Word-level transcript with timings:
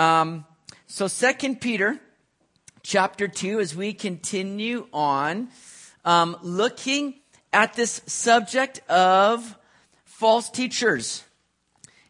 Um, 0.00 0.46
so 0.86 1.08
Second 1.08 1.60
Peter 1.60 2.00
chapter 2.82 3.28
2, 3.28 3.60
as 3.60 3.76
we 3.76 3.92
continue 3.92 4.86
on, 4.94 5.48
um, 6.06 6.38
looking 6.40 7.16
at 7.52 7.74
this 7.74 8.00
subject 8.06 8.80
of 8.88 9.58
false 10.06 10.48
teachers, 10.48 11.22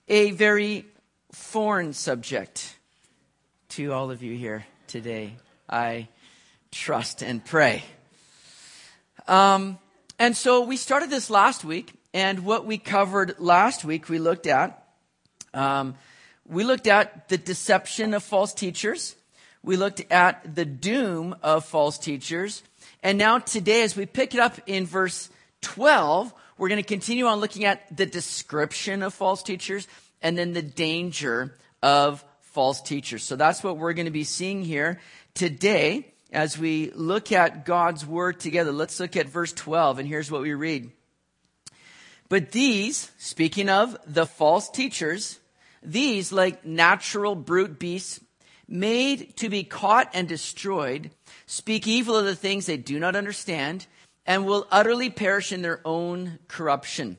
a 0.06 0.30
very 0.30 0.86
foreign 1.32 1.92
subject 1.92 2.76
to 3.70 3.92
all 3.92 4.12
of 4.12 4.22
you 4.22 4.36
here 4.36 4.64
today. 4.86 5.34
I 5.68 6.06
trust 6.70 7.22
and 7.22 7.44
pray. 7.44 7.82
Um, 9.26 9.80
and 10.16 10.36
so 10.36 10.60
we 10.60 10.76
started 10.76 11.10
this 11.10 11.28
last 11.28 11.64
week, 11.64 11.94
and 12.14 12.44
what 12.44 12.64
we 12.64 12.78
covered 12.78 13.40
last 13.40 13.84
week, 13.84 14.08
we 14.08 14.20
looked 14.20 14.46
at, 14.46 14.80
um, 15.52 15.96
we 16.50 16.64
looked 16.64 16.88
at 16.88 17.28
the 17.28 17.38
deception 17.38 18.12
of 18.12 18.24
false 18.24 18.52
teachers. 18.52 19.14
We 19.62 19.76
looked 19.76 20.02
at 20.10 20.54
the 20.56 20.64
doom 20.64 21.36
of 21.42 21.64
false 21.64 21.96
teachers. 21.96 22.62
And 23.02 23.18
now 23.18 23.38
today, 23.38 23.82
as 23.82 23.96
we 23.96 24.04
pick 24.04 24.34
it 24.34 24.40
up 24.40 24.58
in 24.66 24.84
verse 24.84 25.28
12, 25.62 26.34
we're 26.58 26.68
going 26.68 26.82
to 26.82 26.86
continue 26.86 27.26
on 27.26 27.40
looking 27.40 27.64
at 27.64 27.96
the 27.96 28.04
description 28.04 29.02
of 29.02 29.14
false 29.14 29.42
teachers 29.42 29.86
and 30.20 30.36
then 30.36 30.52
the 30.52 30.62
danger 30.62 31.54
of 31.82 32.24
false 32.40 32.82
teachers. 32.82 33.22
So 33.22 33.36
that's 33.36 33.62
what 33.62 33.76
we're 33.76 33.92
going 33.92 34.06
to 34.06 34.10
be 34.10 34.24
seeing 34.24 34.64
here 34.64 34.98
today 35.34 36.06
as 36.32 36.58
we 36.58 36.90
look 36.94 37.32
at 37.32 37.64
God's 37.64 38.04
word 38.04 38.40
together. 38.40 38.72
Let's 38.72 38.98
look 38.98 39.16
at 39.16 39.28
verse 39.28 39.52
12 39.52 40.00
and 40.00 40.08
here's 40.08 40.30
what 40.30 40.42
we 40.42 40.54
read. 40.54 40.90
But 42.28 42.52
these, 42.52 43.10
speaking 43.18 43.68
of 43.68 43.96
the 44.06 44.26
false 44.26 44.68
teachers, 44.68 45.39
these 45.82 46.32
like 46.32 46.64
natural 46.64 47.34
brute 47.34 47.78
beasts 47.78 48.20
made 48.68 49.36
to 49.36 49.48
be 49.48 49.64
caught 49.64 50.10
and 50.14 50.28
destroyed, 50.28 51.10
speak 51.46 51.86
evil 51.86 52.16
of 52.16 52.24
the 52.24 52.36
things 52.36 52.66
they 52.66 52.76
do 52.76 52.98
not 52.98 53.16
understand, 53.16 53.86
and 54.26 54.46
will 54.46 54.66
utterly 54.70 55.10
perish 55.10 55.52
in 55.52 55.62
their 55.62 55.80
own 55.84 56.38
corruption. 56.46 57.16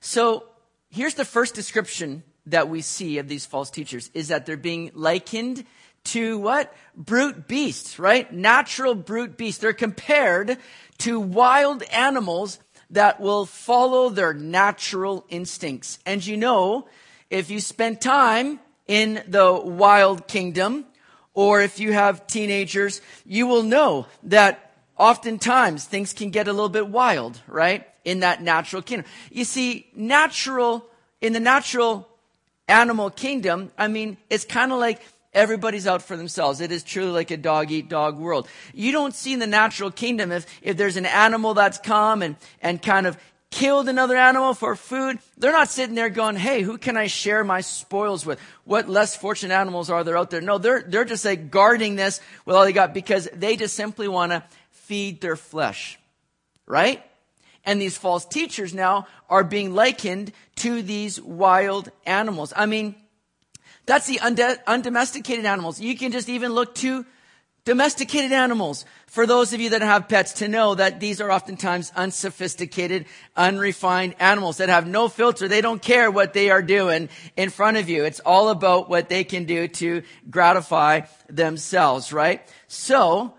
So 0.00 0.44
here's 0.88 1.14
the 1.14 1.24
first 1.24 1.54
description 1.54 2.22
that 2.46 2.68
we 2.68 2.80
see 2.80 3.18
of 3.18 3.28
these 3.28 3.44
false 3.46 3.70
teachers 3.70 4.10
is 4.14 4.28
that 4.28 4.46
they're 4.46 4.56
being 4.56 4.90
likened 4.94 5.64
to 6.02 6.38
what? 6.38 6.74
Brute 6.96 7.46
beasts, 7.46 7.98
right? 7.98 8.32
Natural 8.32 8.94
brute 8.94 9.36
beasts. 9.36 9.60
They're 9.60 9.74
compared 9.74 10.56
to 10.98 11.20
wild 11.20 11.82
animals 11.84 12.58
that 12.90 13.20
will 13.20 13.44
follow 13.46 14.08
their 14.08 14.32
natural 14.32 15.24
instincts. 15.28 15.98
And 16.06 16.24
you 16.24 16.36
know, 16.36 16.88
if 17.30 17.50
you 17.50 17.60
spend 17.60 18.00
time 18.00 18.60
in 18.86 19.22
the 19.26 19.52
wild 19.54 20.26
kingdom, 20.26 20.84
or 21.32 21.62
if 21.62 21.78
you 21.78 21.92
have 21.92 22.26
teenagers, 22.26 23.00
you 23.24 23.46
will 23.46 23.62
know 23.62 24.06
that 24.24 24.72
oftentimes 24.98 25.84
things 25.84 26.12
can 26.12 26.30
get 26.30 26.48
a 26.48 26.52
little 26.52 26.68
bit 26.68 26.88
wild, 26.88 27.40
right? 27.46 27.88
In 28.04 28.20
that 28.20 28.42
natural 28.42 28.82
kingdom. 28.82 29.06
You 29.30 29.44
see, 29.44 29.86
natural, 29.94 30.84
in 31.20 31.32
the 31.32 31.40
natural 31.40 32.08
animal 32.68 33.10
kingdom, 33.10 33.70
I 33.78 33.88
mean, 33.88 34.16
it's 34.28 34.44
kind 34.44 34.72
of 34.72 34.78
like 34.78 35.00
everybody's 35.32 35.86
out 35.86 36.02
for 36.02 36.16
themselves. 36.16 36.60
It 36.60 36.72
is 36.72 36.82
truly 36.82 37.12
like 37.12 37.30
a 37.30 37.36
dog 37.36 37.70
eat 37.70 37.88
dog 37.88 38.18
world. 38.18 38.48
You 38.74 38.92
don't 38.92 39.14
see 39.14 39.32
in 39.32 39.38
the 39.38 39.46
natural 39.46 39.90
kingdom 39.90 40.32
if, 40.32 40.46
if 40.62 40.76
there's 40.76 40.96
an 40.96 41.06
animal 41.06 41.54
that's 41.54 41.78
come 41.78 42.22
and, 42.22 42.36
and 42.60 42.82
kind 42.82 43.06
of 43.06 43.16
killed 43.50 43.88
another 43.88 44.16
animal 44.16 44.54
for 44.54 44.76
food, 44.76 45.18
they're 45.36 45.52
not 45.52 45.68
sitting 45.68 45.94
there 45.94 46.08
going, 46.08 46.36
Hey, 46.36 46.62
who 46.62 46.78
can 46.78 46.96
I 46.96 47.08
share 47.08 47.44
my 47.44 47.60
spoils 47.60 48.24
with? 48.24 48.40
What 48.64 48.88
less 48.88 49.16
fortunate 49.16 49.54
animals 49.54 49.90
are 49.90 50.04
there 50.04 50.16
out 50.16 50.30
there? 50.30 50.40
No, 50.40 50.58
they're, 50.58 50.82
they're 50.82 51.04
just 51.04 51.24
like 51.24 51.50
guarding 51.50 51.96
this 51.96 52.20
with 52.44 52.56
all 52.56 52.64
they 52.64 52.72
got 52.72 52.94
because 52.94 53.28
they 53.34 53.56
just 53.56 53.74
simply 53.74 54.08
want 54.08 54.32
to 54.32 54.44
feed 54.70 55.20
their 55.20 55.36
flesh. 55.36 55.98
Right? 56.66 57.02
And 57.64 57.80
these 57.80 57.98
false 57.98 58.24
teachers 58.24 58.72
now 58.72 59.06
are 59.28 59.44
being 59.44 59.74
likened 59.74 60.32
to 60.56 60.82
these 60.82 61.20
wild 61.20 61.90
animals. 62.06 62.52
I 62.56 62.66
mean, 62.66 62.94
that's 63.86 64.06
the 64.06 64.20
undomesticated 64.66 65.44
animals. 65.44 65.80
You 65.80 65.96
can 65.96 66.12
just 66.12 66.28
even 66.28 66.52
look 66.52 66.74
to 66.76 67.04
domesticated 67.64 68.32
animals. 68.32 68.84
For 69.06 69.26
those 69.26 69.52
of 69.52 69.60
you 69.60 69.70
that 69.70 69.82
have 69.82 70.08
pets 70.08 70.34
to 70.34 70.48
know 70.48 70.74
that 70.74 71.00
these 71.00 71.20
are 71.20 71.30
oftentimes 71.30 71.92
unsophisticated, 71.96 73.06
unrefined 73.36 74.14
animals 74.20 74.58
that 74.58 74.68
have 74.68 74.86
no 74.86 75.08
filter. 75.08 75.48
They 75.48 75.60
don't 75.60 75.82
care 75.82 76.10
what 76.10 76.32
they 76.32 76.50
are 76.50 76.62
doing 76.62 77.08
in 77.36 77.50
front 77.50 77.76
of 77.76 77.88
you. 77.88 78.04
It's 78.04 78.20
all 78.20 78.48
about 78.48 78.88
what 78.88 79.08
they 79.08 79.24
can 79.24 79.44
do 79.44 79.68
to 79.68 80.02
gratify 80.30 81.02
themselves, 81.28 82.12
right? 82.12 82.46
So, 82.68 83.34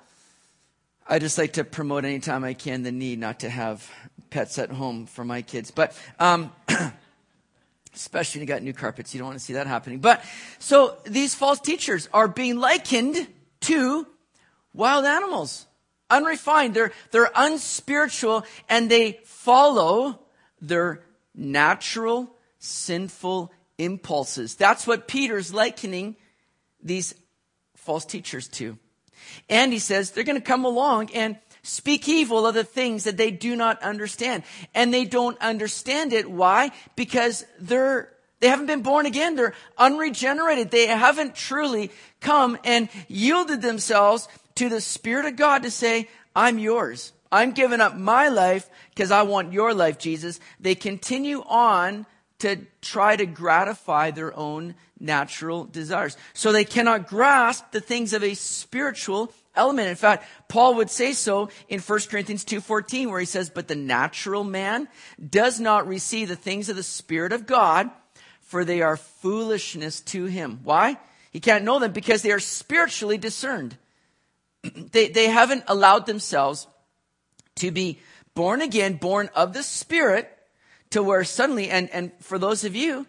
I 1.08 1.20
just 1.20 1.38
like 1.38 1.54
to 1.54 1.64
promote 1.64 2.06
anytime 2.06 2.44
I 2.44 2.54
can 2.54 2.84
the 2.84 2.92
need 2.92 3.20
not 3.20 3.40
to 3.42 3.50
have 3.50 3.90
pets 4.30 4.58
at 4.58 4.72
home 4.72 5.06
for 5.06 5.26
my 5.26 5.42
kids. 5.42 5.72
But, 5.72 5.98
um, 6.20 6.52
especially 7.96 8.40
when 8.40 8.48
you 8.48 8.54
got 8.54 8.64
new 8.64 8.74
carpets, 8.74 9.14
you 9.14 9.20
don't 9.20 9.28
want 9.28 9.40
to 9.40 9.44
see 9.44 9.54
that 9.54 9.68
happening. 9.68 10.00
But, 10.00 10.24
so 10.60 10.98
these 11.06 11.36
false 11.36 11.60
teachers 11.60 12.08
are 12.14 12.28
being 12.28 12.58
likened 12.58 13.28
to 13.62 14.08
wild 14.74 15.06
animals, 15.06 15.66
unrefined. 16.10 16.74
They're, 16.74 16.92
they're 17.12 17.32
unspiritual 17.36 18.46
and 18.70 18.90
they 18.90 19.20
follow 19.24 20.20
their 20.62 21.04
natural 21.36 22.36
sinful 22.60 23.52
impulses. 23.78 24.56
That's 24.56 24.86
what 24.86 25.08
Peter's 25.08 25.54
likening 25.54 26.16
these 26.84 27.16
false 27.76 28.06
teachers 28.06 28.48
to. 28.50 28.78
And 29.50 29.74
he 29.74 29.80
says 29.80 30.12
they're 30.12 30.24
going 30.24 30.38
to 30.38 30.42
come 30.42 30.66
along 30.66 31.12
and 31.14 31.38
speak 31.64 32.08
evil 32.08 32.46
of 32.46 32.56
the 32.56 32.64
things 32.64 33.04
that 33.04 33.18
they 33.18 33.32
do 33.32 33.56
not 33.56 33.82
understand. 33.84 34.44
And 34.74 34.94
they 34.94 35.06
don't 35.06 35.40
understand 35.40 36.14
it. 36.14 36.30
Why? 36.30 36.72
Because 36.96 37.46
they're 37.60 38.12
they 38.40 38.48
haven't 38.48 38.66
been 38.66 38.82
born 38.82 39.06
again. 39.06 39.36
They're 39.36 39.54
unregenerated. 39.78 40.72
They 40.72 40.88
haven't 40.88 41.36
truly 41.36 41.92
come 42.22 42.58
and 42.64 42.90
yielded 43.08 43.62
themselves 43.62 44.28
to 44.62 44.70
the 44.70 44.80
Spirit 44.80 45.26
of 45.26 45.38
God 45.38 45.64
to 45.64 45.72
say, 45.72 46.08
I'm 46.36 46.60
yours. 46.60 47.14
I'm 47.32 47.52
giving 47.54 47.82
up 47.82 47.98
my 47.98 48.28
life 48.28 48.70
because 48.90 49.10
I 49.10 49.24
want 49.24 49.54
your 49.54 49.74
life, 49.74 49.98
Jesus. 49.98 50.40
They 50.60 50.76
continue 50.76 51.42
on 51.48 52.06
to 52.40 52.58
try 52.80 53.16
to 53.16 53.26
gratify 53.26 54.12
their 54.12 54.38
own 54.38 54.76
natural 55.00 55.64
desires. 55.64 56.16
So 56.34 56.52
they 56.52 56.64
cannot 56.64 57.08
grasp 57.08 57.72
the 57.72 57.82
things 57.82 58.14
of 58.14 58.24
a 58.24 58.36
spiritual 58.36 59.34
element. 59.56 59.90
In 59.90 59.96
fact, 59.96 60.28
Paul 60.48 60.76
would 60.76 60.92
say 60.92 61.14
so 61.14 61.50
in 61.68 61.80
1 61.80 62.00
Corinthians 62.02 62.46
2.14 62.46 63.10
where 63.10 63.20
he 63.20 63.26
says, 63.26 63.50
But 63.50 63.68
the 63.68 63.76
natural 63.76 64.44
man 64.44 64.88
does 65.28 65.60
not 65.60 65.88
receive 65.88 66.28
the 66.28 66.36
things 66.36 66.70
of 66.70 66.76
the 66.76 66.84
Spirit 66.84 67.34
of 67.34 67.48
God 67.48 67.90
for 68.42 68.64
they 68.64 68.84
are 68.84 68.98
foolishness 68.98 70.02
to 70.02 70.26
him. 70.26 70.60
Why? 70.64 71.00
He 71.32 71.40
can't 71.40 71.64
know 71.64 71.80
them 71.80 71.94
because 71.94 72.22
they 72.22 72.32
are 72.32 72.40
spiritually 72.40 73.18
discerned. 73.18 73.76
they, 74.92 75.10
they 75.10 75.28
haven't 75.28 75.64
allowed 75.68 76.06
themselves 76.06 76.68
to 77.56 77.72
be 77.72 78.00
born 78.34 78.62
again, 78.62 78.96
born 78.96 79.30
of 79.36 79.54
the 79.54 79.64
Spirit, 79.64 80.30
to 80.92 81.04
where 81.04 81.24
suddenly, 81.24 81.70
and, 81.70 81.90
and 81.92 82.12
for 82.20 82.38
those 82.38 82.64
of 82.64 82.76
you, 82.76 83.06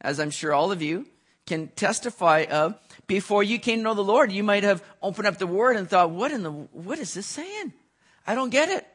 as 0.00 0.18
I'm 0.18 0.30
sure 0.30 0.52
all 0.52 0.72
of 0.72 0.82
you 0.82 1.06
can 1.46 1.68
testify 1.68 2.46
of, 2.50 2.74
before 3.06 3.42
you 3.42 3.58
came 3.58 3.78
to 3.78 3.84
know 3.84 3.94
the 3.94 4.04
Lord, 4.04 4.32
you 4.32 4.42
might 4.42 4.62
have 4.62 4.82
opened 5.02 5.26
up 5.26 5.38
the 5.38 5.46
Word 5.46 5.76
and 5.76 5.88
thought, 5.88 6.10
what 6.10 6.32
in 6.32 6.42
the, 6.42 6.50
what 6.50 6.98
is 6.98 7.14
this 7.14 7.26
saying? 7.26 7.72
I 8.26 8.34
don't 8.34 8.50
get 8.50 8.68
it. 8.68 8.86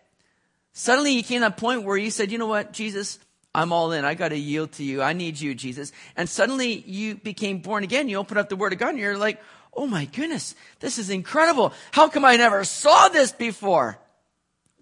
Suddenly 0.74 1.12
you 1.12 1.24
came 1.24 1.42
to 1.42 1.50
that 1.50 1.58
point 1.58 1.84
where 1.84 1.98
you 1.98 2.12
said, 2.12 2.32
you 2.32 2.38
know 2.38 2.48
what, 2.48 2.72
Jesus, 2.72 3.20
I'm 3.54 3.74
all 3.74 3.92
in. 3.92 4.06
I 4.06 4.14
got 4.14 4.30
to 4.30 4.38
yield 4.38 4.74
to 4.74 4.84
you. 4.84 5.02
I 5.02 5.14
need 5.14 5.40
you, 5.40 5.56
Jesus. 5.56 5.92
And 6.16 6.30
suddenly 6.30 6.80
you 6.82 7.16
became 7.16 7.60
born 7.60 7.84
again. 7.84 8.08
You 8.08 8.18
open 8.18 8.38
up 8.38 8.50
the 8.50 8.56
word 8.56 8.74
of 8.74 8.80
God 8.80 8.90
and 8.90 9.00
you're 9.00 9.18
like, 9.18 9.42
oh 9.78 9.88
my 9.88 10.06
goodness, 10.06 10.56
this 10.80 10.98
is 10.98 11.10
incredible. 11.10 11.72
How 11.92 12.10
come 12.10 12.26
I 12.26 12.36
never 12.36 12.64
saw 12.64 13.10
this 13.10 13.32
before? 13.32 14.00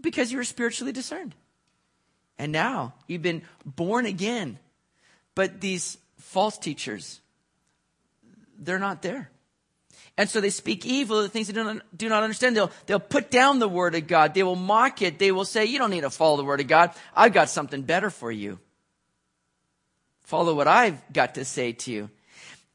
Because 0.01 0.31
you 0.31 0.37
were 0.37 0.45
spiritually 0.45 0.93
discerned. 0.93 1.35
And 2.39 2.51
now 2.51 2.93
you've 3.07 3.21
been 3.21 3.43
born 3.65 4.05
again. 4.05 4.57
But 5.35 5.59
these 5.59 5.97
false 6.17 6.57
teachers, 6.57 7.19
they're 8.57 8.79
not 8.79 9.01
there. 9.01 9.29
And 10.17 10.29
so 10.29 10.39
they 10.39 10.49
speak 10.49 10.85
evil 10.85 11.17
of 11.17 11.23
the 11.23 11.29
things 11.29 11.47
they 11.47 11.53
do 11.53 12.09
not, 12.09 12.23
understand. 12.23 12.55
They'll, 12.55 12.71
they'll 12.85 12.99
put 12.99 13.29
down 13.29 13.59
the 13.59 13.67
word 13.67 13.95
of 13.95 14.07
God. 14.07 14.33
They 14.33 14.43
will 14.43 14.55
mock 14.55 15.01
it. 15.01 15.19
They 15.19 15.33
will 15.33 15.43
say, 15.43 15.65
you 15.65 15.77
don't 15.77 15.89
need 15.89 16.01
to 16.01 16.09
follow 16.09 16.37
the 16.37 16.45
word 16.45 16.61
of 16.61 16.67
God. 16.67 16.91
I've 17.13 17.33
got 17.33 17.49
something 17.49 17.81
better 17.81 18.09
for 18.09 18.31
you. 18.31 18.59
Follow 20.23 20.55
what 20.55 20.69
I've 20.69 21.01
got 21.11 21.35
to 21.35 21.43
say 21.43 21.73
to 21.73 21.91
you. 21.91 22.09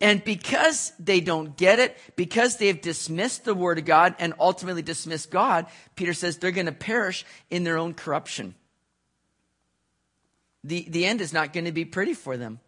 And 0.01 0.25
because 0.25 0.93
they 0.99 1.21
don't 1.21 1.57
get 1.57 1.79
it, 1.79 1.97
because 2.17 2.57
they 2.57 2.69
have 2.69 2.81
dismissed 2.81 3.45
the 3.45 3.55
word 3.55 3.79
of 3.79 3.85
God 3.85 4.15
and 4.19 4.33
ultimately 4.41 4.81
dismissed 4.81 5.31
God, 5.31 5.67
Peter 5.95 6.15
says 6.15 6.39
they're 6.39 6.53
going 6.53 6.67
to 6.67 6.73
perish 6.73 7.27
in 7.51 7.65
their 7.65 7.77
own 7.77 7.93
corruption. 7.93 8.55
The, 10.65 10.87
the 10.89 11.05
end 11.05 11.21
is 11.21 11.33
not 11.33 11.53
going 11.53 11.67
to 11.67 11.73
be 11.73 11.85
pretty 11.85 12.15
for 12.15 12.39
them. 12.39 12.61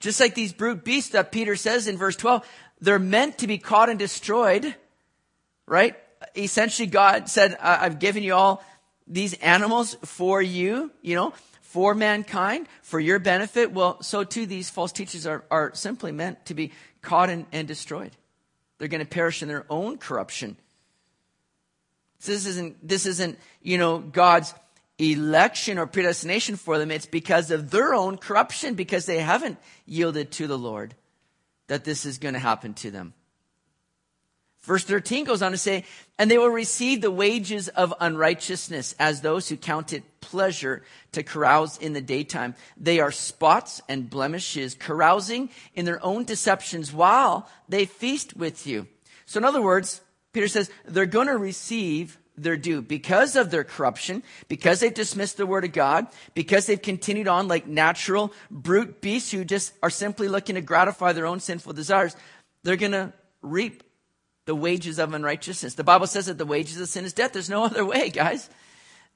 Just 0.00 0.18
like 0.18 0.34
these 0.34 0.52
brute 0.52 0.84
beasts 0.84 1.10
that 1.10 1.30
Peter 1.30 1.54
says 1.54 1.86
in 1.86 1.96
verse 1.96 2.16
12, 2.16 2.46
they're 2.80 2.98
meant 2.98 3.38
to 3.38 3.46
be 3.46 3.58
caught 3.58 3.88
and 3.88 3.98
destroyed, 3.98 4.74
right? 5.66 5.96
Essentially, 6.36 6.86
God 6.86 7.28
said, 7.28 7.56
I've 7.60 7.98
given 8.00 8.22
you 8.22 8.34
all 8.34 8.64
these 9.06 9.34
animals 9.34 9.94
for 10.02 10.42
you, 10.42 10.90
you 11.02 11.14
know, 11.14 11.34
for 11.74 11.92
mankind, 11.92 12.68
for 12.82 13.00
your 13.00 13.18
benefit. 13.18 13.72
Well, 13.72 14.00
so 14.00 14.22
too 14.22 14.46
these 14.46 14.70
false 14.70 14.92
teachers 14.92 15.26
are, 15.26 15.44
are 15.50 15.74
simply 15.74 16.12
meant 16.12 16.46
to 16.46 16.54
be 16.54 16.70
caught 17.02 17.30
and, 17.30 17.46
and 17.50 17.66
destroyed. 17.66 18.12
They're 18.78 18.86
going 18.86 19.00
to 19.00 19.10
perish 19.10 19.42
in 19.42 19.48
their 19.48 19.66
own 19.68 19.98
corruption. 19.98 20.56
This 22.24 22.46
isn't, 22.46 22.86
this 22.86 23.06
isn't, 23.06 23.40
you 23.60 23.76
know, 23.76 23.98
God's 23.98 24.54
election 25.00 25.78
or 25.78 25.86
predestination 25.86 26.54
for 26.54 26.78
them. 26.78 26.92
It's 26.92 27.06
because 27.06 27.50
of 27.50 27.72
their 27.72 27.92
own 27.92 28.18
corruption, 28.18 28.74
because 28.74 29.06
they 29.06 29.18
haven't 29.18 29.58
yielded 29.84 30.30
to 30.30 30.46
the 30.46 30.56
Lord, 30.56 30.94
that 31.66 31.82
this 31.82 32.06
is 32.06 32.18
going 32.18 32.34
to 32.34 32.40
happen 32.40 32.74
to 32.74 32.92
them. 32.92 33.14
Verse 34.62 34.84
13 34.84 35.24
goes 35.24 35.42
on 35.42 35.50
to 35.50 35.58
say, 35.58 35.86
and 36.18 36.30
they 36.30 36.38
will 36.38 36.48
receive 36.48 37.00
the 37.00 37.10
wages 37.10 37.68
of 37.68 37.94
unrighteousness 38.00 38.94
as 38.98 39.20
those 39.20 39.48
who 39.48 39.56
count 39.56 39.92
it 39.92 40.20
pleasure 40.20 40.82
to 41.12 41.22
carouse 41.22 41.76
in 41.78 41.92
the 41.92 42.00
daytime. 42.00 42.54
They 42.76 43.00
are 43.00 43.12
spots 43.12 43.80
and 43.88 44.08
blemishes, 44.08 44.74
carousing 44.74 45.50
in 45.74 45.84
their 45.84 46.04
own 46.04 46.24
deceptions 46.24 46.92
while 46.92 47.48
they 47.68 47.84
feast 47.84 48.36
with 48.36 48.66
you. 48.66 48.86
So 49.26 49.38
in 49.38 49.44
other 49.44 49.62
words, 49.62 50.00
Peter 50.32 50.48
says 50.48 50.70
they're 50.84 51.06
going 51.06 51.28
to 51.28 51.36
receive 51.36 52.18
their 52.36 52.56
due 52.56 52.82
because 52.82 53.36
of 53.36 53.50
their 53.50 53.62
corruption, 53.62 54.22
because 54.48 54.80
they've 54.80 54.92
dismissed 54.92 55.36
the 55.36 55.46
word 55.46 55.64
of 55.64 55.72
God, 55.72 56.08
because 56.34 56.66
they've 56.66 56.80
continued 56.80 57.28
on 57.28 57.46
like 57.46 57.66
natural 57.66 58.32
brute 58.50 59.00
beasts 59.00 59.30
who 59.30 59.44
just 59.44 59.72
are 59.82 59.90
simply 59.90 60.26
looking 60.26 60.56
to 60.56 60.60
gratify 60.60 61.12
their 61.12 61.26
own 61.26 61.38
sinful 61.38 61.74
desires. 61.74 62.16
They're 62.64 62.76
going 62.76 62.92
to 62.92 63.12
reap 63.40 63.83
the 64.46 64.54
wages 64.54 64.98
of 64.98 65.14
unrighteousness. 65.14 65.74
The 65.74 65.84
Bible 65.84 66.06
says 66.06 66.26
that 66.26 66.38
the 66.38 66.46
wages 66.46 66.80
of 66.80 66.88
sin 66.88 67.04
is 67.04 67.12
death. 67.12 67.32
There's 67.32 67.50
no 67.50 67.64
other 67.66 67.84
way, 67.84 68.10
guys. 68.10 68.48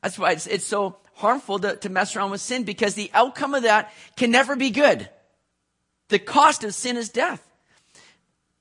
That's 0.03 0.19
why 0.19 0.33
it's, 0.33 0.47
it's 0.47 0.65
so 0.65 0.97
harmful 1.15 1.59
to, 1.59 1.77
to 1.77 1.89
mess 1.89 2.15
around 2.15 2.31
with 2.31 2.41
sin 2.41 2.65
because 2.65 2.95
the 2.95 3.11
outcome 3.13 3.55
of 3.55 3.65
that 3.65 3.93
can 4.17 4.31
never 4.31 4.57
be 4.57 4.71
good. 4.71 5.09
The 6.09 6.19
cost 6.19 6.65
of 6.65 6.75
sin 6.75 6.97
is 6.97 7.09
death. 7.09 7.45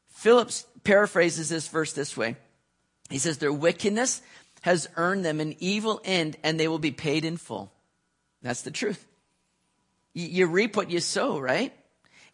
Phillips 0.10 0.66
paraphrases 0.84 1.50
this 1.50 1.68
verse 1.68 1.94
this 1.94 2.18
way. 2.18 2.36
He 3.10 3.20
says, 3.20 3.38
Their 3.38 3.54
wickedness 3.54 4.22
has 4.62 4.90
earned 4.98 5.24
them 5.24 5.40
an 5.40 5.56
evil 5.60 6.02
end 6.04 6.38
and 6.44 6.60
they 6.60 6.68
will 6.68 6.80
be 6.80 6.92
paid 6.92 7.24
in 7.24 7.38
full. 7.38 7.72
That's 8.42 8.64
the 8.64 8.72
truth. 8.72 9.06
You, 10.14 10.28
you 10.28 10.48
reap 10.48 10.76
what 10.76 10.90
you 10.90 11.00
sow, 11.00 11.40
right? 11.40 11.74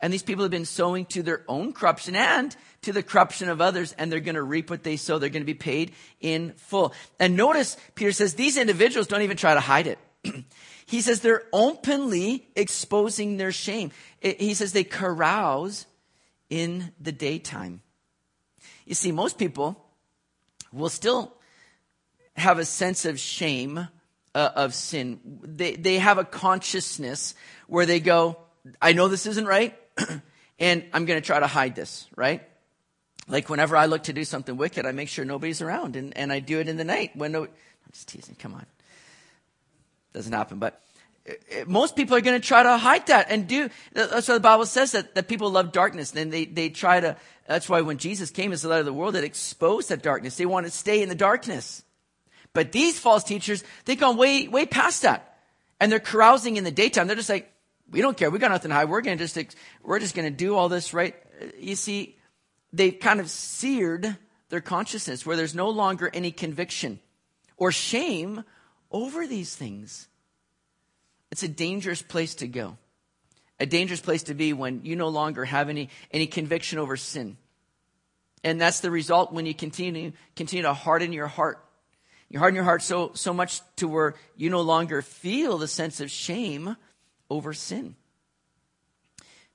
And 0.03 0.11
these 0.11 0.21
people 0.21 0.43
have 0.43 0.51
been 0.51 0.65
sowing 0.65 1.05
to 1.05 1.23
their 1.23 1.45
own 1.47 1.71
corruption 1.71 2.13
and 2.13 2.53
to 2.81 2.91
the 2.91 3.01
corruption 3.01 3.47
of 3.47 3.61
others, 3.61 3.93
and 3.93 4.11
they're 4.11 4.19
going 4.19 4.35
to 4.35 4.43
reap 4.43 4.69
what 4.69 4.83
they 4.83 4.97
sow. 4.97 5.17
They're 5.17 5.29
going 5.29 5.43
to 5.43 5.45
be 5.45 5.53
paid 5.53 5.93
in 6.19 6.51
full. 6.57 6.93
And 7.21 7.37
notice, 7.37 7.77
Peter 7.95 8.11
says, 8.11 8.33
these 8.33 8.57
individuals 8.57 9.07
don't 9.07 9.21
even 9.21 9.37
try 9.37 9.53
to 9.53 9.61
hide 9.61 9.87
it. 9.87 9.99
he 10.85 10.99
says 10.99 11.21
they're 11.21 11.45
openly 11.53 12.49
exposing 12.53 13.37
their 13.37 13.53
shame. 13.53 13.91
He 14.19 14.55
says 14.55 14.73
they 14.73 14.83
carouse 14.83 15.85
in 16.49 16.91
the 16.99 17.13
daytime. 17.13 17.81
You 18.85 18.95
see, 18.95 19.13
most 19.13 19.37
people 19.37 19.85
will 20.73 20.89
still 20.89 21.33
have 22.35 22.59
a 22.59 22.65
sense 22.65 23.05
of 23.05 23.21
shame 23.21 23.87
uh, 24.35 24.49
of 24.53 24.73
sin. 24.73 25.21
They, 25.43 25.77
they 25.77 25.97
have 25.99 26.17
a 26.17 26.25
consciousness 26.25 27.35
where 27.67 27.85
they 27.85 28.01
go, 28.01 28.37
I 28.81 28.91
know 28.91 29.07
this 29.07 29.25
isn't 29.27 29.45
right. 29.45 29.79
and 30.59 30.83
I'm 30.93 31.05
going 31.05 31.21
to 31.21 31.25
try 31.25 31.39
to 31.39 31.47
hide 31.47 31.75
this, 31.75 32.07
right? 32.15 32.41
Like 33.27 33.49
whenever 33.49 33.77
I 33.77 33.85
look 33.85 34.03
to 34.03 34.13
do 34.13 34.25
something 34.25 34.57
wicked, 34.57 34.85
I 34.85 34.91
make 34.91 35.09
sure 35.09 35.23
nobody's 35.25 35.61
around 35.61 35.95
and, 35.95 36.15
and 36.17 36.31
I 36.31 36.39
do 36.39 36.59
it 36.59 36.67
in 36.67 36.77
the 36.77 36.83
night 36.83 37.15
when 37.15 37.31
no, 37.31 37.43
I'm 37.43 37.49
just 37.91 38.07
teasing, 38.07 38.35
come 38.35 38.53
on. 38.53 38.65
Doesn't 40.13 40.33
happen, 40.33 40.59
but 40.59 40.81
uh, 41.27 41.33
uh, 41.33 41.63
most 41.67 41.95
people 41.95 42.17
are 42.17 42.21
going 42.21 42.39
to 42.39 42.45
try 42.45 42.63
to 42.63 42.77
hide 42.77 43.07
that 43.07 43.31
and 43.31 43.47
do, 43.47 43.69
that's 43.93 44.27
why 44.27 44.33
the 44.33 44.39
Bible 44.39 44.65
says 44.65 44.91
that, 44.91 45.15
that 45.15 45.27
people 45.27 45.49
love 45.49 45.71
darkness 45.71 46.13
and 46.13 46.31
they, 46.31 46.45
they 46.45 46.69
try 46.69 46.99
to, 46.99 47.15
that's 47.47 47.69
why 47.69 47.81
when 47.81 47.97
Jesus 47.97 48.29
came 48.29 48.51
as 48.51 48.61
the 48.61 48.69
light 48.69 48.79
of 48.79 48.85
the 48.85 48.93
world, 48.93 49.15
it 49.15 49.23
exposed 49.23 49.89
that 49.89 50.01
darkness. 50.01 50.35
They 50.35 50.45
want 50.45 50.65
to 50.65 50.71
stay 50.71 51.01
in 51.01 51.09
the 51.09 51.15
darkness. 51.15 51.83
But 52.53 52.71
these 52.71 52.99
false 52.99 53.23
teachers, 53.23 53.63
they've 53.85 53.99
gone 53.99 54.17
way, 54.17 54.47
way 54.47 54.65
past 54.65 55.01
that. 55.01 55.37
And 55.79 55.91
they're 55.91 55.99
carousing 55.99 56.57
in 56.57 56.63
the 56.63 56.71
daytime. 56.71 57.07
They're 57.07 57.15
just 57.15 57.29
like, 57.29 57.51
we 57.89 58.01
don't 58.01 58.17
care. 58.17 58.29
We 58.29 58.39
got 58.39 58.51
nothing 58.51 58.69
to 58.69 58.75
hide. 58.75 58.89
We're 58.89 59.01
going 59.01 59.17
to 59.17 59.23
just, 59.23 59.55
we're 59.83 59.99
just 59.99 60.15
going 60.15 60.29
to 60.29 60.35
do 60.35 60.55
all 60.55 60.69
this, 60.69 60.93
right? 60.93 61.15
Uh, 61.41 61.45
you 61.59 61.75
see, 61.75 62.17
they've 62.71 62.99
kind 62.99 63.19
of 63.19 63.29
seared 63.29 64.17
their 64.49 64.61
consciousness 64.61 65.25
where 65.25 65.35
there's 65.37 65.55
no 65.55 65.69
longer 65.69 66.09
any 66.13 66.31
conviction 66.31 66.99
or 67.57 67.71
shame 67.71 68.43
over 68.91 69.27
these 69.27 69.55
things. 69.55 70.07
It's 71.31 71.43
a 71.43 71.47
dangerous 71.47 72.01
place 72.01 72.35
to 72.35 72.47
go. 72.47 72.77
A 73.59 73.65
dangerous 73.65 74.01
place 74.01 74.23
to 74.23 74.33
be 74.33 74.53
when 74.53 74.83
you 74.83 74.95
no 74.95 75.07
longer 75.07 75.45
have 75.45 75.69
any, 75.69 75.89
any 76.11 76.27
conviction 76.27 76.79
over 76.79 76.97
sin. 76.97 77.37
And 78.43 78.59
that's 78.59 78.81
the 78.81 78.91
result 78.91 79.31
when 79.31 79.45
you 79.45 79.53
continue, 79.53 80.11
continue 80.35 80.63
to 80.63 80.73
harden 80.73 81.13
your 81.13 81.27
heart. 81.27 81.63
You 82.29 82.39
harden 82.39 82.55
your 82.55 82.65
heart 82.65 82.81
so, 82.81 83.11
so 83.13 83.33
much 83.33 83.61
to 83.77 83.87
where 83.87 84.15
you 84.35 84.49
no 84.49 84.61
longer 84.61 85.01
feel 85.01 85.57
the 85.57 85.67
sense 85.67 85.99
of 86.01 86.11
shame 86.11 86.75
over 87.33 87.51
sin. 87.51 87.95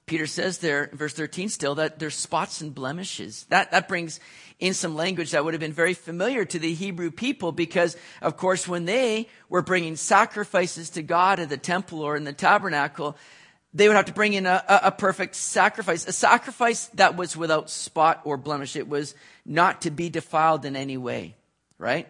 Peter 0.06 0.26
says 0.26 0.58
there, 0.58 0.90
verse 0.92 1.12
13 1.12 1.48
still, 1.48 1.76
that 1.76 2.00
there's 2.00 2.16
spots 2.16 2.60
and 2.60 2.74
blemishes. 2.74 3.44
That, 3.50 3.70
that 3.70 3.86
brings 3.86 4.18
in 4.58 4.74
some 4.74 4.96
language 4.96 5.30
that 5.30 5.44
would 5.44 5.54
have 5.54 5.60
been 5.60 5.72
very 5.72 5.94
familiar 5.94 6.44
to 6.46 6.58
the 6.58 6.74
Hebrew 6.74 7.12
people 7.12 7.52
because, 7.52 7.96
of 8.20 8.36
course, 8.36 8.66
when 8.66 8.86
they 8.86 9.28
were 9.48 9.62
bringing 9.62 9.94
sacrifices 9.94 10.90
to 10.90 11.02
God 11.02 11.38
at 11.38 11.50
the 11.50 11.56
temple 11.56 12.00
or 12.00 12.16
in 12.16 12.24
the 12.24 12.32
tabernacle, 12.32 13.16
they 13.72 13.86
would 13.86 13.96
have 13.96 14.06
to 14.06 14.14
bring 14.14 14.32
in 14.32 14.46
a, 14.46 14.64
a, 14.66 14.80
a 14.84 14.90
perfect 14.90 15.36
sacrifice, 15.36 16.08
a 16.08 16.12
sacrifice 16.12 16.86
that 16.94 17.16
was 17.16 17.36
without 17.36 17.70
spot 17.70 18.22
or 18.24 18.36
blemish. 18.36 18.74
It 18.74 18.88
was 18.88 19.14
not 19.44 19.82
to 19.82 19.90
be 19.90 20.08
defiled 20.08 20.64
in 20.64 20.74
any 20.74 20.96
way, 20.96 21.36
right? 21.76 22.08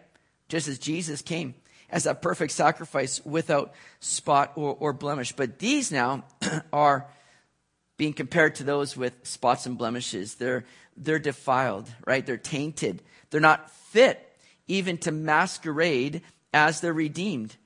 Just 0.49 0.69
as 0.69 0.79
Jesus 0.79 1.21
came 1.21 1.55
as 1.91 2.07
a 2.07 2.15
perfect 2.15 2.53
sacrifice 2.53 3.25
without 3.25 3.75
spot 4.01 4.53
or, 4.57 4.77
or 4.79 4.93
blemish. 4.93 5.33
But 5.33 5.59
these 5.59 5.91
now 5.91 6.25
are 6.73 7.07
being 7.97 8.13
compared 8.13 8.57
to 8.57 8.65
those 8.65 8.97
with 8.97 9.13
spots 9.25 9.67
and 9.67 9.77
blemishes. 9.77 10.37
They're, 10.37 10.65
they're 10.97 11.19
defiled, 11.19 11.89
right? 12.07 12.25
They're 12.25 12.37
tainted. 12.37 13.03
They're 13.31 13.41
not 13.41 13.71
fit 13.71 14.25
even 14.69 14.99
to 14.99 15.13
masquerade 15.13 16.23
as 16.53 16.81
they're 16.81 16.93
redeemed. 16.93 17.57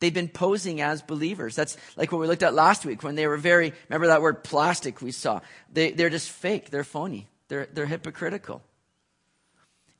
They've 0.00 0.14
been 0.14 0.28
posing 0.28 0.80
as 0.80 1.02
believers. 1.02 1.56
That's 1.56 1.76
like 1.96 2.12
what 2.12 2.20
we 2.20 2.28
looked 2.28 2.44
at 2.44 2.54
last 2.54 2.86
week 2.86 3.02
when 3.02 3.16
they 3.16 3.26
were 3.26 3.36
very, 3.36 3.72
remember 3.88 4.06
that 4.06 4.22
word 4.22 4.44
plastic 4.44 5.02
we 5.02 5.10
saw? 5.10 5.40
They, 5.72 5.90
they're 5.90 6.10
just 6.10 6.30
fake. 6.30 6.70
They're 6.70 6.84
phony. 6.84 7.26
They're, 7.48 7.68
they're 7.72 7.86
hypocritical. 7.86 8.62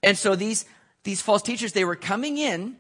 And 0.03 0.17
so 0.17 0.37
these, 0.37 0.65
these 1.03 1.21
false 1.21 1.43
teachers, 1.43 1.73
they 1.73 1.85
were 1.85 1.97
coming 1.97 2.39
in 2.39 2.77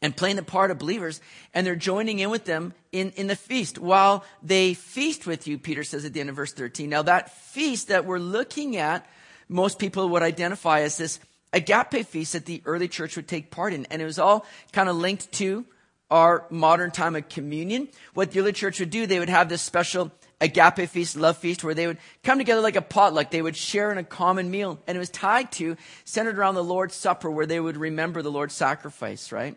and 0.00 0.16
playing 0.16 0.36
the 0.36 0.42
part 0.42 0.70
of 0.70 0.78
believers, 0.78 1.20
and 1.52 1.66
they're 1.66 1.76
joining 1.76 2.20
in 2.20 2.30
with 2.30 2.44
them 2.44 2.72
in, 2.92 3.10
in 3.12 3.26
the 3.26 3.36
feast 3.36 3.78
while 3.78 4.24
they 4.42 4.74
feast 4.74 5.26
with 5.26 5.46
you, 5.48 5.58
Peter 5.58 5.82
says 5.82 6.04
at 6.04 6.12
the 6.12 6.20
end 6.20 6.30
of 6.30 6.36
verse 6.36 6.52
13. 6.52 6.88
Now, 6.88 7.02
that 7.02 7.34
feast 7.36 7.88
that 7.88 8.04
we're 8.04 8.18
looking 8.18 8.76
at, 8.76 9.06
most 9.48 9.78
people 9.78 10.08
would 10.10 10.22
identify 10.22 10.80
as 10.80 10.98
this 10.98 11.18
agape 11.52 12.06
feast 12.06 12.34
that 12.34 12.46
the 12.46 12.62
early 12.64 12.88
church 12.88 13.16
would 13.16 13.28
take 13.28 13.50
part 13.50 13.72
in. 13.72 13.86
And 13.86 14.00
it 14.00 14.04
was 14.04 14.18
all 14.18 14.46
kind 14.72 14.88
of 14.88 14.96
linked 14.96 15.32
to 15.32 15.64
our 16.10 16.46
modern 16.50 16.90
time 16.90 17.16
of 17.16 17.28
communion. 17.28 17.88
What 18.14 18.30
the 18.30 18.40
early 18.40 18.52
church 18.52 18.80
would 18.80 18.90
do, 18.90 19.06
they 19.06 19.18
would 19.18 19.28
have 19.28 19.48
this 19.48 19.62
special 19.62 20.12
agape 20.40 20.88
feast, 20.88 21.16
love 21.16 21.36
feast, 21.38 21.64
where 21.64 21.74
they 21.74 21.86
would 21.86 21.98
come 22.22 22.38
together 22.38 22.60
like 22.60 22.76
a 22.76 22.82
potluck. 22.82 23.30
They 23.30 23.42
would 23.42 23.56
share 23.56 23.90
in 23.90 23.98
a 23.98 24.04
common 24.04 24.50
meal. 24.50 24.78
And 24.86 24.96
it 24.96 25.00
was 25.00 25.10
tied 25.10 25.52
to, 25.52 25.76
centered 26.04 26.38
around 26.38 26.54
the 26.54 26.64
Lord's 26.64 26.94
Supper, 26.94 27.30
where 27.30 27.46
they 27.46 27.60
would 27.60 27.76
remember 27.76 28.22
the 28.22 28.30
Lord's 28.30 28.54
sacrifice, 28.54 29.32
right? 29.32 29.56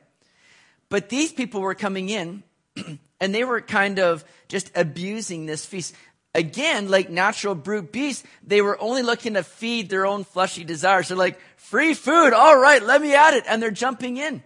But 0.91 1.07
these 1.07 1.31
people 1.31 1.61
were 1.61 1.73
coming 1.73 2.09
in 2.09 2.43
and 3.21 3.33
they 3.33 3.45
were 3.45 3.61
kind 3.61 3.97
of 3.97 4.25
just 4.49 4.69
abusing 4.75 5.45
this 5.45 5.65
feast. 5.65 5.95
Again, 6.35 6.89
like 6.89 7.09
natural 7.09 7.55
brute 7.55 7.93
beasts, 7.93 8.25
they 8.45 8.61
were 8.61 8.79
only 8.79 9.01
looking 9.01 9.35
to 9.35 9.43
feed 9.43 9.89
their 9.89 10.05
own 10.05 10.25
fleshy 10.25 10.65
desires. 10.65 11.07
They're 11.07 11.17
like, 11.17 11.39
free 11.55 11.93
food. 11.93 12.33
All 12.33 12.59
right, 12.59 12.83
let 12.83 13.01
me 13.01 13.15
at 13.15 13.33
it. 13.33 13.45
And 13.47 13.63
they're 13.63 13.71
jumping 13.71 14.17
in. 14.17 14.43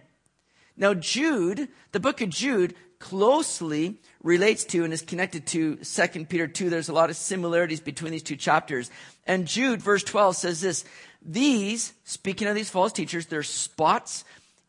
Now, 0.76 0.94
Jude, 0.94 1.68
the 1.90 1.98
book 1.98 2.20
of 2.20 2.28
Jude 2.28 2.76
closely 3.00 4.00
relates 4.22 4.62
to 4.66 4.84
and 4.84 4.92
is 4.92 5.02
connected 5.02 5.48
to 5.48 5.76
2 5.76 6.24
Peter 6.26 6.46
2. 6.46 6.70
There's 6.70 6.88
a 6.88 6.92
lot 6.92 7.10
of 7.10 7.16
similarities 7.16 7.80
between 7.80 8.12
these 8.12 8.22
two 8.22 8.36
chapters. 8.36 8.88
And 9.26 9.48
Jude, 9.48 9.82
verse 9.82 10.04
12 10.04 10.36
says 10.36 10.60
this, 10.60 10.84
these, 11.20 11.92
speaking 12.04 12.46
of 12.46 12.54
these 12.54 12.70
false 12.70 12.92
teachers, 12.92 13.26
they're 13.26 13.42
spots 13.42 14.24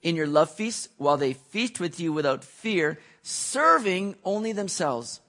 in 0.07 0.15
your 0.15 0.25
love 0.25 0.49
feasts 0.49 0.87
while 0.95 1.17
they 1.17 1.33
feast 1.33 1.81
with 1.81 1.99
you 1.99 2.13
without 2.13 2.41
fear, 2.41 2.97
serving 3.23 4.15
only 4.23 4.53
themselves. 4.53 5.19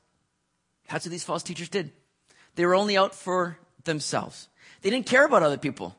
That's 0.88 1.04
what 1.04 1.10
these 1.10 1.24
false 1.24 1.42
teachers 1.42 1.68
did. 1.68 1.90
They 2.54 2.64
were 2.64 2.76
only 2.76 2.96
out 2.96 3.12
for 3.12 3.58
themselves. 3.82 4.46
They 4.82 4.90
didn't 4.90 5.06
care 5.06 5.24
about 5.24 5.42
other 5.42 5.56
people, 5.56 5.96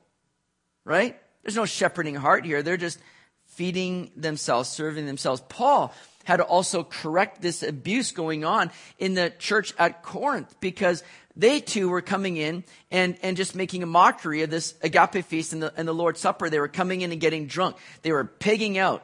right? 0.86 1.20
There's 1.44 1.58
no 1.58 1.66
shepherding 1.66 2.16
heart 2.16 2.46
here. 2.46 2.64
They're 2.64 2.78
just 2.78 3.00
feeding 3.48 4.12
themselves, 4.16 4.70
serving 4.70 5.06
themselves. 5.06 5.44
Paul 5.50 5.94
had 6.30 6.38
to 6.38 6.44
also 6.44 6.84
correct 6.84 7.42
this 7.42 7.64
abuse 7.64 8.12
going 8.12 8.46
on 8.46 8.70
in 9.00 9.16
the 9.16 9.34
church 9.40 9.74
at 9.80 10.04
Corinth 10.04 10.56
because 10.60 11.04
they 11.36 11.60
too 11.60 11.90
were 11.90 12.02
coming 12.02 12.38
in 12.38 12.64
and, 12.92 13.18
and 13.24 13.36
just 13.36 13.56
making 13.56 13.82
a 13.82 13.88
mockery 13.88 14.44
of 14.44 14.52
this 14.52 14.76
agape 14.84 15.26
feast 15.26 15.54
and 15.54 15.64
the, 15.64 15.74
and 15.76 15.88
the 15.88 15.94
Lord's 15.94 16.20
Supper. 16.20 16.48
They 16.48 16.60
were 16.60 16.68
coming 16.68 17.02
in 17.02 17.12
and 17.12 17.20
getting 17.20 17.48
drunk. 17.48 17.78
They 18.04 18.12
were 18.12 18.26
pigging 18.26 18.78
out. 18.78 19.04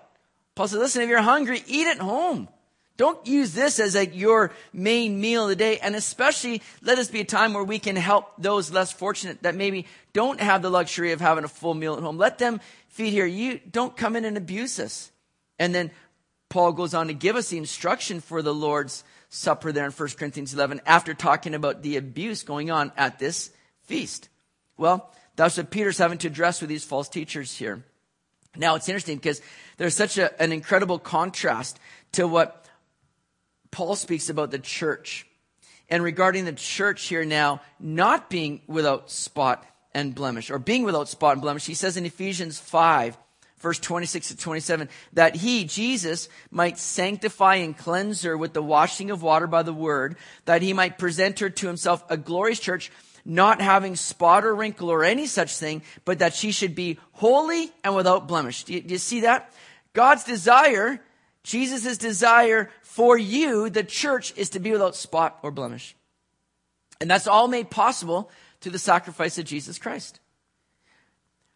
Paul 0.54 0.68
said, 0.68 0.78
listen, 0.78 1.02
if 1.02 1.10
you're 1.10 1.20
hungry, 1.20 1.64
eat 1.66 1.88
at 1.88 1.98
home. 1.98 2.48
Don't 2.96 3.26
use 3.26 3.54
this 3.54 3.80
as 3.80 3.96
like 3.96 4.16
your 4.16 4.52
main 4.72 5.20
meal 5.20 5.44
of 5.44 5.50
the 5.50 5.56
day. 5.56 5.80
And 5.80 5.96
especially 5.96 6.62
let 6.84 7.00
us 7.00 7.10
be 7.10 7.22
a 7.22 7.26
time 7.26 7.54
where 7.54 7.64
we 7.64 7.80
can 7.80 7.96
help 7.96 8.34
those 8.38 8.72
less 8.72 8.92
fortunate 8.92 9.42
that 9.42 9.56
maybe 9.56 9.88
don't 10.14 10.40
have 10.40 10.62
the 10.62 10.70
luxury 10.70 11.12
of 11.12 11.22
having 11.22 11.44
a 11.44 11.48
full 11.48 11.74
meal 11.74 11.96
at 11.96 12.04
home. 12.04 12.20
Let 12.20 12.38
them 12.38 12.62
feed 12.88 13.12
here. 13.12 13.26
You 13.26 13.60
don't 13.72 13.98
come 13.98 14.16
in 14.16 14.26
and 14.26 14.38
abuse 14.38 14.80
us. 14.80 15.12
And 15.58 15.74
then 15.74 15.92
Paul 16.50 16.74
goes 16.74 16.94
on 16.94 17.08
to 17.08 17.14
give 17.14 17.36
us 17.36 17.50
the 17.50 17.58
instruction 17.58 18.22
for 18.22 18.42
the 18.42 18.54
Lord's 18.54 19.04
Supper 19.30 19.72
there 19.72 19.86
in 19.86 19.92
1 19.92 20.10
Corinthians 20.18 20.54
11 20.54 20.82
after 20.86 21.14
talking 21.14 21.54
about 21.54 21.82
the 21.82 21.98
abuse 21.98 22.44
going 22.44 22.72
on 22.72 22.92
at 22.96 23.20
this 23.20 23.52
feast. 23.84 24.30
Well, 24.78 25.12
that's 25.36 25.58
what 25.58 25.72
Peter's 25.72 25.98
having 25.98 26.20
to 26.20 26.28
address 26.28 26.62
with 26.62 26.70
these 26.70 26.86
false 26.86 27.10
teachers 27.10 27.56
here. 27.56 27.84
Now, 28.56 28.76
it's 28.76 28.88
interesting 28.88 29.18
because 29.18 29.42
there's 29.78 29.96
such 29.96 30.18
a, 30.18 30.42
an 30.42 30.54
incredible 30.54 31.00
contrast 31.00 31.80
to 32.14 32.28
what 32.28 32.66
Paul 33.72 33.96
speaks 33.96 34.30
about 34.30 34.52
the 34.52 34.60
church. 34.60 35.28
And 35.90 36.04
regarding 36.04 36.46
the 36.46 36.54
church 36.54 37.08
here 37.08 37.26
now 37.26 37.62
not 37.80 38.30
being 38.30 38.62
without 38.68 39.12
spot 39.12 39.66
and 39.94 40.16
blemish, 40.16 40.50
or 40.50 40.60
being 40.60 40.84
without 40.84 41.10
spot 41.10 41.34
and 41.34 41.42
blemish, 41.42 41.66
he 41.66 41.74
says 41.74 41.98
in 41.98 42.06
Ephesians 42.06 42.60
5, 42.60 43.18
verse 43.58 43.80
26 43.80 44.30
to 44.30 44.38
27, 44.38 44.90
that 45.14 45.36
he, 45.36 45.64
Jesus, 45.66 46.30
might 46.52 46.78
sanctify 46.78 47.56
and 47.56 47.78
cleanse 47.78 48.24
her 48.24 48.38
with 48.38 48.54
the 48.54 48.62
washing 48.64 49.12
of 49.12 49.24
water 49.24 49.48
by 49.48 49.64
the 49.64 49.74
word, 49.74 50.18
that 50.46 50.62
he 50.62 50.74
might 50.74 50.98
present 50.98 51.40
her 51.40 51.50
to 51.50 51.68
himself 51.68 52.04
a 52.10 52.18
glorious 52.18 52.60
church, 52.60 52.92
not 53.26 53.62
having 53.62 53.96
spot 53.96 54.46
or 54.46 54.54
wrinkle 54.54 54.90
or 54.90 55.04
any 55.04 55.26
such 55.26 55.58
thing, 55.58 55.82
but 56.04 56.20
that 56.20 56.36
she 56.36 56.52
should 56.52 56.76
be 56.76 57.00
holy 57.14 57.72
and 57.84 57.96
without 57.96 58.28
blemish. 58.28 58.64
Do 58.66 58.74
you, 58.74 58.82
do 58.82 58.94
you 58.94 59.00
see 59.00 59.22
that? 59.22 59.52
God's 59.94 60.24
desire, 60.24 61.02
Jesus' 61.44 61.98
desire 61.98 62.70
for 62.82 63.18
you, 63.18 63.70
the 63.70 63.84
church, 63.84 64.34
is 64.36 64.50
to 64.52 64.60
be 64.60 64.72
without 64.72 64.96
spot 64.96 65.40
or 65.42 65.52
blemish. 65.52 65.96
And 67.02 67.10
that's 67.10 67.28
all 67.28 67.48
made 67.48 67.70
possible 67.70 68.30
through 68.62 68.74
the 68.74 68.80
sacrifice 68.80 69.38
of 69.38 69.46
Jesus 69.46 69.80
Christ, 69.80 70.20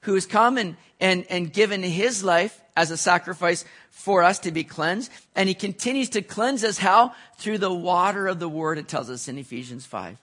who 0.01 0.13
has 0.13 0.25
come 0.25 0.58
and, 0.58 0.77
and, 1.00 1.25
and 1.29 1.51
given 1.51 1.84
his 1.84 2.24
life 2.24 2.60
as 2.75 2.91
a 2.91 2.98
sacrifice 2.98 3.65
for 3.89 4.24
us 4.24 4.39
to 4.39 4.51
be 4.51 4.63
cleansed. 4.63 5.12
And 5.36 5.50
he 5.50 5.56
continues 5.56 6.10
to 6.10 6.22
cleanse 6.22 6.63
us 6.63 6.77
how? 6.77 7.13
Through 7.38 7.58
the 7.58 7.74
water 7.74 8.27
of 8.27 8.39
the 8.39 8.50
word, 8.50 8.77
it 8.77 8.88
tells 8.88 9.10
us 9.10 9.27
in 9.27 9.38
Ephesians 9.38 9.86
5. 9.86 10.18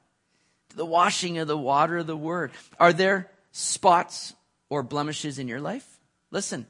The 0.74 0.86
washing 0.86 1.38
of 1.38 1.48
the 1.48 1.58
water 1.58 1.98
of 1.98 2.06
the 2.06 2.16
word. 2.16 2.52
Are 2.78 2.92
there 2.92 3.30
spots 3.52 4.34
or 4.68 4.82
blemishes 4.82 5.38
in 5.38 5.48
your 5.48 5.60
life? 5.60 5.86
Listen, 6.30 6.66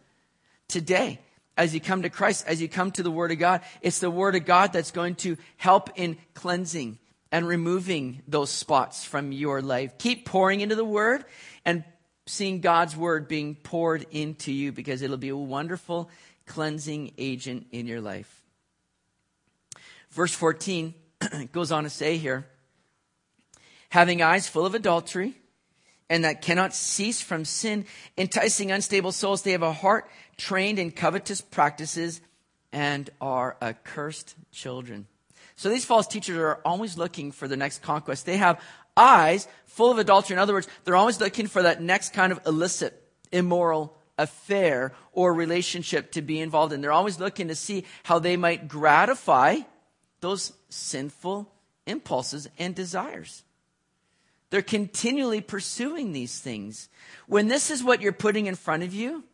today, 0.69 1.21
as 1.57 1.75
you 1.75 1.81
come 1.81 2.03
to 2.03 2.11
Christ, 2.11 2.45
as 2.47 2.61
you 2.61 2.69
come 2.69 2.91
to 2.93 3.03
the 3.03 3.11
Word 3.11 3.33
of 3.33 3.39
God, 3.39 3.63
it's 3.81 3.99
the 3.99 4.11
Word 4.11 4.35
of 4.35 4.45
God 4.45 4.73
that's 4.73 4.91
going 4.91 5.15
to 5.17 5.37
help 5.57 5.91
in 5.97 6.19
cleansing 6.35 6.99
and 7.33 7.49
removing 7.49 8.23
those 8.29 8.51
spots 8.51 9.05
from 9.05 9.33
your 9.33 9.63
life. 9.63 9.99
Keep 9.99 10.27
pouring 10.27 10.61
into 10.61 10.75
the 10.75 10.85
Word 10.85 11.25
and 11.65 11.83
seeing 12.26 12.61
God's 12.61 12.97
Word 12.97 13.28
being 13.28 13.54
poured 13.54 14.06
into 14.11 14.52
you 14.52 14.73
because 14.73 15.02
it'll 15.02 15.16
be 15.16 15.28
a 15.28 15.37
wonderful 15.37 16.11
cleansing 16.47 17.12
agent 17.18 17.66
in 17.73 17.87
your 17.87 18.00
life. 18.00 18.42
Verse 20.11 20.33
14 20.33 20.95
goes 21.52 21.73
on 21.73 21.85
to 21.85 21.90
say 21.90 22.16
here, 22.16 22.47
having 23.90 24.23
eyes 24.23 24.49
full 24.49 24.66
of 24.66 24.75
adultery, 24.75 25.35
and 26.09 26.25
that 26.25 26.42
cannot 26.42 26.75
cease 26.75 27.21
from 27.21 27.45
sin, 27.45 27.85
enticing 28.16 28.71
unstable 28.71 29.12
souls. 29.12 29.42
They 29.42 29.52
have 29.52 29.62
a 29.62 29.73
heart 29.73 30.09
trained 30.37 30.78
in 30.78 30.92
covetous 30.92 31.40
practices 31.40 32.21
and 32.73 33.09
are 33.21 33.56
accursed 33.61 34.35
children. 34.52 35.06
So 35.56 35.71
these 35.71 35.85
false 35.85 36.06
teachers 36.06 36.37
are 36.37 36.61
always 36.64 36.99
looking 36.99 37.33
for 37.33 37.49
the 37.49 37.56
next 37.56 37.83
conquest. 37.83 38.26
They 38.26 38.37
have 38.37 38.61
eyes 38.97 39.49
full 39.67 39.91
of 39.91 39.99
adultery. 39.99 40.35
In 40.35 40.41
other 40.41 40.55
words, 40.55 40.69
they're 40.85 40.97
always 40.97 41.21
looking 41.21 41.47
for 41.47 41.62
that 41.62 41.83
next 41.83 42.12
kind 42.12 42.33
of 42.33 42.41
illicit, 42.47 43.03
immoral 43.31 43.97
affair 44.19 44.93
or 45.12 45.35
relationship 45.35 46.12
to 46.12 46.23
be 46.23 46.41
involved 46.41 46.73
in. 46.73 46.81
They're 46.81 46.93
always 46.93 47.21
looking 47.21 47.49
to 47.49 47.55
see 47.55 47.85
how 48.05 48.19
they 48.19 48.37
might 48.37 48.69
gratify 48.69 49.59
those 50.21 50.53
sinful 50.69 51.53
impulses 51.87 52.49
and 52.59 52.75
desires. 52.75 53.45
They're 54.50 54.62
continually 54.62 55.41
pursuing 55.41 56.12
these 56.12 56.38
things. 56.38 56.88
When 57.26 57.49
this 57.49 57.71
is 57.71 57.83
what 57.83 58.00
you're 58.00 58.12
putting 58.12 58.47
in 58.47 58.55
front 58.55 58.83
of 58.83 58.95
you, 58.95 59.25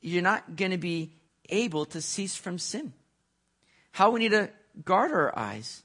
you're 0.00 0.22
not 0.22 0.56
going 0.56 0.72
to 0.72 0.78
be 0.78 1.12
able 1.48 1.84
to 1.86 2.00
cease 2.00 2.36
from 2.36 2.58
sin. 2.58 2.92
How 3.92 4.10
we 4.10 4.20
need 4.20 4.32
to 4.32 4.50
guard 4.84 5.12
our 5.12 5.36
eyes. 5.38 5.82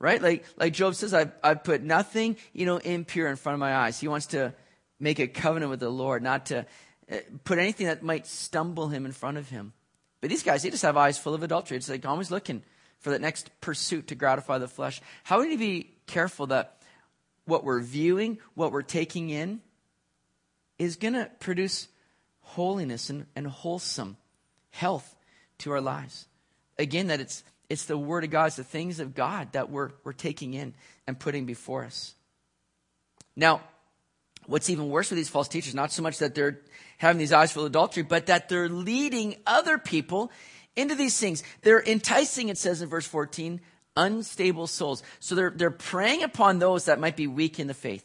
Right? 0.00 0.20
Like, 0.20 0.46
like 0.56 0.72
Job 0.72 0.94
says, 0.94 1.12
I've, 1.12 1.30
I've 1.44 1.62
put 1.62 1.82
nothing, 1.82 2.36
you 2.54 2.64
know, 2.64 2.78
impure 2.78 3.28
in 3.28 3.36
front 3.36 3.54
of 3.54 3.60
my 3.60 3.76
eyes. 3.76 4.00
He 4.00 4.08
wants 4.08 4.26
to 4.28 4.54
make 4.98 5.18
a 5.18 5.28
covenant 5.28 5.68
with 5.68 5.80
the 5.80 5.90
Lord, 5.90 6.22
not 6.22 6.46
to 6.46 6.64
uh, 7.12 7.16
put 7.44 7.58
anything 7.58 7.86
that 7.86 8.02
might 8.02 8.26
stumble 8.26 8.88
him 8.88 9.04
in 9.04 9.12
front 9.12 9.36
of 9.36 9.50
him. 9.50 9.74
But 10.22 10.30
these 10.30 10.42
guys, 10.42 10.62
they 10.62 10.70
just 10.70 10.82
have 10.84 10.96
eyes 10.96 11.18
full 11.18 11.34
of 11.34 11.42
adultery. 11.42 11.76
It's 11.76 11.90
like 11.90 12.06
always 12.06 12.30
looking 12.30 12.62
for 12.98 13.10
that 13.10 13.20
next 13.20 13.50
pursuit 13.60 14.06
to 14.08 14.14
gratify 14.14 14.58
the 14.58 14.68
flesh. 14.68 15.02
How 15.22 15.42
do 15.42 15.48
we 15.48 15.56
be 15.56 15.90
careful 16.06 16.46
that 16.46 16.80
what 17.44 17.64
we're 17.64 17.80
viewing, 17.80 18.38
what 18.54 18.72
we're 18.72 18.82
taking 18.82 19.28
in, 19.28 19.60
is 20.78 20.96
going 20.96 21.14
to 21.14 21.30
produce 21.40 21.88
holiness 22.40 23.10
and, 23.10 23.26
and 23.36 23.46
wholesome 23.46 24.16
health 24.70 25.14
to 25.58 25.72
our 25.72 25.80
lives? 25.80 26.26
Again, 26.78 27.08
that 27.08 27.20
it's, 27.20 27.44
it's 27.70 27.84
the 27.84 27.96
Word 27.96 28.24
of 28.24 28.30
God, 28.30 28.46
it's 28.46 28.56
the 28.56 28.64
things 28.64 28.98
of 29.00 29.14
God 29.14 29.52
that 29.52 29.70
we're, 29.70 29.92
we're 30.02 30.12
taking 30.12 30.54
in 30.54 30.74
and 31.06 31.18
putting 31.18 31.46
before 31.46 31.84
us. 31.84 32.14
Now, 33.36 33.62
what's 34.46 34.68
even 34.68 34.90
worse 34.90 35.10
with 35.10 35.16
these 35.16 35.28
false 35.28 35.46
teachers, 35.46 35.74
not 35.74 35.92
so 35.92 36.02
much 36.02 36.18
that 36.18 36.34
they're 36.34 36.58
having 36.98 37.18
these 37.18 37.32
eyes 37.32 37.52
full 37.52 37.62
of 37.62 37.68
adultery, 37.68 38.02
but 38.02 38.26
that 38.26 38.48
they're 38.48 38.68
leading 38.68 39.36
other 39.46 39.78
people 39.78 40.32
into 40.74 40.96
these 40.96 41.18
things. 41.18 41.44
They're 41.62 41.82
enticing, 41.82 42.48
it 42.48 42.58
says 42.58 42.82
in 42.82 42.88
verse 42.88 43.06
14, 43.06 43.60
unstable 43.96 44.66
souls. 44.66 45.04
So 45.20 45.36
they're, 45.36 45.50
they're 45.54 45.70
preying 45.70 46.24
upon 46.24 46.58
those 46.58 46.86
that 46.86 46.98
might 46.98 47.16
be 47.16 47.28
weak 47.28 47.60
in 47.60 47.68
the 47.68 47.74
faith. 47.74 48.04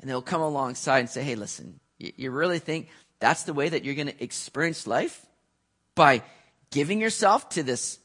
And 0.00 0.10
they'll 0.10 0.22
come 0.22 0.42
alongside 0.42 0.98
and 0.98 1.08
say, 1.08 1.22
hey, 1.22 1.36
listen, 1.36 1.78
you, 1.98 2.12
you 2.16 2.30
really 2.32 2.58
think 2.58 2.88
that's 3.20 3.44
the 3.44 3.54
way 3.54 3.68
that 3.68 3.84
you're 3.84 3.94
going 3.94 4.08
to 4.08 4.22
experience 4.22 4.86
life? 4.86 5.24
By 5.94 6.22
giving 6.70 7.00
yourself 7.00 7.48
to 7.50 7.62
this 7.62 8.00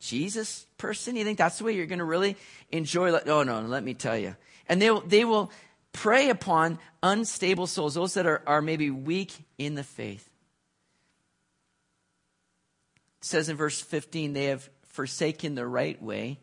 Jesus 0.00 0.66
person? 0.78 1.16
You 1.16 1.24
think 1.24 1.38
that's 1.38 1.58
the 1.58 1.64
way 1.64 1.72
you're 1.72 1.86
going 1.86 2.00
to 2.00 2.04
really 2.04 2.36
enjoy 2.70 3.12
life? 3.12 3.24
Oh, 3.26 3.42
no, 3.42 3.60
let 3.60 3.82
me 3.82 3.94
tell 3.94 4.16
you. 4.16 4.36
And 4.68 4.80
they, 4.80 4.90
they 5.06 5.24
will 5.24 5.50
prey 5.92 6.28
upon 6.28 6.78
unstable 7.02 7.66
souls, 7.66 7.94
those 7.94 8.14
that 8.14 8.26
are, 8.26 8.42
are 8.46 8.60
maybe 8.60 8.90
weak 8.90 9.32
in 9.58 9.74
the 9.74 9.84
faith. 9.84 10.28
It 13.20 13.24
says 13.24 13.48
in 13.48 13.56
verse 13.56 13.80
15, 13.80 14.32
they 14.32 14.46
have 14.46 14.68
forsaken 14.88 15.54
the 15.54 15.66
right 15.66 16.00
way 16.02 16.38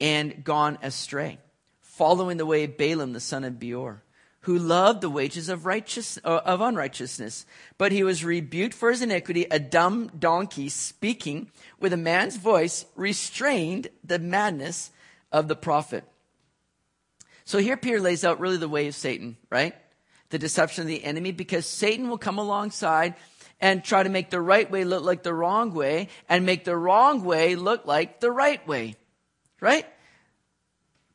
and 0.00 0.44
gone 0.44 0.78
astray, 0.82 1.38
following 1.80 2.36
the 2.36 2.46
way 2.46 2.64
of 2.64 2.76
Balaam 2.76 3.12
the 3.12 3.20
son 3.20 3.44
of 3.44 3.58
Beor, 3.58 4.02
who 4.48 4.58
loved 4.58 5.02
the 5.02 5.10
wages 5.10 5.50
of 5.50 5.66
righteous 5.66 6.18
uh, 6.24 6.40
of 6.42 6.62
unrighteousness, 6.62 7.44
but 7.76 7.92
he 7.92 8.02
was 8.02 8.24
rebuked 8.24 8.72
for 8.72 8.90
his 8.90 9.02
iniquity. 9.02 9.44
A 9.50 9.58
dumb 9.58 10.10
donkey 10.18 10.70
speaking 10.70 11.50
with 11.78 11.92
a 11.92 11.98
man's 11.98 12.38
voice 12.38 12.86
restrained 12.96 13.88
the 14.02 14.18
madness 14.18 14.90
of 15.30 15.48
the 15.48 15.54
prophet. 15.54 16.02
So 17.44 17.58
here 17.58 17.76
Peter 17.76 18.00
lays 18.00 18.24
out 18.24 18.40
really 18.40 18.56
the 18.56 18.70
way 18.70 18.88
of 18.88 18.94
Satan, 18.94 19.36
right? 19.50 19.74
The 20.30 20.38
deception 20.38 20.80
of 20.80 20.88
the 20.88 21.04
enemy, 21.04 21.30
because 21.30 21.66
Satan 21.66 22.08
will 22.08 22.16
come 22.16 22.38
alongside 22.38 23.16
and 23.60 23.84
try 23.84 24.02
to 24.02 24.08
make 24.08 24.30
the 24.30 24.40
right 24.40 24.70
way 24.70 24.84
look 24.84 25.04
like 25.04 25.22
the 25.22 25.34
wrong 25.34 25.74
way 25.74 26.08
and 26.26 26.46
make 26.46 26.64
the 26.64 26.74
wrong 26.74 27.22
way 27.22 27.54
look 27.54 27.84
like 27.84 28.20
the 28.20 28.32
right 28.32 28.66
way. 28.66 28.96
Right? 29.60 29.84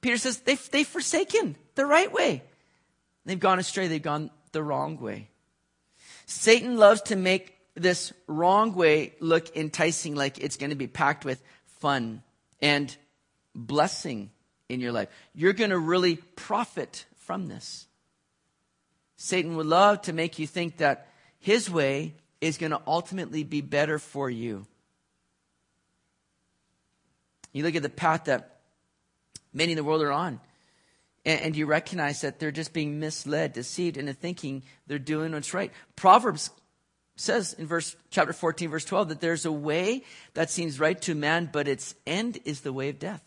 Peter 0.02 0.18
says 0.18 0.38
they've, 0.42 0.70
they've 0.70 0.86
forsaken 0.86 1.56
the 1.74 1.88
right 1.88 2.13
way. 2.13 2.44
They've 3.25 3.39
gone 3.39 3.60
astray. 3.60 3.88
They've 3.88 4.01
gone 4.01 4.32
the 4.51 4.63
wrong 4.63 5.00
way. 5.00 5.30
Satan 6.25 6.77
loves 6.77 7.01
to 7.03 7.15
make 7.15 7.58
this 7.75 8.13
wrong 8.27 8.74
way 8.75 9.13
look 9.20 9.56
enticing, 9.56 10.15
like 10.15 10.39
it's 10.39 10.58
going 10.58 10.70
to 10.70 10.75
be 10.75 10.88
packed 10.88 11.25
with 11.25 11.42
fun 11.80 12.22
and 12.62 12.96
blessing 13.56 14.32
in 14.70 14.80
your 14.80 14.92
life. 14.92 15.10
You're 15.34 15.53
going 15.53 15.72
to 15.72 15.77
really 15.77 16.15
profit 16.15 17.06
from 17.18 17.48
this. 17.48 17.88
Satan 19.18 19.56
would 19.56 19.65
love 19.65 20.01
to 20.03 20.13
make 20.13 20.39
you 20.39 20.48
think 20.48 20.77
that 20.77 21.08
his 21.39 21.70
way 21.70 22.15
is 22.42 22.58
going 22.58 22.72
to 22.72 22.82
ultimately 22.86 23.44
be 23.44 23.62
better 23.62 24.00
for 24.00 24.30
you. 24.30 24.65
You 27.53 27.63
look 27.63 27.75
at 27.75 27.84
the 27.84 27.89
path 27.89 28.25
that 28.25 28.60
many 29.53 29.74
in 29.74 29.75
the 29.77 29.84
world 29.84 30.01
are 30.01 30.12
on, 30.12 30.39
and, 31.25 31.56
you 31.56 31.65
recognize 31.65 32.22
that 32.22 32.39
they're 32.39 32.51
just 32.51 32.74
being 32.74 33.00
misled, 33.00 33.53
deceived 33.53 33.98
into 33.98 34.13
thinking 34.13 34.63
they're 34.88 35.00
doing 35.00 35.32
what's 35.32 35.53
right. 35.53 35.72
Proverbs 35.96 36.50
says 37.15 37.53
in 37.53 37.68
verse 37.68 37.96
chapter 38.10 38.34
14 38.34 38.70
verse 38.70 38.86
12 38.86 39.10
that 39.10 39.22
there's 39.22 39.46
a 39.46 39.51
way 39.51 40.03
that 40.34 40.50
seems 40.50 40.80
right 40.80 41.00
to 41.00 41.13
man 41.13 41.48
but 41.51 41.68
its 41.68 41.94
end 42.08 42.39
is 42.44 42.62
the 42.62 42.74
way 42.74 42.89
of 42.89 43.00
death. 43.00 43.24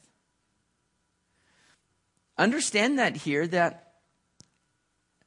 Understand 2.37 2.99
that 2.99 3.17
here 3.17 3.47
that 3.47 3.95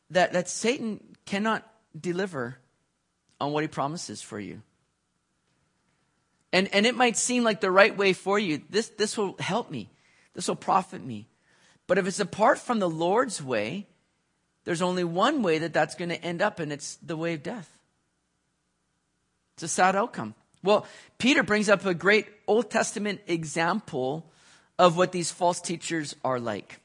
that 0.10 0.34
that 0.34 0.50
satan 0.50 1.00
cannot 1.26 1.66
deliver 2.00 2.60
on 3.40 3.54
what 3.54 3.64
he 3.64 3.68
promises 3.68 4.22
for 4.22 4.40
you. 4.40 4.62
And 6.52 6.68
and 6.74 6.86
it 6.86 6.96
might 6.96 7.16
seem 7.16 7.44
like 7.44 7.62
the 7.62 7.72
right 7.72 7.96
way 7.96 8.12
for 8.12 8.38
you. 8.38 8.62
This 8.70 8.90
this 8.90 9.18
will 9.18 9.38
help 9.40 9.72
me. 9.72 9.90
This 10.34 10.48
will 10.50 10.56
profit 10.56 11.04
me 11.04 11.30
but 11.90 11.98
if 11.98 12.08
it's 12.08 12.22
apart 12.22 12.58
from 12.58 12.80
the 12.80 12.90
lord's 12.90 13.44
way 13.44 13.86
there's 14.64 14.82
only 14.82 15.04
one 15.04 15.42
way 15.42 15.58
that 15.58 15.74
that's 15.74 15.96
going 15.96 16.10
to 16.10 16.24
end 16.24 16.42
up 16.42 16.62
and 16.62 16.72
it's 16.72 16.96
the 16.98 17.18
way 17.18 17.34
of 17.34 17.44
death 17.44 17.76
it's 19.60 19.64
a 19.66 19.68
sad 19.68 19.98
outcome. 19.98 20.36
Well, 20.64 20.88
Peter 21.18 21.44
brings 21.44 21.68
up 21.68 21.86
a 21.86 21.94
great 21.94 22.28
Old 22.48 22.72
Testament 22.72 23.20
example 23.28 24.32
of 24.78 24.96
what 24.96 25.12
these 25.12 25.34
false 25.34 25.60
teachers 25.60 26.16
are 26.24 26.40
like. 26.40 26.80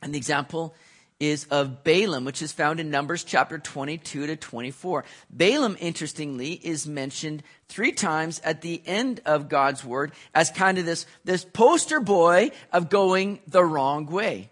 And 0.00 0.14
the 0.14 0.16
example 0.16 0.74
is 1.20 1.44
of 1.50 1.84
Balaam, 1.84 2.24
which 2.24 2.42
is 2.42 2.50
found 2.50 2.80
in 2.80 2.90
Numbers 2.90 3.22
chapter 3.22 3.58
22 3.58 4.26
to 4.26 4.36
24. 4.36 5.04
Balaam, 5.28 5.76
interestingly, 5.78 6.54
is 6.54 6.86
mentioned 6.86 7.42
three 7.68 7.92
times 7.92 8.40
at 8.42 8.62
the 8.62 8.82
end 8.86 9.20
of 9.26 9.50
God's 9.50 9.84
word 9.84 10.12
as 10.34 10.50
kind 10.50 10.78
of 10.78 10.86
this, 10.86 11.06
this 11.24 11.44
poster 11.44 12.00
boy 12.00 12.50
of 12.72 12.88
going 12.88 13.38
the 13.46 13.64
wrong 13.64 14.06
way. 14.06 14.50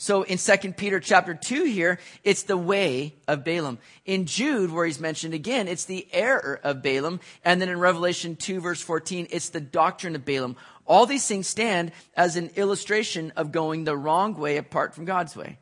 So 0.00 0.22
in 0.22 0.38
2 0.38 0.74
Peter 0.74 1.00
chapter 1.00 1.34
2 1.34 1.64
here, 1.64 1.98
it's 2.22 2.44
the 2.44 2.56
way 2.56 3.16
of 3.26 3.42
Balaam. 3.42 3.78
In 4.04 4.26
Jude, 4.26 4.70
where 4.70 4.86
he's 4.86 5.00
mentioned 5.00 5.34
again, 5.34 5.66
it's 5.66 5.86
the 5.86 6.06
error 6.12 6.60
of 6.62 6.82
Balaam. 6.82 7.18
And 7.44 7.60
then 7.60 7.68
in 7.68 7.80
Revelation 7.80 8.36
2 8.36 8.60
verse 8.60 8.80
14, 8.80 9.26
it's 9.30 9.48
the 9.48 9.60
doctrine 9.60 10.14
of 10.14 10.24
Balaam. 10.24 10.54
All 10.86 11.04
these 11.04 11.26
things 11.26 11.48
stand 11.48 11.90
as 12.16 12.36
an 12.36 12.50
illustration 12.54 13.32
of 13.34 13.50
going 13.50 13.82
the 13.82 13.96
wrong 13.96 14.34
way 14.34 14.56
apart 14.56 14.94
from 14.94 15.04
God's 15.04 15.34
way. 15.34 15.58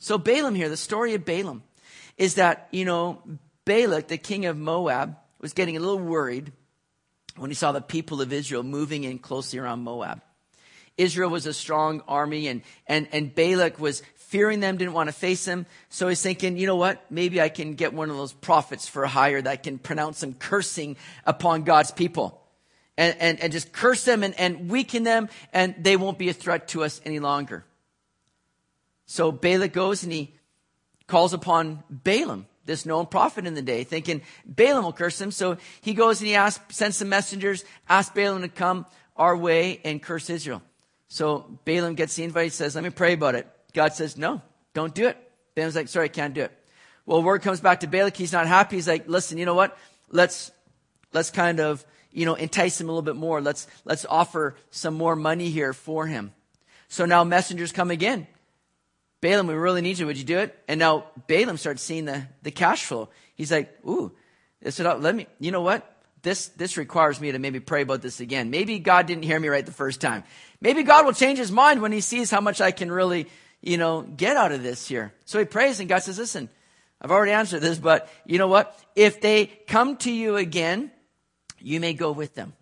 So 0.00 0.18
Balaam 0.18 0.54
here, 0.54 0.70
the 0.70 0.76
story 0.76 1.14
of 1.14 1.24
Balaam 1.24 1.62
is 2.16 2.34
that, 2.34 2.68
you 2.72 2.84
know, 2.84 3.22
Balak, 3.66 4.08
the 4.08 4.18
king 4.18 4.46
of 4.46 4.56
Moab, 4.56 5.14
was 5.40 5.52
getting 5.52 5.76
a 5.76 5.80
little 5.80 5.98
worried 5.98 6.52
when 7.36 7.50
he 7.50 7.54
saw 7.54 7.70
the 7.70 7.80
people 7.80 8.20
of 8.20 8.32
Israel 8.32 8.62
moving 8.62 9.04
in 9.04 9.18
closely 9.18 9.58
around 9.58 9.80
Moab. 9.80 10.22
Israel 10.96 11.30
was 11.30 11.46
a 11.46 11.52
strong 11.52 12.02
army 12.08 12.48
and, 12.48 12.62
and, 12.86 13.08
and 13.12 13.34
Balak 13.34 13.78
was 13.78 14.02
fearing 14.16 14.60
them, 14.60 14.78
didn't 14.78 14.94
want 14.94 15.08
to 15.08 15.12
face 15.12 15.44
them. 15.44 15.66
So 15.90 16.08
he's 16.08 16.22
thinking, 16.22 16.56
you 16.56 16.66
know 16.66 16.76
what? 16.76 17.04
Maybe 17.10 17.40
I 17.40 17.50
can 17.50 17.74
get 17.74 17.92
one 17.92 18.10
of 18.10 18.16
those 18.16 18.32
prophets 18.32 18.88
for 18.88 19.04
hire 19.04 19.42
that 19.42 19.62
can 19.62 19.78
pronounce 19.78 20.18
some 20.18 20.32
cursing 20.32 20.96
upon 21.26 21.62
God's 21.64 21.90
people. 21.90 22.40
And, 22.96 23.16
and, 23.18 23.40
and 23.40 23.52
just 23.52 23.72
curse 23.72 24.04
them 24.04 24.22
and, 24.22 24.38
and 24.38 24.68
weaken 24.68 25.04
them, 25.04 25.30
and 25.52 25.74
they 25.78 25.96
won't 25.96 26.18
be 26.18 26.28
a 26.28 26.34
threat 26.34 26.68
to 26.68 26.84
us 26.84 27.00
any 27.04 27.18
longer. 27.18 27.64
So 29.10 29.32
Balak 29.32 29.72
goes 29.72 30.04
and 30.04 30.12
he 30.12 30.32
calls 31.08 31.32
upon 31.32 31.82
Balaam, 31.90 32.46
this 32.64 32.86
known 32.86 33.06
prophet 33.06 33.44
in 33.44 33.54
the 33.54 33.60
day, 33.60 33.82
thinking 33.82 34.22
Balaam 34.46 34.84
will 34.84 34.92
curse 34.92 35.20
him. 35.20 35.32
So 35.32 35.56
he 35.80 35.94
goes 35.94 36.20
and 36.20 36.28
he 36.28 36.36
asks, 36.36 36.76
sends 36.76 36.98
some 36.98 37.08
messengers, 37.08 37.64
asks 37.88 38.14
Balaam 38.14 38.42
to 38.42 38.48
come 38.48 38.86
our 39.16 39.36
way 39.36 39.80
and 39.84 40.00
curse 40.00 40.30
Israel. 40.30 40.62
So 41.08 41.58
Balaam 41.64 41.96
gets 41.96 42.14
the 42.14 42.22
invite, 42.22 42.52
says, 42.52 42.76
let 42.76 42.84
me 42.84 42.90
pray 42.90 43.14
about 43.14 43.34
it. 43.34 43.48
God 43.72 43.94
says, 43.94 44.16
no, 44.16 44.42
don't 44.74 44.94
do 44.94 45.08
it. 45.08 45.16
Balaam's 45.56 45.74
like, 45.74 45.88
sorry, 45.88 46.04
I 46.04 46.08
can't 46.08 46.32
do 46.32 46.42
it. 46.42 46.52
Well, 47.04 47.20
word 47.20 47.42
comes 47.42 47.60
back 47.60 47.80
to 47.80 47.88
Balak. 47.88 48.16
He's 48.16 48.32
not 48.32 48.46
happy. 48.46 48.76
He's 48.76 48.86
like, 48.86 49.08
listen, 49.08 49.38
you 49.38 49.44
know 49.44 49.54
what? 49.56 49.76
Let's, 50.12 50.52
let's 51.12 51.32
kind 51.32 51.58
of, 51.58 51.84
you 52.12 52.26
know, 52.26 52.34
entice 52.34 52.80
him 52.80 52.88
a 52.88 52.92
little 52.92 53.02
bit 53.02 53.16
more. 53.16 53.40
Let's, 53.40 53.66
let's 53.84 54.06
offer 54.08 54.54
some 54.70 54.94
more 54.94 55.16
money 55.16 55.50
here 55.50 55.72
for 55.72 56.06
him. 56.06 56.32
So 56.86 57.06
now 57.06 57.24
messengers 57.24 57.72
come 57.72 57.90
again. 57.90 58.28
Balaam, 59.20 59.46
we 59.46 59.54
really 59.54 59.82
need 59.82 59.98
you. 59.98 60.06
Would 60.06 60.18
you 60.18 60.24
do 60.24 60.38
it? 60.38 60.58
And 60.66 60.78
now 60.78 61.04
Balaam 61.26 61.56
starts 61.56 61.82
seeing 61.82 62.06
the, 62.06 62.26
the 62.42 62.50
cash 62.50 62.84
flow. 62.84 63.08
He's 63.34 63.52
like, 63.52 63.70
ooh, 63.86 64.12
this 64.62 64.78
would, 64.78 65.02
let 65.02 65.14
me, 65.14 65.26
you 65.38 65.50
know 65.50 65.60
what? 65.60 65.86
This, 66.22 66.48
this 66.48 66.76
requires 66.76 67.20
me 67.20 67.32
to 67.32 67.38
maybe 67.38 67.60
pray 67.60 67.82
about 67.82 68.02
this 68.02 68.20
again. 68.20 68.50
Maybe 68.50 68.78
God 68.78 69.06
didn't 69.06 69.24
hear 69.24 69.40
me 69.40 69.48
right 69.48 69.64
the 69.64 69.72
first 69.72 70.00
time. 70.00 70.24
Maybe 70.60 70.82
God 70.82 71.06
will 71.06 71.12
change 71.12 71.38
his 71.38 71.50
mind 71.50 71.80
when 71.80 71.92
he 71.92 72.00
sees 72.00 72.30
how 72.30 72.40
much 72.40 72.60
I 72.60 72.70
can 72.70 72.92
really, 72.92 73.26
you 73.62 73.78
know, 73.78 74.02
get 74.02 74.36
out 74.36 74.52
of 74.52 74.62
this 74.62 74.86
here. 74.86 75.12
So 75.24 75.38
he 75.38 75.44
prays 75.44 75.80
and 75.80 75.88
God 75.88 76.02
says, 76.02 76.18
listen, 76.18 76.50
I've 77.00 77.10
already 77.10 77.32
answered 77.32 77.60
this, 77.60 77.78
but 77.78 78.10
you 78.26 78.38
know 78.38 78.48
what? 78.48 78.78
If 78.94 79.22
they 79.22 79.46
come 79.46 79.96
to 79.98 80.12
you 80.12 80.36
again, 80.36 80.90
you 81.58 81.80
may 81.80 81.94
go 81.94 82.12
with 82.12 82.34
them. 82.34 82.52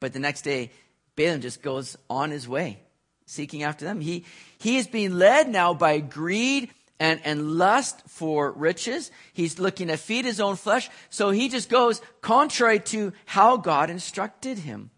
But 0.00 0.12
the 0.12 0.18
next 0.18 0.42
day, 0.42 0.70
Balaam 1.14 1.40
just 1.40 1.62
goes 1.62 1.96
on 2.10 2.30
his 2.30 2.48
way, 2.48 2.80
seeking 3.26 3.62
after 3.62 3.84
them. 3.84 4.00
He, 4.00 4.24
he 4.58 4.78
is 4.78 4.86
being 4.86 5.12
led 5.12 5.48
now 5.48 5.74
by 5.74 6.00
greed 6.00 6.70
and, 6.98 7.20
and 7.24 7.52
lust 7.52 8.02
for 8.06 8.52
riches. 8.52 9.10
He's 9.32 9.58
looking 9.58 9.88
to 9.88 9.96
feed 9.96 10.24
his 10.24 10.40
own 10.40 10.56
flesh. 10.56 10.88
So 11.10 11.30
he 11.30 11.48
just 11.48 11.68
goes 11.68 12.00
contrary 12.22 12.80
to 12.80 13.12
how 13.26 13.56
God 13.58 13.90
instructed 13.90 14.58
him. 14.58 14.90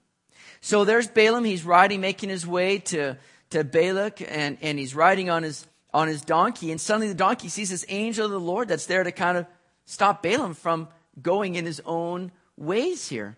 So 0.61 0.85
there's 0.85 1.09
Balaam. 1.09 1.45
He's 1.45 1.65
riding, 1.65 2.01
making 2.01 2.29
his 2.29 2.47
way 2.47 2.79
to, 2.79 3.17
to 3.51 3.65
Balak, 3.65 4.21
and, 4.21 4.59
and 4.61 4.79
he's 4.79 4.95
riding 4.95 5.31
on 5.31 5.43
his, 5.43 5.67
on 5.93 6.09
his 6.09 6.23
donkey. 6.23 6.71
And 6.71 6.81
suddenly 6.81 7.09
the 7.09 7.15
donkey 7.15 7.49
sees 7.49 7.71
this 7.71 7.85
angel 7.89 8.27
of 8.27 8.33
the 8.33 8.41
Lord 8.41 8.69
that's 8.69 8.87
there 8.87 9.05
to 9.05 9.13
kind 9.13 9.39
of 9.39 9.47
stop 9.85 10.23
Balaam 10.23 10.55
from 10.55 10.89
going 11.21 11.55
in 11.55 11.65
his 11.65 11.81
own 11.85 12.31
ways 12.57 13.09
here. 13.09 13.37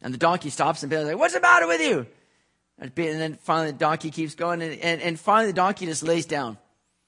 And 0.00 0.14
the 0.14 0.18
donkey 0.18 0.50
stops, 0.50 0.82
and 0.82 0.90
Balaam's 0.90 1.10
like, 1.10 1.18
What's 1.18 1.34
the 1.34 1.40
matter 1.40 1.66
with 1.66 1.80
you? 1.80 2.06
And 2.78 2.94
then 2.94 3.38
finally 3.42 3.72
the 3.72 3.78
donkey 3.78 4.10
keeps 4.10 4.34
going, 4.34 4.62
and, 4.62 4.78
and, 4.80 5.02
and 5.02 5.18
finally 5.18 5.48
the 5.48 5.56
donkey 5.56 5.86
just 5.86 6.02
lays 6.02 6.26
down. 6.26 6.58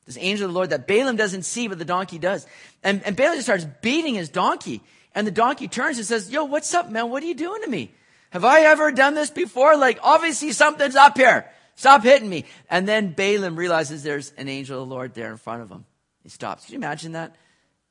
This 0.07 0.19
angel 0.19 0.47
of 0.47 0.53
the 0.53 0.57
Lord 0.57 0.71
that 0.71 0.89
Balaam 0.89 1.17
doesn't 1.17 1.45
see, 1.45 1.69
but 1.69 1.79
the 1.79 1.85
donkey 1.85 2.19
does. 2.19 2.47
And, 2.83 3.03
and 3.05 3.15
Balaam 3.15 3.37
just 3.37 3.47
starts 3.47 3.67
beating 3.81 4.15
his 4.15 4.29
donkey. 4.29 4.83
And 5.15 5.27
the 5.27 5.33
donkey 5.33 5.69
turns 5.69 5.99
and 5.99 6.07
says, 6.07 6.31
Yo, 6.31 6.45
what's 6.45 6.75
up, 6.75 6.91
man? 6.91 7.11
What 7.11 7.23
are 7.23 7.27
you 7.27 7.35
doing 7.35 7.63
to 7.63 7.69
me? 7.69 7.93
Have 8.31 8.45
I 8.45 8.63
ever 8.63 8.93
done 8.93 9.15
this 9.15 9.31
before? 9.31 9.77
Like, 9.77 9.99
obviously 10.03 10.53
something's 10.53 10.97
up 10.97 11.17
here. 11.17 11.49
Stop 11.75 12.03
hitting 12.03 12.29
me. 12.29 12.45
And 12.69 12.87
then 12.87 13.13
Balaam 13.13 13.57
realizes 13.57 14.03
there's 14.03 14.33
an 14.37 14.49
angel 14.49 14.83
of 14.83 14.89
the 14.89 14.95
Lord 14.95 15.15
there 15.15 15.31
in 15.31 15.37
front 15.37 15.63
of 15.63 15.71
him. 15.71 15.85
He 16.23 16.29
stops. 16.29 16.65
Can 16.65 16.75
you 16.75 16.79
imagine 16.79 17.13
that? 17.13 17.37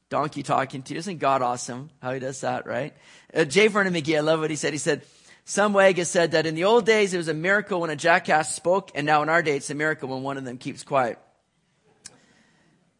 Donkey 0.09 0.43
talking 0.43 0.81
to 0.83 0.93
you. 0.93 0.99
Isn't 0.99 1.19
God 1.19 1.41
awesome 1.41 1.89
how 2.01 2.13
he 2.13 2.19
does 2.19 2.41
that, 2.41 2.65
right? 2.65 2.93
Uh, 3.33 3.45
J. 3.45 3.67
Vernon 3.67 3.93
McGee, 3.93 4.17
I 4.17 4.21
love 4.21 4.39
what 4.39 4.49
he 4.49 4.55
said. 4.55 4.73
He 4.73 4.79
said, 4.79 5.03
some 5.49 5.73
wag 5.73 5.97
has 5.97 6.11
said 6.11 6.33
that 6.33 6.45
in 6.45 6.53
the 6.53 6.65
old 6.65 6.85
days 6.85 7.11
it 7.11 7.17
was 7.17 7.27
a 7.27 7.33
miracle 7.33 7.81
when 7.81 7.89
a 7.89 7.95
jackass 7.95 8.53
spoke, 8.53 8.91
and 8.93 9.03
now 9.03 9.23
in 9.23 9.29
our 9.29 9.41
day 9.41 9.57
it's 9.57 9.71
a 9.71 9.73
miracle 9.73 10.07
when 10.07 10.21
one 10.21 10.37
of 10.37 10.45
them 10.45 10.59
keeps 10.59 10.83
quiet. 10.83 11.17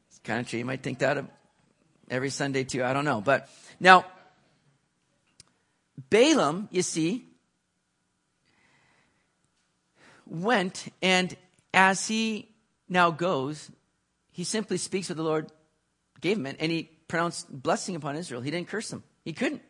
It's 0.10 0.18
kind 0.24 0.40
of 0.40 0.48
true. 0.48 0.58
You 0.58 0.66
might 0.66 0.82
think 0.82 0.98
that 0.98 1.24
every 2.10 2.32
Sunday 2.32 2.64
too. 2.64 2.84
I 2.84 2.94
don't 2.94 3.06
know. 3.06 3.22
But 3.22 3.50
now, 3.80 4.04
Balaam, 6.10 6.70
you 6.72 6.82
see, 6.82 7.24
went, 10.26 10.88
and 11.04 11.38
as 11.72 12.08
he 12.08 12.50
now 12.90 13.12
goes, 13.12 13.70
he 14.32 14.44
simply 14.44 14.78
speaks 14.78 15.08
what 15.08 15.18
the 15.18 15.24
Lord 15.24 15.52
gave 16.20 16.38
him, 16.38 16.48
and 16.48 16.72
he 16.72 16.90
pronounced 17.08 17.48
blessing 17.48 17.96
upon 17.96 18.16
Israel. 18.16 18.42
He 18.42 18.50
didn't 18.50 18.70
curse 18.70 18.90
them. 18.90 19.04
He 19.24 19.34
couldn't. 19.34 19.62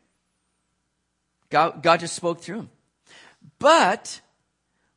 God, 1.49 1.81
God 1.81 1.99
just 1.99 2.15
spoke 2.15 2.41
through 2.41 2.59
him. 2.59 2.69
But 3.57 4.21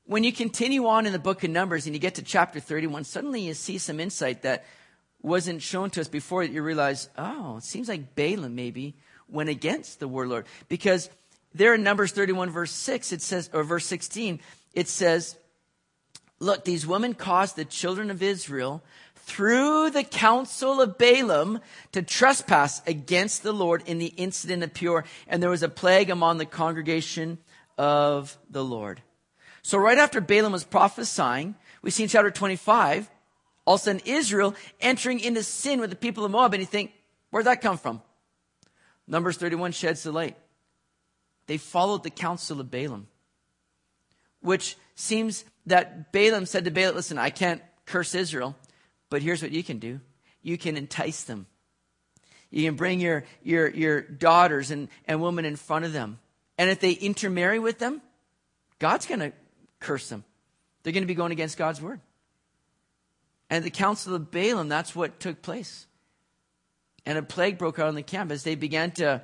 when 0.05 0.25
you 0.25 0.33
continue 0.33 0.87
on 0.87 1.07
in 1.07 1.13
the 1.13 1.19
book 1.19 1.45
of 1.45 1.51
Numbers 1.51 1.87
and 1.87 1.95
you 1.95 2.01
get 2.01 2.17
to 2.17 2.23
chapter 2.23 2.61
31, 2.61 3.05
suddenly 3.05 3.41
you 3.43 3.55
see 3.55 3.79
some 3.79 4.01
insight 4.01 4.43
that 4.43 4.65
wasn't 5.23 5.63
shown 5.63 5.91
to 5.91 6.01
us 6.01 6.09
before 6.09 6.45
that 6.45 6.53
you 6.53 6.63
realize, 6.63 7.09
oh, 7.17 7.57
it 7.59 7.63
seems 7.63 7.89
like 7.89 8.15
Balaam 8.15 8.55
maybe 8.55 8.95
went 9.29 9.49
against 9.49 10.01
the 10.01 10.09
warlord. 10.09 10.47
Because 10.69 11.09
there 11.55 11.75
in 11.75 11.83
Numbers 11.83 12.13
31 12.13 12.51
verse 12.51 12.73
6, 12.73 13.13
it 13.13 13.23
says, 13.23 13.49
or 13.53 13.63
verse 13.63 13.87
16, 13.87 14.41
it 14.75 14.89
says, 14.89 15.37
Look, 16.41 16.65
these 16.65 16.85
women 16.85 17.15
caused 17.15 17.55
the 17.55 17.65
children 17.65 18.11
of 18.11 18.21
Israel 18.21 18.83
through 19.25 19.91
the 19.91 20.05
counsel 20.05 20.81
of 20.81 20.99
Balaam 20.99 21.61
to 21.93 22.03
trespass 22.03 22.83
against 22.87 23.43
the 23.43 23.53
Lord 23.53 23.83
in 23.87 23.99
the 23.99 24.07
incident 24.07 24.63
of 24.63 24.75
Peor, 24.75 25.05
and 25.27 25.43
there 25.43 25.51
was 25.51 25.63
a 25.63 25.69
plague 25.69 26.11
among 26.11 26.39
the 26.39 26.47
congregation 26.47 27.39
of 27.79 28.37
the 28.51 28.65
Lord. 28.65 29.01
So 29.63 29.79
right 29.79 29.99
after 29.99 30.21
Balaam 30.21 30.53
was 30.53 30.65
prophesying, 30.65 31.55
we 31.83 31.91
see 31.91 32.03
in 32.03 32.09
chapter 32.09 32.31
25, 32.31 33.11
all 33.65 33.75
of 33.75 33.81
a 33.81 33.85
sudden 33.85 34.03
Israel 34.05 34.55
entering 34.81 35.21
into 35.21 35.43
sin 35.43 35.81
with 35.81 35.91
the 35.91 35.97
people 35.97 36.25
of 36.25 36.33
Moab. 36.33 36.53
And 36.55 36.61
you 36.61 36.67
think, 36.67 36.93
where'd 37.31 37.47
that 37.47 37.61
come 37.61 37.79
from? 37.79 38.03
Numbers 39.07 39.37
31 39.37 39.73
sheds 39.73 40.03
the 40.03 40.13
light. 40.13 40.37
They 41.47 41.59
followed 41.59 42.03
the 42.03 42.11
counsel 42.11 42.61
of 42.61 42.71
Balaam, 42.71 43.09
which 44.41 44.77
seems 44.95 45.45
that 45.67 46.13
Balaam 46.13 46.47
said 46.47 46.65
to 46.65 46.71
Balak, 46.71 46.95
listen, 46.95 47.19
I 47.19 47.31
can't 47.31 47.63
curse 47.85 48.15
Israel, 48.15 48.57
but 49.13 49.21
here's 49.21 49.43
what 49.43 49.53
you 49.53 49.63
can 49.63 49.79
do. 49.79 50.01
You 50.41 50.57
can 50.57 50.79
entice 50.79 51.25
them. 51.25 51.47
You 52.51 52.65
can 52.65 52.77
bring 52.77 52.99
your, 52.99 53.25
your, 53.43 53.69
your 53.69 54.01
daughters 54.01 54.71
and, 54.71 54.89
and 55.07 55.21
women 55.21 55.45
in 55.45 55.57
front 55.57 55.85
of 55.85 55.93
them. 55.93 56.19
And 56.57 56.71
if 56.71 56.81
they 56.81 56.93
intermarry 56.93 57.59
with 57.59 57.79
them, 57.79 58.01
God's 58.79 59.05
going 59.05 59.21
to 59.21 59.35
curse 59.81 60.09
them. 60.09 60.25
They're 60.83 60.95
going 60.95 61.03
to 61.03 61.07
be 61.09 61.15
going 61.15 61.31
against 61.31 61.59
God's 61.59 61.79
word. 61.79 62.01
And 63.51 63.63
the 63.63 63.71
counsel 63.71 64.15
of 64.15 64.31
Balaam, 64.31 64.71
that's 64.71 64.97
what 64.97 65.21
took 65.21 65.43
place. 65.43 65.87
And 67.05 67.19
a 67.19 67.23
plague 67.23 67.59
broke 67.59 67.79
out 67.79 67.89
on 67.89 67.95
the 67.95 68.03
camp 68.03 68.33
as 68.33 68.45
they 68.45 68.55
began 68.55 68.93
to, 68.93 69.21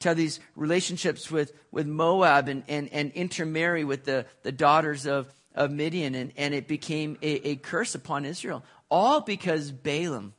to 0.00 0.08
have 0.08 0.16
these 0.16 0.40
relationships 0.54 1.30
with, 1.30 1.52
with 1.70 1.86
Moab 1.86 2.48
and, 2.48 2.62
and, 2.66 2.88
and 2.94 3.12
intermarry 3.12 3.84
with 3.84 4.06
the, 4.06 4.24
the 4.42 4.52
daughters 4.52 5.06
of, 5.06 5.30
of 5.54 5.70
Midian. 5.70 6.14
And, 6.14 6.32
and 6.38 6.54
it 6.54 6.66
became 6.66 7.18
a, 7.20 7.48
a 7.48 7.56
curse 7.56 7.94
upon 7.94 8.24
Israel. 8.24 8.64
All 8.90 9.20
because 9.20 9.72
Balaam, 9.72 10.34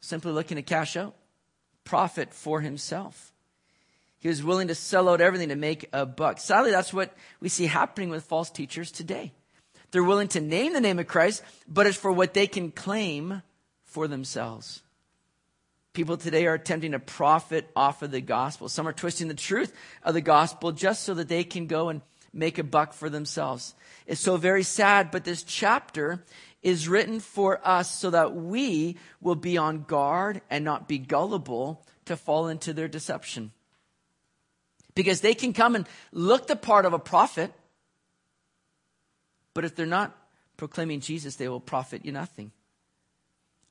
simply 0.00 0.32
looking 0.32 0.56
to 0.56 0.62
cash 0.62 0.96
out, 0.96 1.14
profit 1.84 2.32
for 2.32 2.60
himself. 2.60 3.32
He 4.18 4.28
was 4.28 4.42
willing 4.42 4.68
to 4.68 4.74
sell 4.74 5.08
out 5.08 5.20
everything 5.20 5.48
to 5.48 5.56
make 5.56 5.88
a 5.92 6.06
buck. 6.06 6.38
Sadly, 6.38 6.70
that's 6.70 6.92
what 6.92 7.12
we 7.40 7.48
see 7.48 7.66
happening 7.66 8.08
with 8.08 8.24
false 8.24 8.50
teachers 8.50 8.92
today. 8.92 9.32
They're 9.90 10.04
willing 10.04 10.28
to 10.28 10.40
name 10.40 10.72
the 10.72 10.80
name 10.80 10.98
of 10.98 11.06
Christ, 11.06 11.42
but 11.68 11.86
it's 11.86 11.96
for 11.96 12.12
what 12.12 12.32
they 12.32 12.46
can 12.46 12.70
claim 12.70 13.42
for 13.84 14.08
themselves. 14.08 14.82
People 15.92 16.16
today 16.16 16.46
are 16.46 16.54
attempting 16.54 16.92
to 16.92 16.98
profit 16.98 17.70
off 17.76 18.02
of 18.02 18.10
the 18.10 18.20
gospel. 18.22 18.68
Some 18.68 18.88
are 18.88 18.92
twisting 18.92 19.28
the 19.28 19.34
truth 19.34 19.74
of 20.02 20.14
the 20.14 20.22
gospel 20.22 20.72
just 20.72 21.02
so 21.02 21.14
that 21.14 21.28
they 21.28 21.44
can 21.44 21.66
go 21.66 21.90
and 21.90 22.00
make 22.32 22.58
a 22.58 22.64
buck 22.64 22.94
for 22.94 23.10
themselves. 23.10 23.74
It's 24.06 24.20
so 24.20 24.36
very 24.36 24.62
sad, 24.62 25.10
but 25.10 25.24
this 25.24 25.42
chapter 25.42 26.24
is 26.62 26.88
written 26.88 27.20
for 27.20 27.60
us 27.66 27.92
so 27.92 28.10
that 28.10 28.34
we 28.34 28.96
will 29.20 29.34
be 29.34 29.58
on 29.58 29.82
guard 29.82 30.40
and 30.48 30.64
not 30.64 30.88
be 30.88 30.98
gullible 30.98 31.84
to 32.04 32.16
fall 32.16 32.48
into 32.48 32.72
their 32.72 32.88
deception. 32.88 33.52
Because 34.94 35.20
they 35.20 35.34
can 35.34 35.52
come 35.52 35.74
and 35.74 35.86
look 36.12 36.46
the 36.46 36.56
part 36.56 36.86
of 36.86 36.92
a 36.92 36.98
prophet, 36.98 37.52
but 39.54 39.64
if 39.64 39.74
they're 39.74 39.86
not 39.86 40.16
proclaiming 40.56 41.00
Jesus, 41.00 41.36
they 41.36 41.48
will 41.48 41.60
profit 41.60 42.04
you 42.04 42.12
nothing. 42.12 42.52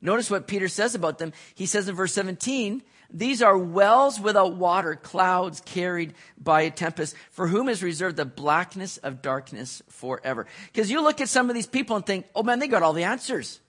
Notice 0.01 0.31
what 0.31 0.47
Peter 0.47 0.67
says 0.67 0.95
about 0.95 1.19
them. 1.19 1.31
He 1.53 1.67
says 1.67 1.87
in 1.87 1.95
verse 1.95 2.13
17, 2.13 2.81
these 3.13 3.41
are 3.41 3.57
wells 3.57 4.19
without 4.19 4.55
water, 4.55 4.95
clouds 4.95 5.61
carried 5.65 6.13
by 6.37 6.61
a 6.61 6.71
tempest, 6.71 7.15
for 7.31 7.47
whom 7.47 7.67
is 7.69 7.83
reserved 7.83 8.17
the 8.17 8.25
blackness 8.25 8.97
of 8.97 9.21
darkness 9.21 9.81
forever. 9.89 10.47
Because 10.71 10.89
you 10.89 11.01
look 11.01 11.21
at 11.21 11.29
some 11.29 11.49
of 11.49 11.55
these 11.55 11.67
people 11.67 11.95
and 11.95 12.05
think, 12.05 12.25
oh 12.35 12.43
man, 12.43 12.59
they 12.59 12.67
got 12.67 12.83
all 12.83 12.93
the 12.93 13.03
answers. 13.03 13.59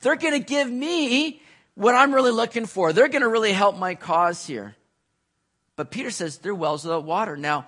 They're 0.00 0.16
going 0.16 0.40
to 0.40 0.46
give 0.46 0.70
me 0.70 1.42
what 1.74 1.94
I'm 1.94 2.14
really 2.14 2.30
looking 2.30 2.66
for. 2.66 2.92
They're 2.92 3.08
going 3.08 3.22
to 3.22 3.28
really 3.28 3.52
help 3.52 3.76
my 3.76 3.94
cause 3.94 4.46
here. 4.46 4.76
But 5.76 5.90
Peter 5.90 6.10
says 6.10 6.38
they're 6.38 6.54
wells 6.54 6.84
without 6.84 7.04
water. 7.04 7.36
Now, 7.36 7.66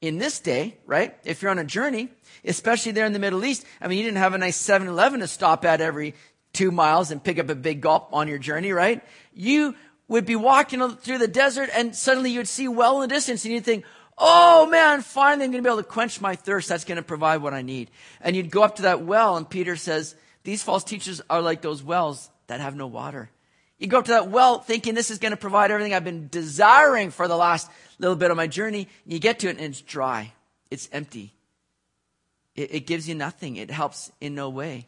in 0.00 0.18
this 0.18 0.40
day, 0.40 0.76
right, 0.86 1.16
if 1.24 1.40
you're 1.40 1.50
on 1.50 1.58
a 1.58 1.64
journey, 1.64 2.08
especially 2.44 2.92
there 2.92 3.06
in 3.06 3.12
the 3.12 3.18
Middle 3.18 3.44
East, 3.44 3.64
I 3.80 3.88
mean, 3.88 3.98
you 3.98 4.04
didn't 4.04 4.18
have 4.18 4.34
a 4.34 4.38
nice 4.38 4.56
7 4.56 4.86
Eleven 4.86 5.20
to 5.20 5.28
stop 5.28 5.64
at 5.64 5.80
every 5.80 6.14
two 6.52 6.70
miles 6.70 7.10
and 7.10 7.22
pick 7.22 7.38
up 7.38 7.48
a 7.48 7.54
big 7.54 7.80
gulp 7.80 8.08
on 8.12 8.28
your 8.28 8.38
journey, 8.38 8.72
right? 8.72 9.02
You 9.32 9.74
would 10.08 10.26
be 10.26 10.36
walking 10.36 10.88
through 10.96 11.18
the 11.18 11.28
desert 11.28 11.70
and 11.74 11.94
suddenly 11.94 12.30
you'd 12.30 12.48
see 12.48 12.68
well 12.68 13.02
in 13.02 13.08
the 13.08 13.14
distance 13.14 13.44
and 13.44 13.54
you'd 13.54 13.64
think, 13.64 13.84
Oh 14.16 14.66
man, 14.66 15.02
finally 15.02 15.44
I'm 15.44 15.50
going 15.50 15.62
to 15.62 15.68
be 15.68 15.72
able 15.72 15.82
to 15.82 15.88
quench 15.88 16.20
my 16.20 16.36
thirst. 16.36 16.68
That's 16.68 16.84
going 16.84 16.96
to 16.96 17.02
provide 17.02 17.42
what 17.42 17.54
I 17.54 17.62
need. 17.62 17.90
And 18.20 18.36
you'd 18.36 18.50
go 18.50 18.62
up 18.62 18.76
to 18.76 18.82
that 18.82 19.02
well 19.02 19.36
and 19.36 19.48
Peter 19.48 19.76
says, 19.76 20.14
these 20.44 20.62
false 20.62 20.84
teachers 20.84 21.20
are 21.28 21.42
like 21.42 21.62
those 21.62 21.82
wells 21.82 22.30
that 22.46 22.60
have 22.60 22.76
no 22.76 22.86
water. 22.86 23.30
You 23.78 23.88
go 23.88 23.98
up 23.98 24.04
to 24.04 24.12
that 24.12 24.30
well 24.30 24.60
thinking 24.60 24.94
this 24.94 25.10
is 25.10 25.18
going 25.18 25.32
to 25.32 25.36
provide 25.36 25.70
everything 25.70 25.94
I've 25.94 26.04
been 26.04 26.28
desiring 26.28 27.10
for 27.10 27.26
the 27.26 27.36
last 27.36 27.68
little 27.98 28.16
bit 28.16 28.30
of 28.30 28.36
my 28.36 28.46
journey. 28.46 28.88
You 29.06 29.18
get 29.18 29.40
to 29.40 29.48
it 29.48 29.56
and 29.56 29.66
it's 29.66 29.80
dry. 29.80 30.32
It's 30.70 30.88
empty. 30.92 31.34
It, 32.54 32.74
it 32.74 32.86
gives 32.86 33.08
you 33.08 33.14
nothing. 33.14 33.56
It 33.56 33.70
helps 33.70 34.12
in 34.20 34.34
no 34.34 34.48
way. 34.48 34.86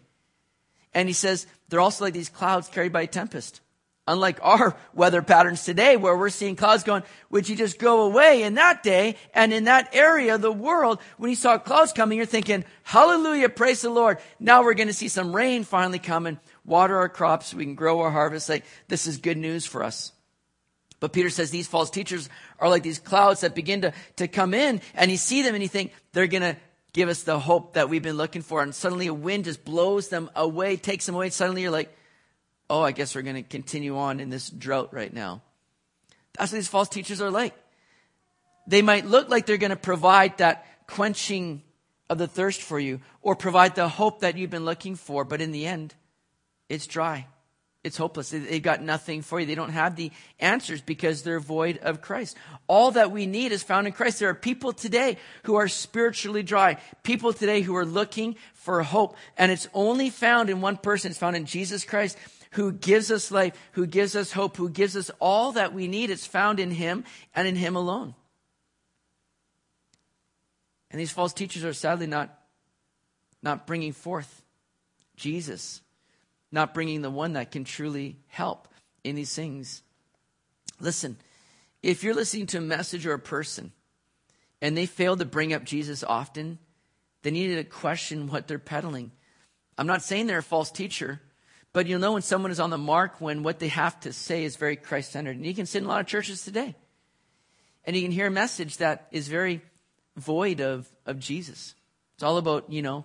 And 0.94 1.09
he 1.09 1.14
says 1.14 1.46
they're 1.68 1.81
also 1.81 2.05
like 2.05 2.14
these 2.14 2.29
clouds 2.29 2.68
carried 2.68 2.92
by 2.92 3.02
a 3.02 3.07
tempest. 3.07 3.61
Unlike 4.09 4.38
our 4.42 4.77
weather 4.95 5.23
patterns 5.23 5.64
today, 5.64 5.97
where 5.97 6.16
we're 6.16 6.31
seeing 6.31 6.57
clouds 6.57 6.85
going, 6.85 7.03
would 7.31 7.49
you 7.49 7.57
just 7.57 7.79
go 7.79 8.03
away 8.03 8.42
in 8.42 8.55
that 8.55 8.83
day 8.83 9.16
and 9.35 9.53
in 9.53 9.64
that 9.64 9.95
area 9.95 10.37
of 10.37 10.42
the 10.42 10.53
world? 10.53 11.01
When 11.19 11.31
you 11.31 11.37
saw 11.37 11.59
clouds 11.59 11.92
coming, 11.92 12.16
you're 12.16 12.27
thinking, 12.27 12.64
hallelujah, 12.85 13.49
praise 13.49 13.83
the 13.83 13.90
Lord. 13.90 14.19
Now 14.38 14.62
we're 14.62 14.75
going 14.75 14.88
to 14.88 14.95
see 14.95 15.09
some 15.09 15.35
rain 15.35 15.64
finally 15.64 15.99
coming 15.99 16.38
water 16.66 16.97
our 16.97 17.09
crops, 17.09 17.55
we 17.55 17.64
can 17.64 17.75
grow 17.77 18.01
our 18.01 18.11
harvest. 18.11 18.49
Like, 18.49 18.64
this 18.88 19.07
is 19.07 19.19
good 19.19 19.38
news 19.38 19.64
for 19.64 19.83
us. 19.83 20.12
But 20.99 21.12
Peter 21.12 21.31
says 21.31 21.51
these 21.51 21.69
false 21.69 21.90
teachers 21.90 22.29
are 22.59 22.69
like 22.69 22.83
these 22.83 22.99
clouds 22.99 23.42
that 23.42 23.55
begin 23.55 23.83
to, 23.83 23.92
to 24.16 24.29
come 24.29 24.55
in, 24.55 24.81
and 24.95 25.11
you 25.11 25.16
see 25.16 25.42
them 25.42 25.55
and 25.55 25.62
you 25.62 25.69
think 25.69 25.92
they're 26.12 26.27
going 26.27 26.42
to 26.42 26.57
give 26.92 27.09
us 27.09 27.23
the 27.23 27.38
hope 27.38 27.75
that 27.75 27.88
we've 27.88 28.03
been 28.03 28.16
looking 28.16 28.42
for. 28.42 28.62
And 28.62 28.75
suddenly 28.75 29.07
a 29.07 29.14
wind 29.14 29.45
just 29.45 29.64
blows 29.64 30.09
them 30.09 30.31
away, 30.35 30.77
takes 30.77 31.07
them 31.07 31.14
away. 31.14 31.31
Suddenly 31.31 31.62
you're 31.62 31.71
like, 31.71 31.95
oh, 32.68 32.83
I 32.83 32.92
guess 32.92 33.14
we're 33.14 33.22
going 33.22 33.37
to 33.37 33.42
continue 33.42 33.96
on 33.96 34.20
in 34.20 34.31
this 34.31 34.50
drought 34.50 34.92
right 34.92 35.12
now. 35.12 35.42
That's 36.38 36.52
what 36.52 36.57
these 36.57 36.68
false 36.68 36.88
teachers 36.88 37.20
are 37.20 37.31
like. 37.31 37.55
They 38.66 38.83
might 38.83 39.07
look 39.07 39.29
like 39.29 39.46
they're 39.46 39.57
going 39.57 39.70
to 39.70 39.76
provide 39.76 40.38
that 40.38 40.66
quenching 40.87 41.62
of 42.09 42.18
the 42.18 42.26
thirst 42.26 42.62
for 42.62 42.79
you 42.79 43.00
or 43.22 43.37
provide 43.37 43.74
the 43.74 43.88
hope 43.88 44.20
that 44.20 44.37
you've 44.37 44.50
been 44.50 44.64
looking 44.64 44.96
for, 44.96 45.24
but 45.24 45.40
in 45.40 45.52
the 45.52 45.66
end, 45.66 45.94
it's 46.68 46.87
dry. 46.87 47.26
It's 47.87 47.96
hopeless. 47.96 48.31
They've 48.31 48.61
got 48.61 48.83
nothing 48.83 49.22
for 49.22 49.38
you. 49.38 49.46
They 49.46 49.55
don't 49.55 49.70
have 49.70 49.94
the 49.94 50.11
answers 50.40 50.81
because 50.81 51.22
they're 51.22 51.38
void 51.38 51.79
of 51.79 52.02
Christ. 52.02 52.37
All 52.66 52.90
that 52.90 53.12
we 53.12 53.26
need 53.26 53.52
is 53.52 53.62
found 53.62 53.87
in 53.87 53.92
Christ. 53.92 54.18
There 54.18 54.29
are 54.29 54.35
people 54.35 54.72
today 54.72 55.18
who 55.44 55.55
are 55.55 55.68
spiritually 55.68 56.42
dry. 56.42 56.79
People 57.05 57.33
today 57.33 57.61
who 57.61 57.76
are 57.76 57.87
looking 57.87 58.35
for 58.55 58.83
hope. 58.83 59.16
And 59.38 59.52
it's 59.52 59.68
only 59.72 60.11
found 60.11 60.50
in 60.50 60.61
one 60.61 60.79
person. 60.79 61.12
It's 61.12 61.20
found 61.20 61.37
in 61.37 61.46
Jesus 61.46 61.85
Christ 61.85 62.18
who 62.57 62.73
gives 62.73 63.11
us 63.11 63.31
life, 63.31 63.57
who 63.73 63.87
gives 63.87 64.14
us 64.14 64.33
hope, 64.33 64.57
who 64.57 64.69
gives 64.69 64.97
us 64.97 65.11
all 65.21 65.53
that 65.53 65.73
we 65.73 65.88
need. 65.88 66.11
It's 66.11 66.27
found 66.27 66.61
in 66.61 66.71
Him 66.71 67.05
and 67.35 67.49
in 67.49 67.57
Him 67.57 67.77
alone. 67.77 68.14
And 70.90 71.01
these 71.01 71.12
false 71.12 71.33
teachers 71.33 71.64
are 71.64 71.73
sadly 71.73 72.07
not, 72.07 72.37
not 73.42 73.66
bringing 73.66 73.92
forth 73.92 74.42
Jesus 75.16 75.81
not 76.53 76.75
bringing 76.75 77.03
the 77.03 77.11
one 77.11 77.35
that 77.35 77.51
can 77.51 77.64
truly 77.64 78.16
help 78.29 78.69
in 79.05 79.14
these 79.14 79.35
things. 79.35 79.83
Listen, 80.81 81.16
if 81.83 82.03
you're 82.03 82.14
listening 82.14 82.47
to 82.47 82.59
a 82.59 82.62
message 82.62 83.07
or 83.07 83.14
a 83.14 83.19
person 83.19 83.73
and 84.62 84.77
they 84.77 84.87
fail 84.87 85.16
to 85.16 85.25
bring 85.25 85.53
up 85.53 85.64
Jesus 85.64 86.05
often, 86.05 86.59
they 87.23 87.31
need 87.31 87.55
to 87.55 87.64
question 87.64 88.29
what 88.29 88.47
they're 88.47 88.59
peddling. 88.59 89.12
I'm 89.77 89.87
not 89.87 90.03
saying 90.03 90.27
they're 90.27 90.38
a 90.38 90.42
false 90.42 90.71
teacher, 90.71 91.21
but 91.77 91.87
you'll 91.87 92.01
know 92.01 92.15
when 92.15 92.23
someone 92.23 92.51
is 92.51 92.59
on 92.59 92.71
the 92.71 92.79
mark 92.79 93.21
when 93.21 93.43
what 93.43 93.59
they 93.59 93.69
have 93.69 94.01
to 94.01 94.11
say 94.11 94.45
is 94.45 94.57
very 94.57 94.77
Christ 94.77 95.12
centered. 95.12 95.37
And 95.37 95.45
you 95.45 95.53
can 95.53 95.67
sit 95.67 95.83
in 95.83 95.85
a 95.85 95.89
lot 95.89 96.01
of 96.01 96.07
churches 96.07 96.43
today 96.43 96.75
and 97.85 97.95
you 97.95 98.01
can 98.01 98.12
hear 98.12 98.29
a 98.29 98.31
message 98.31 98.79
that 98.79 99.09
is 99.12 99.29
very 99.29 99.61
void 100.17 100.62
of, 100.62 100.89
of 101.05 101.19
Jesus. 101.19 101.75
It's 102.15 102.23
all 102.23 102.39
about, 102.39 102.73
you 102.73 102.81
know, 102.81 103.05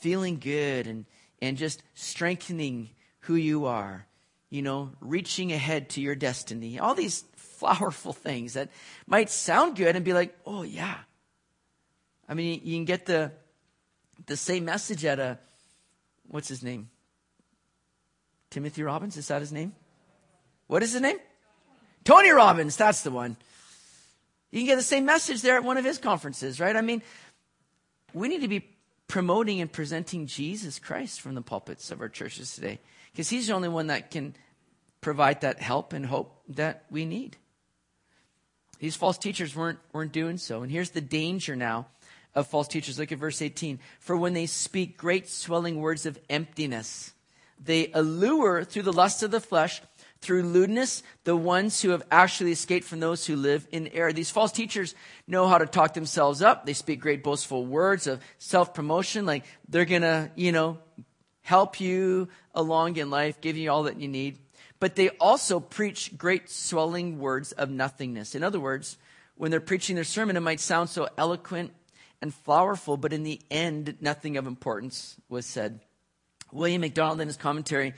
feeling 0.00 0.40
good 0.40 0.88
and 0.88 1.04
and 1.40 1.56
just 1.56 1.84
strengthening 1.94 2.90
who 3.20 3.36
you 3.36 3.66
are, 3.66 4.04
you 4.50 4.62
know, 4.62 4.90
reaching 5.00 5.52
ahead 5.52 5.90
to 5.90 6.00
your 6.00 6.16
destiny. 6.16 6.80
All 6.80 6.96
these 6.96 7.22
flowerful 7.36 8.12
things 8.12 8.54
that 8.54 8.68
might 9.06 9.30
sound 9.30 9.76
good 9.76 9.94
and 9.94 10.04
be 10.04 10.12
like, 10.12 10.36
oh, 10.44 10.64
yeah. 10.64 10.96
I 12.28 12.34
mean, 12.34 12.62
you 12.64 12.74
can 12.78 12.84
get 12.84 13.06
the, 13.06 13.30
the 14.26 14.36
same 14.36 14.64
message 14.64 15.04
at 15.04 15.20
a, 15.20 15.38
what's 16.26 16.48
his 16.48 16.64
name? 16.64 16.88
Timothy 18.52 18.82
Robbins, 18.82 19.16
is 19.16 19.28
that 19.28 19.40
his 19.40 19.50
name? 19.50 19.72
What 20.66 20.82
is 20.82 20.92
his 20.92 21.00
name? 21.00 21.16
Tony 22.04 22.30
Robbins, 22.30 22.76
that's 22.76 23.00
the 23.02 23.10
one. 23.10 23.36
You 24.50 24.60
can 24.60 24.66
get 24.66 24.76
the 24.76 24.82
same 24.82 25.06
message 25.06 25.40
there 25.40 25.56
at 25.56 25.64
one 25.64 25.78
of 25.78 25.84
his 25.86 25.96
conferences, 25.96 26.60
right? 26.60 26.76
I 26.76 26.82
mean, 26.82 27.02
we 28.12 28.28
need 28.28 28.42
to 28.42 28.48
be 28.48 28.68
promoting 29.08 29.62
and 29.62 29.72
presenting 29.72 30.26
Jesus 30.26 30.78
Christ 30.78 31.22
from 31.22 31.34
the 31.34 31.40
pulpits 31.40 31.90
of 31.90 32.02
our 32.02 32.10
churches 32.10 32.54
today. 32.54 32.78
Because 33.10 33.30
he's 33.30 33.46
the 33.46 33.54
only 33.54 33.70
one 33.70 33.86
that 33.86 34.10
can 34.10 34.34
provide 35.00 35.40
that 35.40 35.60
help 35.60 35.94
and 35.94 36.04
hope 36.04 36.42
that 36.48 36.84
we 36.90 37.06
need. 37.06 37.38
These 38.80 38.96
false 38.96 39.16
teachers 39.16 39.56
weren't, 39.56 39.78
weren't 39.94 40.12
doing 40.12 40.36
so. 40.36 40.62
And 40.62 40.70
here's 40.70 40.90
the 40.90 41.00
danger 41.00 41.56
now 41.56 41.86
of 42.34 42.46
false 42.46 42.68
teachers. 42.68 42.98
Look 42.98 43.12
at 43.12 43.18
verse 43.18 43.40
18. 43.40 43.78
For 43.98 44.14
when 44.14 44.34
they 44.34 44.46
speak 44.46 44.98
great 44.98 45.28
swelling 45.28 45.80
words 45.80 46.04
of 46.04 46.18
emptiness, 46.28 47.14
they 47.64 47.90
allure 47.92 48.64
through 48.64 48.82
the 48.82 48.92
lust 48.92 49.22
of 49.22 49.30
the 49.30 49.40
flesh, 49.40 49.80
through 50.20 50.44
lewdness, 50.44 51.02
the 51.24 51.36
ones 51.36 51.82
who 51.82 51.90
have 51.90 52.02
actually 52.10 52.52
escaped 52.52 52.86
from 52.86 53.00
those 53.00 53.26
who 53.26 53.36
live 53.36 53.66
in 53.72 53.88
error. 53.88 54.12
These 54.12 54.30
false 54.30 54.52
teachers 54.52 54.94
know 55.26 55.48
how 55.48 55.58
to 55.58 55.66
talk 55.66 55.94
themselves 55.94 56.42
up. 56.42 56.64
They 56.64 56.74
speak 56.74 57.00
great 57.00 57.24
boastful 57.24 57.66
words 57.66 58.06
of 58.06 58.20
self 58.38 58.72
promotion, 58.72 59.26
like 59.26 59.44
they're 59.68 59.84
gonna, 59.84 60.30
you 60.36 60.52
know, 60.52 60.78
help 61.42 61.80
you 61.80 62.28
along 62.54 62.96
in 62.96 63.10
life, 63.10 63.40
give 63.40 63.56
you 63.56 63.70
all 63.70 63.84
that 63.84 64.00
you 64.00 64.08
need. 64.08 64.38
But 64.78 64.94
they 64.96 65.10
also 65.10 65.60
preach 65.60 66.16
great 66.16 66.48
swelling 66.50 67.18
words 67.18 67.52
of 67.52 67.70
nothingness. 67.70 68.34
In 68.34 68.42
other 68.42 68.60
words, 68.60 68.96
when 69.36 69.50
they're 69.50 69.60
preaching 69.60 69.96
their 69.96 70.04
sermon, 70.04 70.36
it 70.36 70.40
might 70.40 70.60
sound 70.60 70.88
so 70.88 71.08
eloquent 71.16 71.72
and 72.20 72.32
flowerful, 72.32 72.96
but 72.96 73.12
in 73.12 73.24
the 73.24 73.40
end, 73.50 73.96
nothing 74.00 74.36
of 74.36 74.46
importance 74.46 75.16
was 75.28 75.46
said. 75.46 75.80
William 76.52 76.82
MacDonald, 76.82 77.20
in 77.20 77.28
his 77.28 77.36
commentary, 77.36 77.94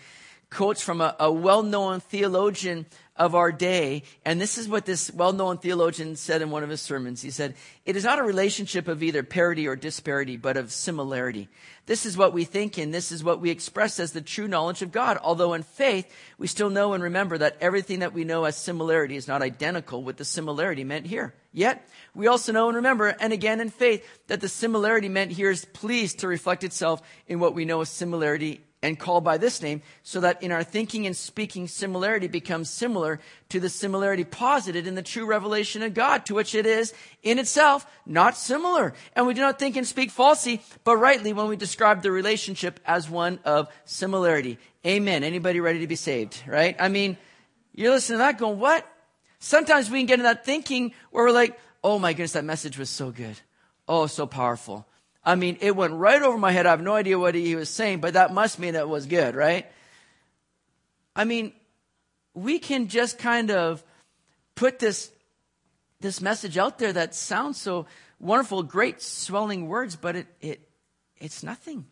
quotes 0.55 0.81
from 0.81 1.01
a, 1.01 1.14
a 1.21 1.31
well 1.31 1.62
known 1.62 2.01
theologian 2.01 2.87
of 3.17 3.35
our 3.35 3.53
day. 3.53 4.03
And 4.25 4.40
this 4.40 4.59
is 4.59 4.69
what 4.69 4.87
this 4.87 5.12
well 5.12 5.33
known 5.33 5.59
theologian 5.59 6.17
said 6.17 6.43
in 6.43 6.51
one 6.51 6.64
of 6.64 6.71
his 6.71 6.81
sermons. 6.81 7.23
He 7.23 7.31
said, 7.31 7.55
It 7.85 7.97
is 7.97 8.05
not 8.05 8.19
a 8.19 8.25
relationship 8.25 8.88
of 8.88 9.03
either 9.03 9.23
parity 9.23 9.69
or 9.69 9.77
disparity, 9.77 10.37
but 10.37 10.57
of 10.57 10.73
similarity. 10.73 11.49
This 11.87 12.07
is 12.07 12.17
what 12.17 12.33
we 12.33 12.45
think 12.45 12.79
and 12.79 12.95
this 12.95 13.12
is 13.12 13.23
what 13.23 13.40
we 13.40 13.51
express 13.51 14.01
as 14.01 14.12
the 14.12 14.21
true 14.21 14.49
knowledge 14.49 14.83
of 14.83 14.90
God. 14.90 15.19
Although 15.23 15.55
in 15.55 15.62
faith, 15.62 16.12
we 16.38 16.47
still 16.47 16.71
know 16.71 16.95
and 16.95 17.03
remember 17.03 17.38
that 17.38 17.57
everything 17.61 18.01
that 18.01 18.14
we 18.14 18.25
know 18.25 18.45
as 18.45 18.57
similarity 18.57 19.17
is 19.17 19.29
not 19.29 19.43
identical 19.43 20.03
with 20.03 20.17
the 20.17 20.25
similarity 20.25 20.83
meant 20.83 21.07
here. 21.07 21.35
Yet, 21.53 21.87
we 22.14 22.27
also 22.27 22.51
know 22.51 22.67
and 22.69 22.77
remember, 22.77 23.09
and 23.21 23.33
again 23.33 23.61
in 23.61 23.71
faith, 23.71 24.05
that 24.27 24.40
the 24.40 24.49
similarity 24.49 25.09
meant 25.09 25.31
here 25.31 25.51
is 25.51 25.64
pleased 25.64 26.21
to 26.21 26.29
reflect 26.29 26.64
itself 26.64 27.01
in 27.29 27.38
what 27.38 27.55
we 27.55 27.64
know 27.64 27.81
as 27.81 27.90
similarity 27.90 28.64
and 28.85 28.99
called 28.99 29.25
by 29.25 29.38
this 29.38 29.62
name, 29.62 29.81
so 30.03 30.20
that 30.20 30.42
in 30.42 30.53
our 30.53 30.62
thinking 30.62 31.07
and 31.07 31.16
speaking, 31.16 31.66
similarity 31.66 32.29
becomes 32.29 32.68
similar 32.68 33.18
to 33.49 33.59
the 33.59 33.70
similarity 33.70 34.25
posited 34.25 34.87
in 34.87 34.94
the 34.94 35.03
true 35.03 35.25
revelation 35.25 35.83
of 35.83 35.94
God, 35.94 36.27
to 36.27 36.35
which 36.35 36.55
it 36.55 36.66
is 36.66 36.92
in 37.23 37.38
itself 37.38 37.87
not 38.05 38.37
similar. 38.37 38.92
And 39.16 39.27
we 39.27 39.33
do 39.33 39.40
not 39.40 39.59
think 39.59 39.77
and 39.77 39.87
speak 39.87 40.11
falsely, 40.11 40.61
but 40.85 40.99
rightly 40.99 41.33
when 41.33 41.49
we 41.49 41.57
describe 41.57 42.03
the 42.03 42.11
relationship 42.11 42.79
as 42.85 43.09
one 43.09 43.38
of 43.47 43.68
similarity. 43.87 44.59
Amen. 44.87 45.25
Anybody 45.25 45.61
ready 45.61 45.79
to 45.79 45.87
be 45.87 45.97
saved, 45.97 46.42
right? 46.47 46.77
I 46.79 46.88
mean, 46.88 47.16
you're 47.75 47.90
listening 47.90 48.18
to 48.18 48.25
that 48.25 48.37
going, 48.37 48.59
what? 48.59 48.87
Sometimes 49.38 49.90
we 49.90 50.01
can 50.01 50.07
get 50.07 50.18
in 50.18 50.25
that 50.25 50.44
thinking 50.44 50.92
where 51.11 51.25
we're 51.25 51.31
like, 51.31 51.59
oh 51.83 51.99
my 51.99 52.12
goodness, 52.12 52.33
that 52.33 52.44
message 52.44 52.77
was 52.79 52.90
so 52.90 53.11
good. 53.11 53.40
Oh, 53.88 54.07
so 54.07 54.27
powerful. 54.27 54.87
I 55.25 55.37
mean, 55.37 55.57
it 55.61 55.75
went 55.75 55.95
right 55.95 56.21
over 56.21 56.37
my 56.37 56.53
head. 56.53 56.67
I 56.67 56.71
have 56.71 56.83
no 56.83 56.95
idea 56.95 57.19
what 57.19 57.35
he 57.35 57.57
was 57.57 57.71
saying, 57.71 58.01
but 58.01 58.15
that 58.15 58.35
must 58.35 58.59
mean 58.59 58.75
it 58.75 58.89
was 58.89 59.07
good, 59.07 59.35
right? 59.35 59.67
I 61.17 61.25
mean, 61.25 61.53
we 62.35 62.59
can 62.59 62.89
just 62.89 63.19
kind 63.19 63.51
of 63.51 63.83
put 64.55 64.79
this, 64.79 65.11
this 66.01 66.21
message 66.21 66.59
out 66.59 66.79
there 66.79 66.93
that 66.93 67.15
sounds 67.15 67.59
so 67.61 67.87
wonderful, 68.19 68.63
great 68.63 69.01
swelling 69.01 69.67
words, 69.67 69.97
but 69.97 70.17
it, 70.17 70.27
it, 70.41 70.69
it's 71.17 71.43
nothing. 71.43 71.87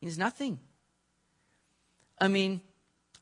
It's 0.00 0.18
nothing. 0.18 0.60
I 2.20 2.28
mean, 2.28 2.60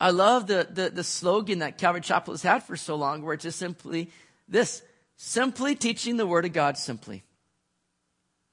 I 0.01 0.11
love 0.11 0.47
the, 0.47 0.67
the, 0.71 0.91
the 0.91 1.05
slogan 1.05 1.61
that 1.61 1.79
Calvary 1.79 2.03
Chapel 2.03 2.35
has 2.35 2.43
had 2.43 2.63
for 2.63 2.77
so 2.77 2.97
long, 2.97 3.23
where 3.23 3.35
it's 3.35 3.45
just 3.45 3.59
simply 3.59 4.11
this 4.49 4.83
simply 5.17 5.75
teaching 5.75 6.17
the 6.17 6.27
Word 6.27 6.45
of 6.45 6.53
God 6.53 6.77
simply. 6.77 7.23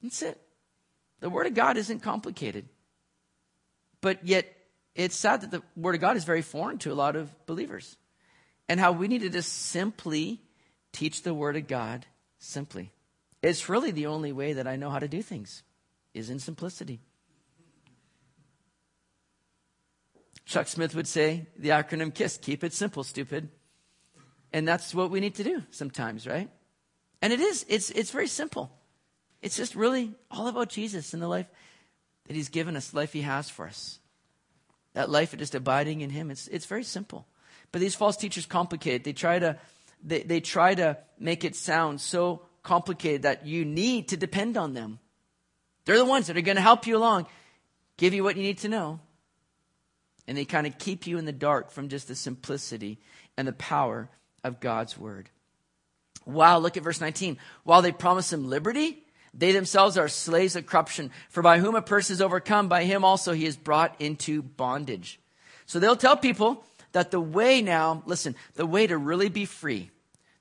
That's 0.02 0.22
it. 0.22 0.40
The 1.20 1.30
Word 1.30 1.46
of 1.46 1.54
God 1.54 1.76
isn't 1.76 2.00
complicated. 2.00 2.68
But 4.00 4.26
yet, 4.26 4.46
it's 4.94 5.16
sad 5.16 5.40
that 5.42 5.50
the 5.50 5.62
Word 5.76 5.94
of 5.94 6.00
God 6.00 6.16
is 6.16 6.24
very 6.24 6.42
foreign 6.42 6.78
to 6.78 6.92
a 6.92 6.94
lot 6.94 7.16
of 7.16 7.30
believers. 7.46 7.96
And 8.68 8.78
how 8.78 8.92
we 8.92 9.08
need 9.08 9.22
to 9.22 9.30
just 9.30 9.52
simply 9.52 10.40
teach 10.92 11.22
the 11.22 11.34
Word 11.34 11.56
of 11.56 11.66
God 11.66 12.06
simply. 12.38 12.92
It's 13.42 13.68
really 13.68 13.90
the 13.90 14.06
only 14.06 14.32
way 14.32 14.54
that 14.54 14.66
I 14.66 14.76
know 14.76 14.90
how 14.90 14.98
to 14.98 15.08
do 15.08 15.22
things, 15.22 15.62
is 16.14 16.30
in 16.30 16.38
simplicity. 16.38 17.00
Chuck 20.44 20.66
Smith 20.66 20.94
would 20.94 21.06
say 21.06 21.46
the 21.58 21.70
acronym 21.70 22.12
KISS 22.12 22.38
keep 22.38 22.64
it 22.64 22.72
simple, 22.72 23.04
stupid. 23.04 23.50
And 24.52 24.66
that's 24.66 24.94
what 24.94 25.10
we 25.10 25.20
need 25.20 25.34
to 25.34 25.44
do 25.44 25.62
sometimes, 25.70 26.26
right? 26.26 26.48
And 27.20 27.32
it 27.32 27.40
is, 27.40 27.66
it's, 27.68 27.90
it's 27.90 28.10
very 28.10 28.28
simple. 28.28 28.72
It's 29.42 29.56
just 29.56 29.74
really 29.74 30.14
all 30.30 30.48
about 30.48 30.68
Jesus 30.68 31.14
and 31.14 31.22
the 31.22 31.28
life 31.28 31.46
that 32.26 32.34
He's 32.34 32.48
given 32.48 32.76
us, 32.76 32.94
life 32.94 33.12
He 33.12 33.22
has 33.22 33.48
for 33.48 33.66
us. 33.66 33.98
That 34.94 35.10
life 35.10 35.32
of 35.32 35.38
just 35.38 35.54
abiding 35.54 36.00
in 36.00 36.10
Him. 36.10 36.30
It's, 36.30 36.48
it's 36.48 36.66
very 36.66 36.84
simple. 36.84 37.26
But 37.72 37.80
these 37.80 37.94
false 37.94 38.16
teachers 38.16 38.46
complicate 38.46 38.94
it. 38.94 39.04
They 39.04 39.12
try 39.12 39.38
to, 39.38 39.58
they, 40.02 40.22
they 40.22 40.40
try 40.40 40.74
to 40.74 40.98
make 41.18 41.44
it 41.44 41.54
sound 41.54 42.00
so 42.00 42.42
complicated 42.62 43.22
that 43.22 43.46
you 43.46 43.64
need 43.64 44.08
to 44.08 44.16
depend 44.16 44.56
on 44.56 44.74
them. 44.74 44.98
They're 45.84 45.98
the 45.98 46.04
ones 46.04 46.26
that 46.26 46.36
are 46.36 46.42
going 46.42 46.56
to 46.56 46.62
help 46.62 46.86
you 46.86 46.96
along, 46.96 47.26
give 47.96 48.12
you 48.12 48.22
what 48.22 48.36
you 48.36 48.42
need 48.42 48.58
to 48.58 48.68
know. 48.68 49.00
And 50.26 50.36
they 50.36 50.44
kind 50.44 50.66
of 50.66 50.76
keep 50.78 51.06
you 51.06 51.16
in 51.16 51.24
the 51.24 51.32
dark 51.32 51.70
from 51.70 51.88
just 51.88 52.08
the 52.08 52.14
simplicity 52.14 52.98
and 53.38 53.48
the 53.48 53.54
power 53.54 54.10
of 54.44 54.60
God's 54.60 54.98
word. 54.98 55.30
Wow, 56.26 56.58
look 56.58 56.76
at 56.76 56.82
verse 56.82 57.00
19. 57.00 57.38
While 57.64 57.80
they 57.80 57.92
promise 57.92 58.30
him 58.30 58.50
liberty, 58.50 59.02
they 59.38 59.52
themselves 59.52 59.96
are 59.96 60.08
slaves 60.08 60.56
of 60.56 60.66
corruption, 60.66 61.12
for 61.30 61.42
by 61.42 61.60
whom 61.60 61.76
a 61.76 61.82
person 61.82 62.14
is 62.14 62.20
overcome, 62.20 62.68
by 62.68 62.84
him 62.84 63.04
also 63.04 63.32
he 63.32 63.46
is 63.46 63.56
brought 63.56 63.94
into 64.00 64.42
bondage. 64.42 65.20
So 65.64 65.78
they'll 65.78 65.96
tell 65.96 66.16
people 66.16 66.64
that 66.92 67.12
the 67.12 67.20
way 67.20 67.62
now, 67.62 68.02
listen, 68.04 68.34
the 68.54 68.66
way 68.66 68.86
to 68.86 68.98
really 68.98 69.28
be 69.28 69.44
free, 69.44 69.90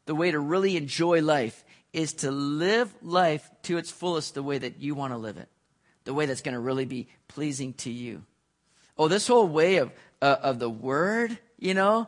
the 0.06 0.16
way 0.16 0.32
to 0.32 0.40
really 0.40 0.78
enjoy 0.78 1.22
life 1.22 1.64
is 1.94 2.14
to 2.14 2.32
live 2.32 2.94
life 3.04 3.48
to 3.64 3.78
its 3.78 3.92
fullest 3.92 4.34
the 4.34 4.44
way 4.44 4.58
that 4.58 4.82
you 4.82 4.96
want 4.96 5.14
to 5.14 5.18
live 5.18 5.38
it, 5.38 5.50
the 6.06 6.14
way 6.14 6.26
that's 6.26 6.42
going 6.42 6.54
to 6.54 6.60
really 6.60 6.86
be 6.86 7.08
pleasing 7.28 7.74
to 7.74 7.92
you. 7.92 8.24
Oh, 8.98 9.08
this 9.08 9.28
whole 9.28 9.48
way 9.48 9.78
of, 9.78 9.92
uh, 10.24 10.38
of 10.42 10.58
the 10.58 10.70
word, 10.70 11.38
you 11.60 11.76
know, 11.76 12.08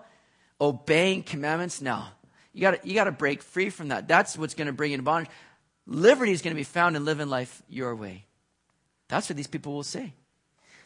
obeying 0.59 1.21
commandments, 1.21 1.81
no. 1.81 2.03
You 2.51 2.61
gotta, 2.61 2.79
you 2.83 2.95
gotta 2.95 3.11
break 3.11 3.43
free 3.43 3.69
from 3.69 3.89
that. 3.89 4.07
That's 4.07 4.37
what's 4.37 4.55
going 4.55 4.67
to 4.67 4.73
bring 4.73 4.91
you 4.91 4.95
into 4.95 5.03
bondage. 5.03 5.31
Liberty 5.91 6.31
is 6.31 6.43
going 6.43 6.53
to 6.53 6.59
be 6.59 6.63
found 6.63 6.95
in 6.95 7.03
living 7.03 7.29
life 7.29 7.63
your 7.67 7.95
way. 7.95 8.25
That's 9.07 9.27
what 9.27 9.37
these 9.37 9.47
people 9.47 9.73
will 9.73 9.83
say. 9.83 10.13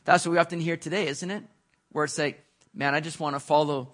That's 0.05 0.25
what 0.25 0.31
we 0.31 0.37
often 0.37 0.61
hear 0.61 0.77
today, 0.77 1.07
isn't 1.07 1.29
it? 1.29 1.43
Where 1.91 2.05
it's 2.05 2.17
like, 2.17 2.41
man, 2.73 2.95
I 2.95 3.01
just 3.01 3.19
want 3.19 3.35
to 3.35 3.41
follow 3.41 3.91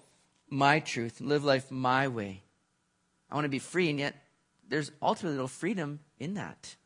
my 0.48 0.78
truth, 0.78 1.20
live 1.20 1.42
life 1.42 1.68
my 1.68 2.06
way. 2.06 2.42
I 3.28 3.34
want 3.34 3.44
to 3.44 3.50
be 3.50 3.58
free, 3.58 3.90
and 3.90 3.98
yet 3.98 4.14
there's 4.68 4.92
ultimately 5.02 5.36
little 5.36 5.48
freedom 5.48 5.98
in 6.20 6.34
that. 6.34 6.76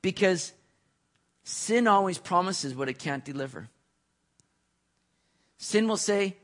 Because 0.00 0.54
sin 1.44 1.86
always 1.86 2.16
promises 2.16 2.74
what 2.74 2.88
it 2.88 2.98
can't 2.98 3.24
deliver. 3.24 3.68
Sin 5.58 5.88
will 5.88 5.98
say, 5.98 6.36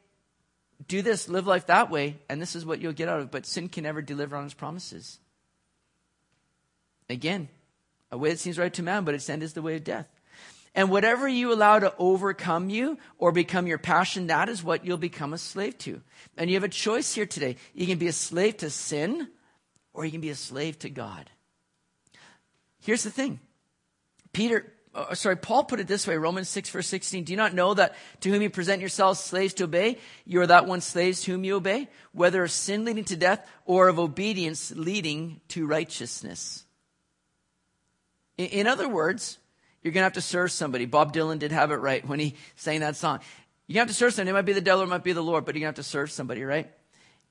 do 0.88 1.00
this, 1.00 1.26
live 1.26 1.46
life 1.46 1.68
that 1.68 1.90
way, 1.90 2.18
and 2.28 2.40
this 2.40 2.54
is 2.54 2.66
what 2.66 2.82
you'll 2.82 2.92
get 2.92 3.08
out 3.08 3.20
of 3.20 3.26
it. 3.26 3.30
But 3.30 3.46
sin 3.46 3.70
can 3.70 3.84
never 3.84 4.02
deliver 4.02 4.36
on 4.36 4.44
its 4.44 4.52
promises. 4.52 5.18
Again, 7.08 7.48
a 8.10 8.18
way 8.18 8.30
that 8.30 8.38
seems 8.38 8.58
right 8.58 8.72
to 8.74 8.82
man, 8.82 9.04
but 9.04 9.14
its 9.14 9.28
end 9.28 9.42
is 9.42 9.52
the 9.52 9.62
way 9.62 9.76
of 9.76 9.84
death. 9.84 10.08
And 10.74 10.90
whatever 10.90 11.28
you 11.28 11.52
allow 11.52 11.78
to 11.78 11.94
overcome 11.98 12.70
you 12.70 12.98
or 13.18 13.30
become 13.30 13.66
your 13.66 13.78
passion, 13.78 14.28
that 14.28 14.48
is 14.48 14.64
what 14.64 14.84
you'll 14.84 14.96
become 14.96 15.34
a 15.34 15.38
slave 15.38 15.76
to. 15.78 16.00
And 16.36 16.48
you 16.48 16.56
have 16.56 16.64
a 16.64 16.68
choice 16.68 17.14
here 17.14 17.26
today. 17.26 17.56
You 17.74 17.86
can 17.86 17.98
be 17.98 18.08
a 18.08 18.12
slave 18.12 18.58
to 18.58 18.70
sin 18.70 19.28
or 19.92 20.04
you 20.04 20.10
can 20.10 20.22
be 20.22 20.30
a 20.30 20.34
slave 20.34 20.78
to 20.80 20.88
God. 20.88 21.28
Here's 22.80 23.02
the 23.02 23.10
thing. 23.10 23.38
Peter, 24.32 24.72
uh, 24.94 25.14
sorry, 25.14 25.36
Paul 25.36 25.64
put 25.64 25.78
it 25.78 25.86
this 25.86 26.06
way, 26.06 26.16
Romans 26.16 26.48
6 26.48 26.70
verse 26.70 26.86
16. 26.86 27.24
Do 27.24 27.32
you 27.32 27.36
not 27.36 27.52
know 27.52 27.74
that 27.74 27.94
to 28.20 28.30
whom 28.30 28.40
you 28.40 28.48
present 28.48 28.80
yourselves 28.80 29.20
slaves 29.20 29.52
to 29.54 29.64
obey, 29.64 29.98
you 30.24 30.40
are 30.40 30.46
that 30.46 30.66
one 30.66 30.80
slaves 30.80 31.22
whom 31.22 31.44
you 31.44 31.56
obey, 31.56 31.88
whether 32.12 32.42
of 32.42 32.50
sin 32.50 32.86
leading 32.86 33.04
to 33.04 33.16
death 33.16 33.46
or 33.66 33.88
of 33.88 33.98
obedience 33.98 34.72
leading 34.74 35.42
to 35.48 35.66
righteousness? 35.66 36.64
In 38.38 38.66
other 38.66 38.88
words, 38.88 39.38
you're 39.82 39.92
going 39.92 40.02
to 40.02 40.06
have 40.06 40.14
to 40.14 40.20
serve 40.20 40.52
somebody. 40.52 40.86
Bob 40.86 41.12
Dylan 41.12 41.38
did 41.38 41.52
have 41.52 41.70
it 41.70 41.76
right 41.76 42.06
when 42.06 42.18
he 42.18 42.34
sang 42.56 42.80
that 42.80 42.96
song. 42.96 43.20
You 43.66 43.78
have 43.78 43.88
to 43.88 43.94
serve 43.94 44.14
somebody. 44.14 44.30
It 44.30 44.34
might 44.34 44.42
be 44.42 44.52
the 44.52 44.60
devil, 44.60 44.82
or 44.82 44.86
it 44.86 44.90
might 44.90 45.04
be 45.04 45.12
the 45.12 45.22
Lord, 45.22 45.44
but 45.44 45.52
to 45.52 45.60
have 45.62 45.76
to 45.76 45.82
serve 45.82 46.10
somebody, 46.10 46.44
right? 46.44 46.70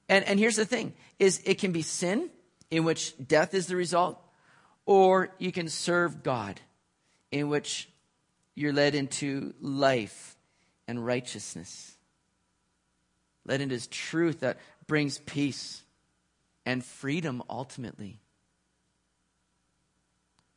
And, 0.10 0.26
and 0.26 0.40
here's 0.40 0.56
the 0.56 0.66
thing, 0.66 0.94
is 1.20 1.42
it 1.46 1.60
can 1.60 1.72
be 1.72 1.82
sin, 1.82 2.30
in 2.70 2.86
which 2.86 3.14
death 3.28 3.54
is 3.54 3.68
the 3.68 3.76
result, 3.76 4.18
or 4.86 5.36
you 5.38 5.52
can 5.52 5.68
serve 5.68 6.24
God, 6.24 6.60
in 7.32 7.50
which 7.50 7.90
you're 8.56 8.74
led 8.74 8.96
into 8.96 9.54
life 9.60 10.38
and 10.88 11.06
righteousness. 11.06 11.96
Led 13.46 13.62
into 13.62 13.74
his 13.74 13.88
truth 13.88 14.40
that 14.40 14.60
brings 14.88 15.18
peace 15.18 15.84
and 16.66 16.84
freedom 16.84 17.44
ultimately. 17.50 18.21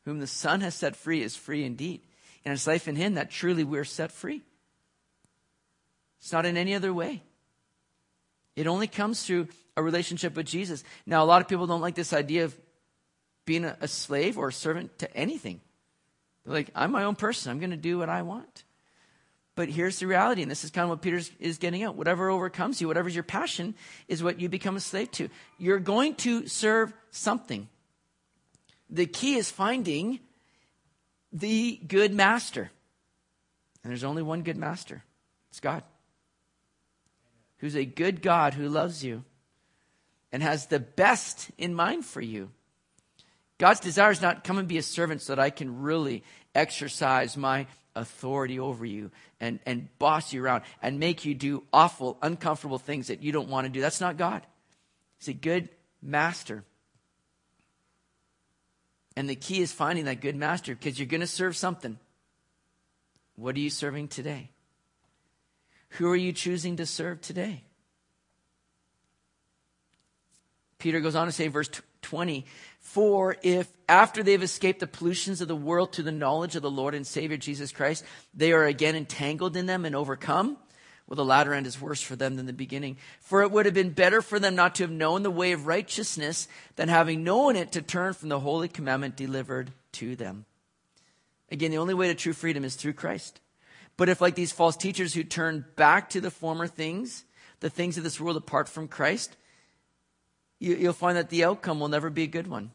Whom 0.05 0.19
the 0.19 0.27
Son 0.27 0.61
has 0.61 0.75
set 0.75 0.95
free 0.95 1.21
is 1.21 1.35
free 1.35 1.63
indeed. 1.63 2.01
And 2.45 2.53
it's 2.53 2.67
life 2.67 2.87
in 2.87 2.95
Him 2.95 3.15
that 3.15 3.31
truly 3.31 3.63
we're 3.63 3.83
set 3.83 4.11
free. 4.11 4.43
It's 6.19 6.31
not 6.31 6.45
in 6.45 6.57
any 6.57 6.75
other 6.75 6.93
way. 6.93 7.23
It 8.55 8.67
only 8.67 8.87
comes 8.87 9.23
through 9.23 9.47
a 9.75 9.83
relationship 9.83 10.35
with 10.35 10.45
Jesus. 10.45 10.83
Now, 11.05 11.23
a 11.23 11.25
lot 11.25 11.41
of 11.41 11.47
people 11.47 11.67
don't 11.67 11.81
like 11.81 11.95
this 11.95 12.13
idea 12.13 12.45
of 12.45 12.55
being 13.45 13.65
a, 13.65 13.87
slave 13.87 14.37
or 14.37 14.47
a 14.47 14.53
servant 14.53 14.97
to 14.99 15.15
anything. 15.15 15.59
They're 16.43 16.53
like, 16.53 16.69
I'm 16.73 16.91
my 16.91 17.03
own 17.03 17.15
person. 17.15 17.51
I'm 17.51 17.59
going 17.59 17.71
to 17.71 17.77
do 17.77 17.97
what 17.97 18.09
I 18.09 18.21
want. 18.21 18.63
But 19.55 19.69
here's 19.69 19.99
the 19.99 20.07
reality, 20.07 20.41
and 20.41 20.51
this 20.51 20.63
is 20.63 20.71
kind 20.71 20.83
of 20.83 20.89
what 20.89 21.01
Peter 21.01 21.21
is 21.39 21.57
getting 21.57 21.83
at. 21.83 21.95
Whatever 21.95 22.29
overcomes 22.29 22.81
you, 22.81 22.87
whatever's 22.87 23.15
your 23.15 23.23
passion, 23.23 23.73
is 24.07 24.21
what 24.21 24.39
you 24.39 24.49
become 24.49 24.75
a 24.75 24.81
slave 24.81 25.11
to. 25.11 25.29
You're 25.57 25.79
going 25.79 26.15
to 26.15 26.47
serve 26.47 26.93
something. 27.11 27.69
The 28.89 29.05
key 29.05 29.35
is 29.35 29.49
finding 29.49 30.19
the 31.31 31.79
good 31.87 32.13
master. 32.13 32.71
And 33.83 33.91
there's 33.91 34.03
only 34.03 34.23
one 34.23 34.41
good 34.41 34.57
master 34.57 35.03
it's 35.51 35.59
God, 35.59 35.83
who's 37.59 37.75
a 37.75 37.85
good 37.85 38.21
God 38.21 38.53
who 38.53 38.67
loves 38.67 39.03
you 39.03 39.23
and 40.31 40.43
has 40.43 40.67
the 40.67 40.79
best 40.79 41.49
in 41.57 41.73
mind 41.73 42.03
for 42.03 42.19
you. 42.19 42.51
God's 43.57 43.79
desire 43.79 44.11
is 44.11 44.21
not 44.21 44.43
come 44.43 44.57
and 44.57 44.67
be 44.67 44.77
a 44.77 44.83
servant 44.83 45.21
so 45.21 45.33
that 45.33 45.41
I 45.41 45.49
can 45.49 45.81
really 45.81 46.23
exercise 46.53 47.37
my 47.37 47.67
authority 47.95 48.59
over 48.59 48.85
you 48.85 49.11
and, 49.39 49.59
and 49.65 49.87
boss 49.97 50.33
you 50.33 50.43
around 50.43 50.63
and 50.81 50.99
make 50.99 51.23
you 51.23 51.33
do 51.33 51.63
awful, 51.71 52.17
uncomfortable 52.21 52.77
things 52.77 53.07
that 53.07 53.23
you 53.23 53.31
don't 53.31 53.47
want 53.47 53.65
to 53.65 53.71
do. 53.71 53.79
That's 53.79 54.01
not 54.01 54.17
God. 54.17 54.45
He's 55.19 55.29
a 55.29 55.33
good 55.33 55.69
master. 56.01 56.65
And 59.15 59.29
the 59.29 59.35
key 59.35 59.61
is 59.61 59.71
finding 59.71 60.05
that 60.05 60.21
good 60.21 60.35
master 60.35 60.75
because 60.75 60.99
you're 60.99 61.07
going 61.07 61.21
to 61.21 61.27
serve 61.27 61.55
something. 61.55 61.97
What 63.35 63.55
are 63.55 63.59
you 63.59 63.69
serving 63.69 64.09
today? 64.09 64.49
Who 65.91 66.09
are 66.09 66.15
you 66.15 66.33
choosing 66.33 66.77
to 66.77 66.85
serve 66.85 67.21
today? 67.21 67.63
Peter 70.77 70.99
goes 70.99 71.15
on 71.15 71.25
to 71.27 71.31
say, 71.31 71.47
verse 71.47 71.69
20, 72.01 72.45
for 72.79 73.35
if 73.41 73.67
after 73.89 74.21
they've 74.21 74.43
escaped 74.43 74.79
the 74.79 74.87
pollutions 74.87 75.41
of 75.41 75.47
the 75.47 75.55
world 75.55 75.93
to 75.93 76.03
the 76.03 76.11
knowledge 76.11 76.55
of 76.55 76.61
the 76.61 76.69
Lord 76.69 76.93
and 76.93 77.07
Savior 77.07 77.37
Jesus 77.37 77.71
Christ, 77.71 78.03
they 78.33 78.51
are 78.51 78.65
again 78.65 78.95
entangled 78.95 79.55
in 79.55 79.65
them 79.65 79.85
and 79.85 79.95
overcome, 79.95 80.57
well, 81.07 81.15
the 81.15 81.25
latter 81.25 81.53
end 81.53 81.67
is 81.67 81.79
worse 81.79 82.01
for 82.01 82.15
them 82.15 82.35
than 82.35 82.47
the 82.47 82.53
beginning. 82.53 82.97
For 83.19 83.43
it 83.43 83.51
would 83.51 83.65
have 83.65 83.75
been 83.75 83.91
better 83.91 84.21
for 84.21 84.39
them 84.39 84.55
not 84.55 84.75
to 84.75 84.83
have 84.83 84.91
known 84.91 85.21
the 85.21 85.29
way 85.29 85.51
of 85.51 85.67
righteousness 85.67 86.47
than 86.77 86.89
having 86.89 87.23
known 87.23 87.55
it 87.55 87.71
to 87.73 87.81
turn 87.81 88.13
from 88.13 88.29
the 88.29 88.39
holy 88.39 88.67
commandment 88.67 89.15
delivered 89.15 89.71
to 89.93 90.15
them. 90.15 90.45
Again, 91.51 91.69
the 91.69 91.77
only 91.77 91.93
way 91.93 92.07
to 92.07 92.15
true 92.15 92.33
freedom 92.33 92.63
is 92.63 92.75
through 92.75 92.93
Christ. 92.93 93.39
But 93.97 94.09
if, 94.09 94.19
like 94.19 94.33
these 94.33 94.51
false 94.51 94.75
teachers 94.75 95.13
who 95.13 95.23
turn 95.23 95.65
back 95.75 96.09
to 96.09 96.21
the 96.21 96.31
former 96.31 96.65
things, 96.65 97.23
the 97.59 97.69
things 97.69 97.97
of 97.97 98.03
this 98.03 98.19
world 98.19 98.35
apart 98.35 98.67
from 98.67 98.87
Christ, 98.87 99.37
you, 100.59 100.75
will 100.77 100.93
find 100.93 101.17
that 101.17 101.29
the 101.29 101.43
outcome 101.43 101.79
will 101.79 101.87
never 101.87 102.09
be 102.09 102.23
a 102.23 102.27
good 102.27 102.47
one. 102.47 102.71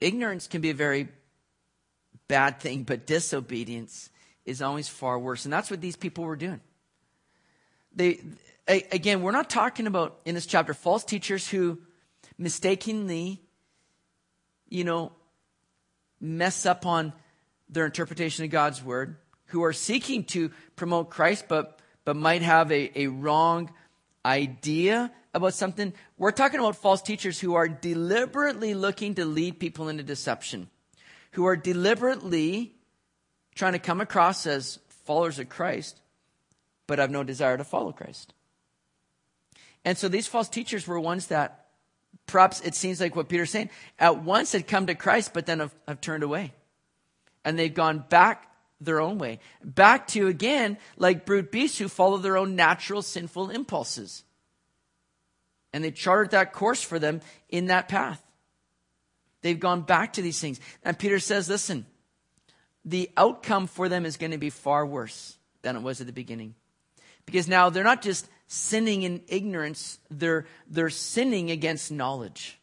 Ignorance 0.00 0.46
can 0.46 0.62
be 0.62 0.70
a 0.70 0.74
very 0.74 1.08
bad 2.28 2.60
thing, 2.60 2.82
but 2.82 3.06
disobedience 3.06 4.08
is 4.44 4.62
always 4.62 4.88
far 4.88 5.18
worse. 5.18 5.44
And 5.44 5.52
that's 5.52 5.70
what 5.70 5.80
these 5.80 5.96
people 5.96 6.24
were 6.24 6.36
doing. 6.36 6.60
They, 7.94 8.20
again, 8.66 9.22
we're 9.22 9.30
not 9.30 9.48
talking 9.48 9.86
about 9.86 10.18
in 10.24 10.34
this 10.34 10.46
chapter 10.46 10.74
false 10.74 11.04
teachers 11.04 11.48
who 11.48 11.78
mistakenly, 12.38 13.40
you 14.68 14.84
know, 14.84 15.12
mess 16.20 16.66
up 16.66 16.86
on 16.86 17.12
their 17.68 17.86
interpretation 17.86 18.44
of 18.44 18.50
God's 18.50 18.82
word, 18.82 19.16
who 19.46 19.62
are 19.64 19.72
seeking 19.72 20.24
to 20.24 20.50
promote 20.76 21.10
Christ, 21.10 21.46
but, 21.48 21.78
but 22.04 22.16
might 22.16 22.42
have 22.42 22.72
a, 22.72 22.90
a 22.98 23.06
wrong 23.08 23.70
idea 24.24 25.12
about 25.32 25.54
something. 25.54 25.92
We're 26.16 26.30
talking 26.30 26.60
about 26.60 26.76
false 26.76 27.02
teachers 27.02 27.40
who 27.40 27.54
are 27.54 27.68
deliberately 27.68 28.74
looking 28.74 29.14
to 29.16 29.24
lead 29.24 29.58
people 29.58 29.88
into 29.88 30.02
deception, 30.02 30.68
who 31.32 31.46
are 31.46 31.56
deliberately 31.56 32.73
trying 33.54 33.72
to 33.74 33.78
come 33.78 34.00
across 34.00 34.46
as 34.46 34.78
followers 35.04 35.38
of 35.38 35.48
Christ, 35.48 36.00
but 36.86 36.98
have 36.98 37.10
no 37.10 37.22
desire 37.22 37.56
to 37.56 37.64
follow 37.64 37.92
Christ. 37.92 38.34
And 39.84 39.96
so 39.98 40.08
these 40.08 40.26
false 40.26 40.48
teachers 40.48 40.86
were 40.86 40.98
ones 40.98 41.26
that 41.28 41.66
perhaps 42.26 42.60
it 42.62 42.74
seems 42.74 43.00
like 43.00 43.16
what 43.16 43.28
Peter's 43.28 43.50
saying, 43.50 43.70
at 43.98 44.22
once 44.22 44.52
had 44.52 44.66
come 44.66 44.86
to 44.86 44.94
Christ, 44.94 45.32
but 45.34 45.46
then 45.46 45.60
have, 45.60 45.74
have 45.86 46.00
turned 46.00 46.22
away. 46.22 46.52
And 47.44 47.58
they've 47.58 47.74
gone 47.74 48.04
back 48.08 48.50
their 48.80 49.00
own 49.00 49.18
way. 49.18 49.40
Back 49.62 50.08
to, 50.08 50.26
again, 50.28 50.78
like 50.96 51.26
brute 51.26 51.52
beasts 51.52 51.78
who 51.78 51.88
follow 51.88 52.18
their 52.18 52.36
own 52.36 52.56
natural 52.56 53.02
sinful 53.02 53.50
impulses. 53.50 54.24
And 55.72 55.84
they 55.84 55.90
charted 55.90 56.32
that 56.32 56.52
course 56.52 56.82
for 56.82 56.98
them 56.98 57.20
in 57.48 57.66
that 57.66 57.88
path. 57.88 58.22
They've 59.42 59.58
gone 59.58 59.82
back 59.82 60.14
to 60.14 60.22
these 60.22 60.40
things. 60.40 60.60
And 60.82 60.98
Peter 60.98 61.18
says, 61.18 61.48
listen, 61.48 61.84
the 62.84 63.10
outcome 63.16 63.66
for 63.66 63.88
them 63.88 64.04
is 64.04 64.16
going 64.16 64.32
to 64.32 64.38
be 64.38 64.50
far 64.50 64.84
worse 64.84 65.36
than 65.62 65.76
it 65.76 65.82
was 65.82 66.00
at 66.00 66.06
the 66.06 66.12
beginning. 66.12 66.54
Because 67.26 67.48
now 67.48 67.70
they're 67.70 67.84
not 67.84 68.02
just 68.02 68.28
sinning 68.46 69.02
in 69.02 69.22
ignorance, 69.28 69.98
they're, 70.10 70.46
they're 70.68 70.90
sinning 70.90 71.50
against 71.50 71.90
knowledge. 71.90 72.58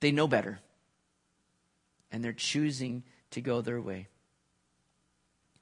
They 0.00 0.12
know 0.12 0.28
better. 0.28 0.60
And 2.10 2.22
they're 2.22 2.32
choosing 2.32 3.02
to 3.30 3.40
go 3.40 3.62
their 3.62 3.80
way. 3.80 4.08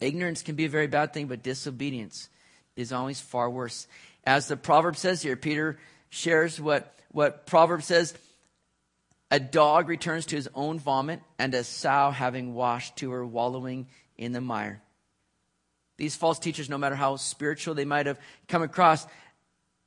Ignorance 0.00 0.42
can 0.42 0.56
be 0.56 0.64
a 0.64 0.70
very 0.70 0.86
bad 0.86 1.12
thing, 1.12 1.26
but 1.26 1.42
disobedience 1.42 2.28
is 2.74 2.92
always 2.92 3.20
far 3.20 3.48
worse. 3.48 3.86
As 4.24 4.48
the 4.48 4.56
proverb 4.56 4.96
says 4.96 5.22
here, 5.22 5.36
Peter 5.36 5.78
shares 6.08 6.60
what, 6.60 6.98
what 7.12 7.46
proverb 7.46 7.82
says 7.82 8.14
a 9.30 9.38
dog 9.38 9.88
returns 9.88 10.26
to 10.26 10.36
his 10.36 10.48
own 10.54 10.78
vomit, 10.78 11.20
and 11.38 11.54
a 11.54 11.64
sow 11.64 12.10
having 12.10 12.54
washed 12.54 12.96
to 12.96 13.10
her 13.12 13.24
wallowing 13.24 13.86
in 14.18 14.32
the 14.32 14.40
mire. 14.40 14.82
These 15.96 16.16
false 16.16 16.38
teachers, 16.38 16.68
no 16.68 16.78
matter 16.78 16.94
how 16.94 17.16
spiritual 17.16 17.74
they 17.74 17.84
might 17.84 18.06
have 18.06 18.18
come 18.48 18.62
across, 18.62 19.06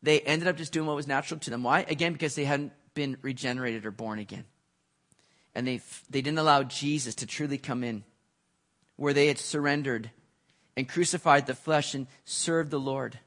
they 0.01 0.19
ended 0.21 0.47
up 0.47 0.57
just 0.57 0.71
doing 0.71 0.85
what 0.85 0.95
was 0.95 1.07
natural 1.07 1.39
to 1.39 1.49
them. 1.49 1.63
Why? 1.63 1.85
Again, 1.89 2.13
because 2.13 2.35
they 2.35 2.45
hadn't 2.45 2.71
been 2.93 3.17
regenerated 3.21 3.85
or 3.85 3.91
born 3.91 4.19
again. 4.19 4.45
And 5.55 5.67
they, 5.67 5.81
they 6.09 6.21
didn't 6.21 6.39
allow 6.39 6.63
Jesus 6.63 7.15
to 7.15 7.25
truly 7.25 7.57
come 7.57 7.83
in, 7.83 8.03
where 8.95 9.13
they 9.13 9.27
had 9.27 9.39
surrendered 9.39 10.11
and 10.77 10.87
crucified 10.87 11.47
the 11.47 11.55
flesh 11.55 11.93
and 11.95 12.07
served 12.25 12.71
the 12.71 12.79
Lord. 12.79 13.19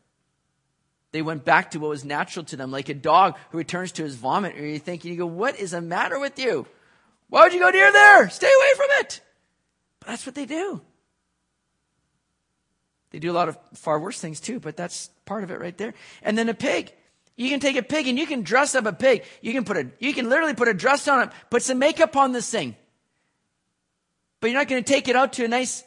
They 1.17 1.23
went 1.23 1.47
back 1.47 1.71
to 1.71 1.79
what 1.79 1.89
was 1.89 2.05
natural 2.05 2.45
to 2.45 2.59
them, 2.59 2.71
like 2.71 2.91
a 2.91 2.95
dog 2.95 3.39
who 3.49 3.57
returns 3.57 3.91
to 3.93 4.03
his 4.03 4.17
vomit. 4.17 4.55
And 4.55 4.71
you 4.71 4.79
think, 4.79 5.03
you 5.03 5.17
go, 5.17 5.25
what 5.25 5.59
is 5.59 5.71
the 5.71 5.81
matter 5.81 6.19
with 6.19 6.39
you? 6.39 6.67
Why 7.31 7.43
would 7.43 7.55
you 7.55 7.59
go 7.59 7.71
near 7.71 7.91
there? 7.91 8.29
Stay 8.29 8.47
away 8.47 8.75
from 8.77 8.87
it. 8.99 9.23
But 10.01 10.09
that's 10.09 10.27
what 10.27 10.35
they 10.35 10.45
do. 10.45 10.83
They 13.13 13.19
do 13.19 13.31
a 13.31 13.33
lot 13.33 13.49
of 13.49 13.57
far 13.73 13.99
worse 13.99 14.21
things 14.21 14.41
too, 14.41 14.61
but 14.61 14.77
that's 14.77 15.09
part 15.25 15.43
of 15.43 15.51
it 15.51 15.59
right 15.59 15.79
there. 15.79 15.95
And 16.21 16.37
then 16.37 16.51
a 16.51 16.55
pig. 16.55 16.93
You 17.35 17.49
can 17.49 17.61
take 17.61 17.77
a 17.77 17.83
pig 17.83 18.09
and 18.09 18.19
you 18.19 18.27
can 18.27 18.43
dress 18.43 18.75
up 18.75 18.85
a 18.85 18.93
pig. 18.93 19.25
You 19.41 19.55
can 19.55 19.65
put 19.65 19.79
a, 19.79 19.87
you 19.99 20.13
can 20.13 20.29
literally 20.29 20.53
put 20.53 20.69
a 20.69 20.75
dress 20.75 21.09
on 21.09 21.23
it, 21.23 21.31
put 21.49 21.63
some 21.63 21.79
makeup 21.79 22.15
on 22.15 22.33
this 22.33 22.51
thing. 22.51 22.77
But 24.41 24.51
you're 24.51 24.61
not 24.61 24.69
going 24.69 24.85
to 24.85 24.93
take 24.93 25.09
it 25.09 25.17
out 25.17 25.33
to 25.33 25.47
a 25.47 25.49
nice 25.49 25.83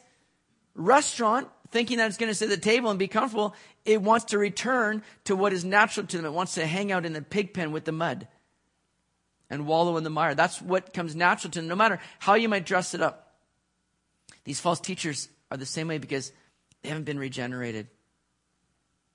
restaurant 0.74 1.46
thinking 1.70 1.98
that 1.98 2.08
it's 2.08 2.16
going 2.16 2.30
to 2.30 2.34
sit 2.34 2.50
at 2.50 2.60
the 2.60 2.60
table 2.60 2.90
and 2.90 2.98
be 2.98 3.08
comfortable, 3.08 3.54
it 3.84 4.02
wants 4.02 4.26
to 4.26 4.38
return 4.38 5.02
to 5.24 5.34
what 5.34 5.52
is 5.52 5.64
natural 5.64 6.06
to 6.06 6.16
them. 6.16 6.26
It 6.26 6.32
wants 6.32 6.54
to 6.54 6.66
hang 6.66 6.92
out 6.92 7.06
in 7.06 7.12
the 7.12 7.22
pig 7.22 7.54
pen 7.54 7.72
with 7.72 7.84
the 7.84 7.92
mud 7.92 8.28
and 9.48 9.66
wallow 9.66 9.96
in 9.96 10.04
the 10.04 10.10
mire. 10.10 10.34
That's 10.34 10.60
what 10.60 10.92
comes 10.92 11.16
natural 11.16 11.50
to 11.52 11.58
them, 11.60 11.68
no 11.68 11.76
matter 11.76 11.98
how 12.18 12.34
you 12.34 12.48
might 12.48 12.66
dress 12.66 12.94
it 12.94 13.00
up. 13.00 13.34
These 14.44 14.60
false 14.60 14.80
teachers 14.80 15.28
are 15.50 15.56
the 15.56 15.66
same 15.66 15.88
way 15.88 15.98
because 15.98 16.32
they 16.82 16.88
haven't 16.88 17.04
been 17.04 17.18
regenerated. 17.18 17.88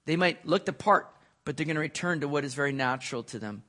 They 0.05 0.15
might 0.17 0.45
look 0.45 0.65
the 0.65 0.73
part, 0.73 1.09
but 1.45 1.57
they're 1.57 1.65
going 1.65 1.75
to 1.75 1.81
return 1.81 2.19
to 2.21 2.27
what 2.27 2.45
is 2.45 2.53
very 2.53 2.73
natural 2.73 3.23
to 3.23 3.39
them. 3.39 3.63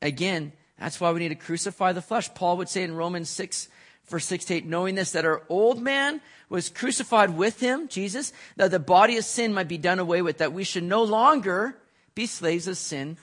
Again, 0.00 0.52
that's 0.78 1.00
why 1.00 1.12
we 1.12 1.20
need 1.20 1.28
to 1.28 1.34
crucify 1.36 1.92
the 1.92 2.02
flesh. 2.02 2.32
Paul 2.34 2.56
would 2.56 2.68
say 2.68 2.82
in 2.82 2.94
Romans 2.94 3.28
6, 3.30 3.68
verse 4.06 4.26
6 4.26 4.46
to 4.46 4.54
8, 4.54 4.66
knowing 4.66 4.94
this, 4.94 5.12
that 5.12 5.24
our 5.24 5.42
old 5.48 5.80
man 5.80 6.20
was 6.48 6.68
crucified 6.68 7.36
with 7.36 7.60
him, 7.60 7.88
Jesus, 7.88 8.32
that 8.56 8.70
the 8.70 8.78
body 8.78 9.16
of 9.16 9.24
sin 9.24 9.54
might 9.54 9.68
be 9.68 9.78
done 9.78 9.98
away 9.98 10.22
with, 10.22 10.38
that 10.38 10.52
we 10.52 10.64
should 10.64 10.84
no 10.84 11.02
longer 11.02 11.76
be 12.14 12.26
slaves 12.26 12.66
of 12.66 12.76
sin. 12.76 13.16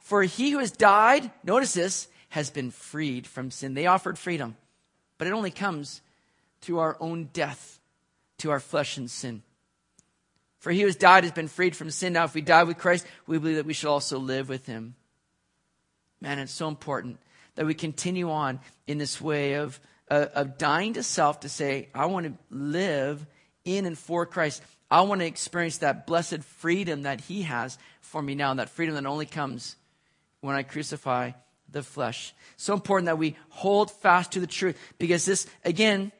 For 0.00 0.22
he 0.22 0.50
who 0.50 0.58
has 0.58 0.70
died, 0.70 1.30
notice 1.44 1.74
this, 1.74 2.08
has 2.30 2.50
been 2.50 2.70
freed 2.70 3.26
from 3.26 3.50
sin. 3.50 3.74
They 3.74 3.86
offered 3.86 4.18
freedom, 4.18 4.56
but 5.18 5.28
it 5.28 5.32
only 5.32 5.52
comes 5.52 6.00
through 6.60 6.80
our 6.80 6.96
own 6.98 7.28
death 7.32 7.78
to 8.38 8.50
our 8.50 8.60
flesh 8.60 8.96
and 8.96 9.10
sin. 9.10 9.42
For 10.58 10.72
he 10.72 10.80
who 10.80 10.86
has 10.86 10.96
died 10.96 11.24
has 11.24 11.32
been 11.32 11.46
freed 11.46 11.76
from 11.76 11.90
sin. 11.90 12.14
Now, 12.14 12.24
if 12.24 12.34
we 12.34 12.40
die 12.40 12.64
with 12.64 12.78
Christ, 12.78 13.06
we 13.26 13.38
believe 13.38 13.56
that 13.56 13.66
we 13.66 13.74
shall 13.74 13.92
also 13.92 14.18
live 14.18 14.48
with 14.48 14.66
him. 14.66 14.94
Man, 16.20 16.38
it's 16.38 16.52
so 16.52 16.68
important 16.68 17.18
that 17.54 17.66
we 17.66 17.74
continue 17.74 18.30
on 18.30 18.60
in 18.86 18.98
this 18.98 19.20
way 19.20 19.54
of, 19.54 19.78
of 20.08 20.58
dying 20.58 20.94
to 20.94 21.02
self 21.02 21.40
to 21.40 21.48
say, 21.48 21.88
I 21.94 22.06
want 22.06 22.26
to 22.26 22.34
live 22.50 23.24
in 23.64 23.86
and 23.86 23.98
for 23.98 24.26
Christ. 24.26 24.62
I 24.90 25.00
want 25.02 25.20
to 25.20 25.26
experience 25.26 25.78
that 25.78 26.06
blessed 26.06 26.42
freedom 26.42 27.02
that 27.02 27.20
He 27.20 27.42
has 27.42 27.78
for 28.00 28.22
me 28.22 28.34
now, 28.34 28.50
and 28.50 28.60
that 28.60 28.68
freedom 28.68 28.94
that 28.94 29.06
only 29.06 29.26
comes 29.26 29.76
when 30.40 30.54
I 30.54 30.62
crucify 30.62 31.32
the 31.70 31.82
flesh. 31.82 32.34
So 32.56 32.74
important 32.74 33.06
that 33.06 33.18
we 33.18 33.36
hold 33.48 33.90
fast 33.90 34.32
to 34.32 34.40
the 34.40 34.46
truth 34.46 34.78
because 34.98 35.24
this, 35.24 35.46
again, 35.64 36.12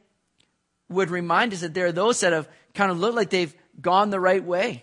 would 0.89 1.11
remind 1.11 1.53
us 1.53 1.61
that 1.61 1.74
there 1.74 1.87
are 1.87 1.93
those 1.93 2.20
that 2.20 2.32
have 2.32 2.49
kind 2.74 2.91
of 2.91 2.99
looked 2.99 3.16
like 3.16 3.30
they've 3.30 3.55
gone 3.80 4.11
the 4.11 4.20
right 4.20 4.43
way, 4.43 4.82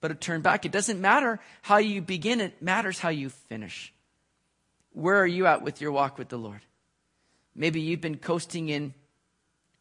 but 0.00 0.10
have 0.10 0.20
turned 0.20 0.42
back. 0.42 0.64
It 0.64 0.72
doesn't 0.72 1.00
matter 1.00 1.40
how 1.62 1.78
you 1.78 2.02
begin, 2.02 2.40
it 2.40 2.60
matters 2.60 2.98
how 2.98 3.08
you 3.08 3.30
finish. 3.30 3.92
Where 4.92 5.18
are 5.20 5.26
you 5.26 5.46
at 5.46 5.62
with 5.62 5.80
your 5.80 5.92
walk 5.92 6.18
with 6.18 6.28
the 6.28 6.36
Lord? 6.36 6.60
Maybe 7.54 7.80
you've 7.80 8.00
been 8.00 8.18
coasting 8.18 8.68
in 8.68 8.94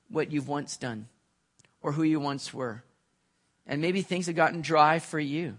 what 0.10 0.32
you've 0.32 0.48
once 0.48 0.78
done 0.78 1.08
or 1.82 1.92
who 1.92 2.04
you 2.04 2.20
once 2.20 2.54
were. 2.54 2.84
And 3.66 3.82
maybe 3.82 4.02
things 4.02 4.28
have 4.28 4.36
gotten 4.36 4.62
dry 4.62 5.00
for 5.00 5.20
you. 5.20 5.58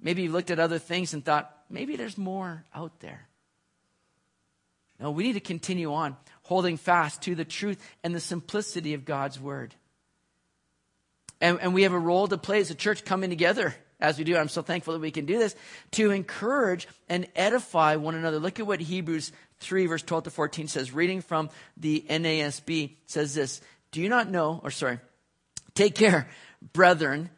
Maybe 0.00 0.22
you've 0.22 0.32
looked 0.32 0.50
at 0.50 0.58
other 0.58 0.78
things 0.78 1.14
and 1.14 1.24
thought, 1.24 1.50
maybe 1.70 1.96
there's 1.96 2.18
more 2.18 2.64
out 2.74 3.00
there. 3.00 3.28
No, 5.00 5.10
we 5.10 5.24
need 5.24 5.32
to 5.34 5.40
continue 5.40 5.92
on 5.92 6.16
holding 6.42 6.76
fast 6.76 7.22
to 7.22 7.34
the 7.34 7.44
truth 7.44 7.82
and 8.04 8.14
the 8.14 8.20
simplicity 8.20 8.94
of 8.94 9.04
God's 9.04 9.40
word. 9.40 9.74
And, 11.40 11.60
and 11.60 11.74
we 11.74 11.82
have 11.82 11.92
a 11.92 11.98
role 11.98 12.28
to 12.28 12.38
play 12.38 12.60
as 12.60 12.70
a 12.70 12.74
church 12.74 13.04
coming 13.04 13.30
together 13.30 13.74
as 14.02 14.18
we 14.18 14.24
do. 14.24 14.36
I'm 14.36 14.48
so 14.48 14.60
thankful 14.60 14.94
that 14.94 15.00
we 15.00 15.10
can 15.10 15.24
do 15.24 15.38
this 15.38 15.54
to 15.92 16.10
encourage 16.10 16.88
and 17.08 17.26
edify 17.34 17.96
one 17.96 18.16
another. 18.16 18.38
Look 18.38 18.60
at 18.60 18.66
what 18.66 18.80
Hebrews 18.80 19.32
3 19.60 19.86
verse 19.86 20.02
12 20.02 20.24
to 20.24 20.30
14 20.30 20.68
says, 20.68 20.92
reading 20.92 21.22
from 21.22 21.48
the 21.76 22.04
NASB 22.10 22.96
says 23.06 23.34
this, 23.34 23.60
do 23.92 24.02
you 24.02 24.08
not 24.08 24.28
know, 24.28 24.60
or 24.62 24.70
sorry, 24.70 24.98
take 25.74 25.94
care, 25.94 26.28
brethren, 26.72 27.30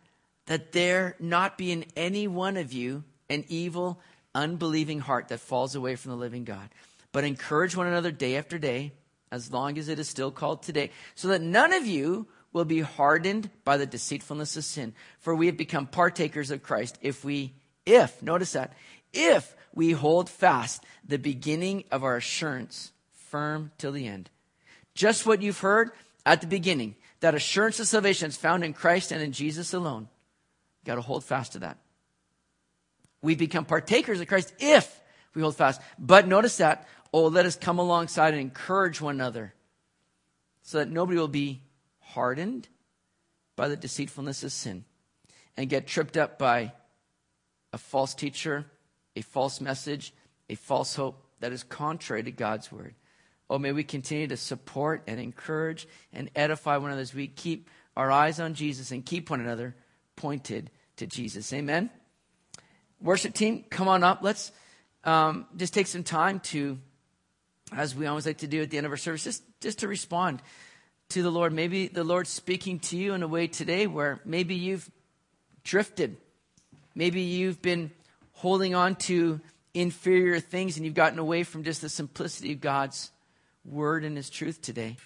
that 0.47 0.73
there 0.73 1.17
not 1.21 1.59
be 1.59 1.71
in 1.71 1.85
any 1.97 2.27
one 2.27 2.57
of 2.57 2.73
you 2.73 3.05
an 3.29 3.45
evil, 3.49 4.01
unbelieving 4.35 5.01
heart 5.01 5.29
that 5.29 5.41
falls 5.41 5.75
away 5.75 5.97
from 5.97 6.13
the 6.13 6.17
living 6.17 6.45
God, 6.45 6.69
but 7.13 7.25
encourage 7.25 7.77
one 7.77 7.87
another 7.87 8.11
day 8.11 8.37
after 8.37 8.59
day, 8.59 8.93
as 9.31 9.53
long 9.53 9.79
as 9.79 9.89
it 9.89 9.99
is 9.99 10.09
still 10.09 10.31
called 10.31 10.63
today, 10.63 10.91
so 11.15 11.29
that 11.29 11.43
none 11.43 11.73
of 11.73 11.87
you 11.87 12.27
will 12.55 12.65
be 12.65 12.81
hardened 12.81 13.51
by 13.65 13.77
the 13.77 13.85
deceitfulness 13.85 14.57
of 14.57 14.65
sin. 14.65 14.95
For 15.19 15.35
we 15.35 15.47
have 15.47 15.59
become 15.59 15.87
partakers 15.87 16.51
of 16.51 16.63
Christ 16.63 16.97
if 17.03 17.23
we, 17.23 17.53
if, 17.85 18.23
notice 18.23 18.53
that, 18.53 18.73
if 19.13 19.55
we 19.75 19.91
hold 19.91 20.31
fast 20.31 20.83
the 21.07 21.19
beginning 21.19 21.85
of 21.91 22.05
our 22.05 22.17
assurance 22.17 22.93
firm 23.13 23.73
till 23.77 23.93
the 23.93 24.07
end. 24.07 24.31
Just 24.95 25.27
what 25.27 25.43
you've 25.43 25.59
heard 25.59 25.91
at 26.25 26.41
the 26.41 26.47
beginning, 26.47 26.95
that 27.21 27.35
assurance 27.35 27.81
of 27.81 27.89
salvation 27.89 28.29
is 28.29 28.37
found 28.37 28.65
in 28.65 28.73
Christ 28.73 29.11
and 29.11 29.21
in 29.21 29.33
Jesus 29.33 29.75
alone. 29.75 30.09
You 30.83 30.87
got 30.87 30.95
to 30.95 31.01
hold 31.01 31.25
fast 31.25 31.53
to 31.53 31.59
that. 31.61 31.79
We 33.21 33.35
become 33.35 33.65
partakers 33.65 34.21
of 34.21 34.29
Christ 34.29 34.55
if 34.61 35.01
we 35.35 35.43
hold 35.43 35.57
fast. 35.57 35.81
But 35.99 36.29
notice 36.29 36.59
that, 36.59 36.87
oh, 37.13 37.27
let 37.27 37.47
us 37.47 37.57
come 37.57 37.81
alongside 37.81 38.35
and 38.35 38.41
encourage 38.41 39.01
one 39.01 39.17
another 39.17 39.55
so 40.63 40.79
that 40.79 40.91
nobody 40.91 41.19
will 41.19 41.27
be 41.27 41.63
hardened 42.15 42.69
by 43.57 43.69
the 43.69 43.77
deceitfulness 43.77 44.43
of 44.43 44.53
sin 44.53 44.85
and 45.57 45.69
get 45.69 45.87
tripped 45.87 46.17
up 46.17 46.39
by 46.39 46.73
a 47.73 47.79
false 47.79 48.15
teacher, 48.15 48.67
a 49.17 49.23
false 49.23 49.61
message, 49.61 50.15
a 50.49 50.55
false 50.55 50.95
hope 50.95 51.25
that 51.41 51.53
is 51.53 51.63
contrary 51.63 52.23
to 52.23 52.31
God's 52.31 52.71
word. 52.71 52.95
Oh, 53.51 53.59
may 53.59 53.73
we 53.73 53.85
continue 53.85 54.27
to 54.29 54.37
support 54.37 55.03
and 55.07 55.21
encourage 55.21 55.87
and 56.13 56.31
edify 56.35 56.77
one 56.77 56.87
another 56.87 57.03
as 57.03 57.15
we 57.15 57.27
keep 57.27 57.69
our 57.97 58.11
eyes 58.11 58.41
on 58.41 58.55
Jesus 58.55 58.91
and 58.91 59.05
keep 59.05 59.31
one 59.31 59.41
another 59.41 59.75
pointed 60.17 60.71
to 60.97 61.07
Jesus. 61.07 61.53
Amen. 61.53 61.91
Worship 63.01 63.35
team, 63.35 63.65
come 63.69 63.89
on 63.89 64.03
up. 64.03 64.21
Let's 64.23 64.51
um, 65.05 65.47
just 65.57 65.75
take 65.75 65.87
some 65.87 66.05
time 66.05 66.41
to, 66.41 66.79
as 67.73 67.95
we 67.95 68.07
always 68.07 68.25
like 68.25 68.39
to 68.39 68.47
do 68.47 68.63
at 68.63 68.71
the 68.71 68.79
end 68.79 68.87
of 68.87 68.93
our 68.93 68.97
service, 68.97 69.25
just, 69.25 69.43
just 69.61 69.81
to 69.81 69.89
respond 69.89 70.41
to 71.11 71.23
the 71.23 71.31
Lord. 71.31 71.53
Maybe 71.53 71.89
the 71.89 72.05
Lord's 72.05 72.31
speaking 72.31 72.79
to 72.81 72.97
you 72.97 73.15
in 73.15 73.23
a 73.23 73.29
way 73.29 73.47
today 73.47 73.87
where 73.87 74.21
maybe 74.25 74.55
you've 74.55 74.91
drifted. 75.63 76.17
Maybe 76.95 77.23
you've 77.23 77.63
been 77.63 77.91
holding 78.33 78.75
on 78.75 78.97
to 78.97 79.41
inferior 79.73 80.41
things 80.41 80.77
and 80.77 80.85
you've 80.85 80.95
gotten 80.95 81.19
away 81.19 81.43
from 81.43 81.65
just 81.65 81.81
the 81.81 81.89
simplicity 81.89 82.53
of 82.53 82.61
God's 82.61 83.11
word 83.65 84.05
and 84.05 84.17
his 84.17 84.31
truth 84.31 84.63
today. 84.63 84.97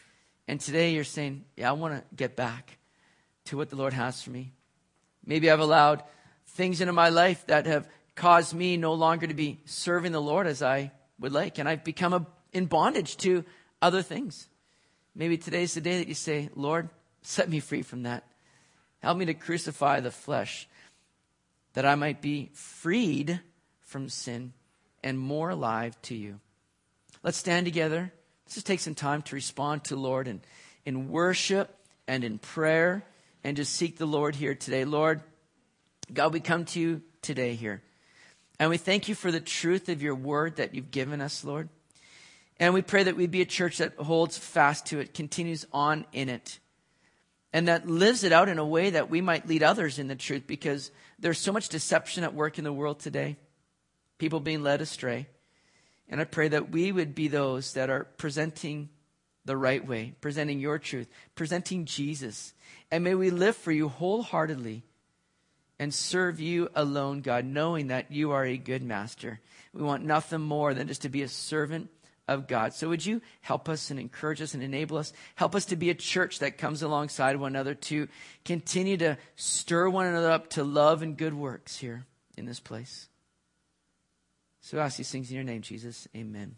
And 0.46 0.60
today 0.60 0.92
you're 0.92 1.04
saying, 1.04 1.44
Yeah, 1.56 1.70
I 1.70 1.72
want 1.72 1.94
to 1.94 2.14
get 2.14 2.36
back 2.36 2.78
to 3.46 3.56
what 3.56 3.70
the 3.70 3.76
Lord 3.76 3.92
has 3.92 4.22
for 4.22 4.30
me. 4.30 4.52
Maybe 5.24 5.50
I've 5.50 5.60
allowed 5.60 6.02
things 6.48 6.80
into 6.80 6.92
my 6.92 7.10
life 7.10 7.46
that 7.46 7.66
have 7.66 7.88
caused 8.14 8.54
me 8.54 8.76
no 8.76 8.94
longer 8.94 9.26
to 9.26 9.34
be 9.34 9.60
serving 9.64 10.12
the 10.12 10.20
Lord 10.20 10.46
as 10.46 10.62
I 10.62 10.90
would 11.20 11.32
like. 11.32 11.58
And 11.58 11.68
I've 11.68 11.84
become 11.84 12.12
a, 12.12 12.26
in 12.52 12.66
bondage 12.66 13.16
to 13.18 13.44
other 13.80 14.02
things. 14.02 14.48
Maybe 15.18 15.36
today's 15.36 15.74
the 15.74 15.80
day 15.80 15.98
that 15.98 16.06
you 16.06 16.14
say, 16.14 16.48
Lord, 16.54 16.88
set 17.22 17.50
me 17.50 17.58
free 17.58 17.82
from 17.82 18.04
that. 18.04 18.22
Help 19.00 19.18
me 19.18 19.24
to 19.24 19.34
crucify 19.34 19.98
the 19.98 20.12
flesh 20.12 20.68
that 21.74 21.84
I 21.84 21.96
might 21.96 22.22
be 22.22 22.50
freed 22.52 23.40
from 23.80 24.08
sin 24.08 24.52
and 25.02 25.18
more 25.18 25.50
alive 25.50 26.00
to 26.02 26.14
you. 26.14 26.38
Let's 27.24 27.36
stand 27.36 27.66
together. 27.66 28.12
Let's 28.44 28.54
just 28.54 28.66
take 28.66 28.78
some 28.78 28.94
time 28.94 29.22
to 29.22 29.34
respond 29.34 29.84
to 29.84 29.96
Lord 29.96 30.28
and 30.28 30.40
in 30.86 31.08
worship 31.08 31.76
and 32.06 32.22
in 32.22 32.38
prayer 32.38 33.02
and 33.42 33.56
just 33.56 33.74
seek 33.74 33.98
the 33.98 34.06
Lord 34.06 34.36
here 34.36 34.54
today. 34.54 34.84
Lord, 34.84 35.20
God, 36.12 36.32
we 36.32 36.38
come 36.38 36.64
to 36.66 36.80
you 36.80 37.02
today 37.22 37.56
here. 37.56 37.82
And 38.60 38.70
we 38.70 38.76
thank 38.76 39.08
you 39.08 39.16
for 39.16 39.32
the 39.32 39.40
truth 39.40 39.88
of 39.88 40.00
your 40.00 40.14
word 40.14 40.56
that 40.56 40.76
you've 40.76 40.92
given 40.92 41.20
us, 41.20 41.44
Lord. 41.44 41.68
And 42.60 42.74
we 42.74 42.82
pray 42.82 43.04
that 43.04 43.16
we 43.16 43.26
be 43.26 43.40
a 43.40 43.46
church 43.46 43.78
that 43.78 43.94
holds 43.96 44.36
fast 44.36 44.86
to 44.86 44.98
it, 44.98 45.14
continues 45.14 45.66
on 45.72 46.06
in 46.12 46.28
it, 46.28 46.58
and 47.52 47.68
that 47.68 47.88
lives 47.88 48.24
it 48.24 48.32
out 48.32 48.48
in 48.48 48.58
a 48.58 48.66
way 48.66 48.90
that 48.90 49.10
we 49.10 49.20
might 49.20 49.46
lead 49.46 49.62
others 49.62 49.98
in 49.98 50.08
the 50.08 50.16
truth 50.16 50.46
because 50.46 50.90
there's 51.18 51.38
so 51.38 51.52
much 51.52 51.68
deception 51.68 52.24
at 52.24 52.34
work 52.34 52.58
in 52.58 52.64
the 52.64 52.72
world 52.72 52.98
today, 52.98 53.36
people 54.18 54.40
being 54.40 54.62
led 54.62 54.80
astray. 54.80 55.28
And 56.08 56.20
I 56.20 56.24
pray 56.24 56.48
that 56.48 56.70
we 56.70 56.90
would 56.90 57.14
be 57.14 57.28
those 57.28 57.74
that 57.74 57.90
are 57.90 58.04
presenting 58.04 58.88
the 59.44 59.56
right 59.56 59.86
way, 59.86 60.14
presenting 60.20 60.60
your 60.60 60.78
truth, 60.78 61.08
presenting 61.34 61.84
Jesus. 61.84 62.54
And 62.90 63.04
may 63.04 63.14
we 63.14 63.30
live 63.30 63.56
for 63.56 63.72
you 63.72 63.88
wholeheartedly 63.88 64.84
and 65.78 65.94
serve 65.94 66.40
you 66.40 66.68
alone, 66.74 67.20
God, 67.20 67.44
knowing 67.44 67.88
that 67.88 68.10
you 68.10 68.32
are 68.32 68.44
a 68.44 68.56
good 68.56 68.82
master. 68.82 69.40
We 69.72 69.82
want 69.82 70.04
nothing 70.04 70.40
more 70.40 70.74
than 70.74 70.88
just 70.88 71.02
to 71.02 71.08
be 71.08 71.22
a 71.22 71.28
servant 71.28 71.88
of 72.28 72.46
God. 72.46 72.74
So 72.74 72.88
would 72.90 73.04
you 73.04 73.20
help 73.40 73.68
us 73.68 73.90
and 73.90 73.98
encourage 73.98 74.40
us 74.40 74.54
and 74.54 74.62
enable 74.62 74.98
us? 74.98 75.12
Help 75.34 75.54
us 75.54 75.64
to 75.66 75.76
be 75.76 75.90
a 75.90 75.94
church 75.94 76.38
that 76.38 76.58
comes 76.58 76.82
alongside 76.82 77.36
one 77.36 77.52
another 77.52 77.74
to 77.74 78.06
continue 78.44 78.96
to 78.98 79.16
stir 79.34 79.88
one 79.88 80.06
another 80.06 80.30
up 80.30 80.50
to 80.50 80.62
love 80.62 81.02
and 81.02 81.16
good 81.16 81.34
works 81.34 81.78
here 81.78 82.04
in 82.36 82.44
this 82.44 82.60
place. 82.60 83.08
So 84.60 84.78
I 84.78 84.84
ask 84.84 84.98
these 84.98 85.10
things 85.10 85.30
in 85.30 85.34
your 85.34 85.44
name, 85.44 85.62
Jesus. 85.62 86.06
Amen. 86.14 86.56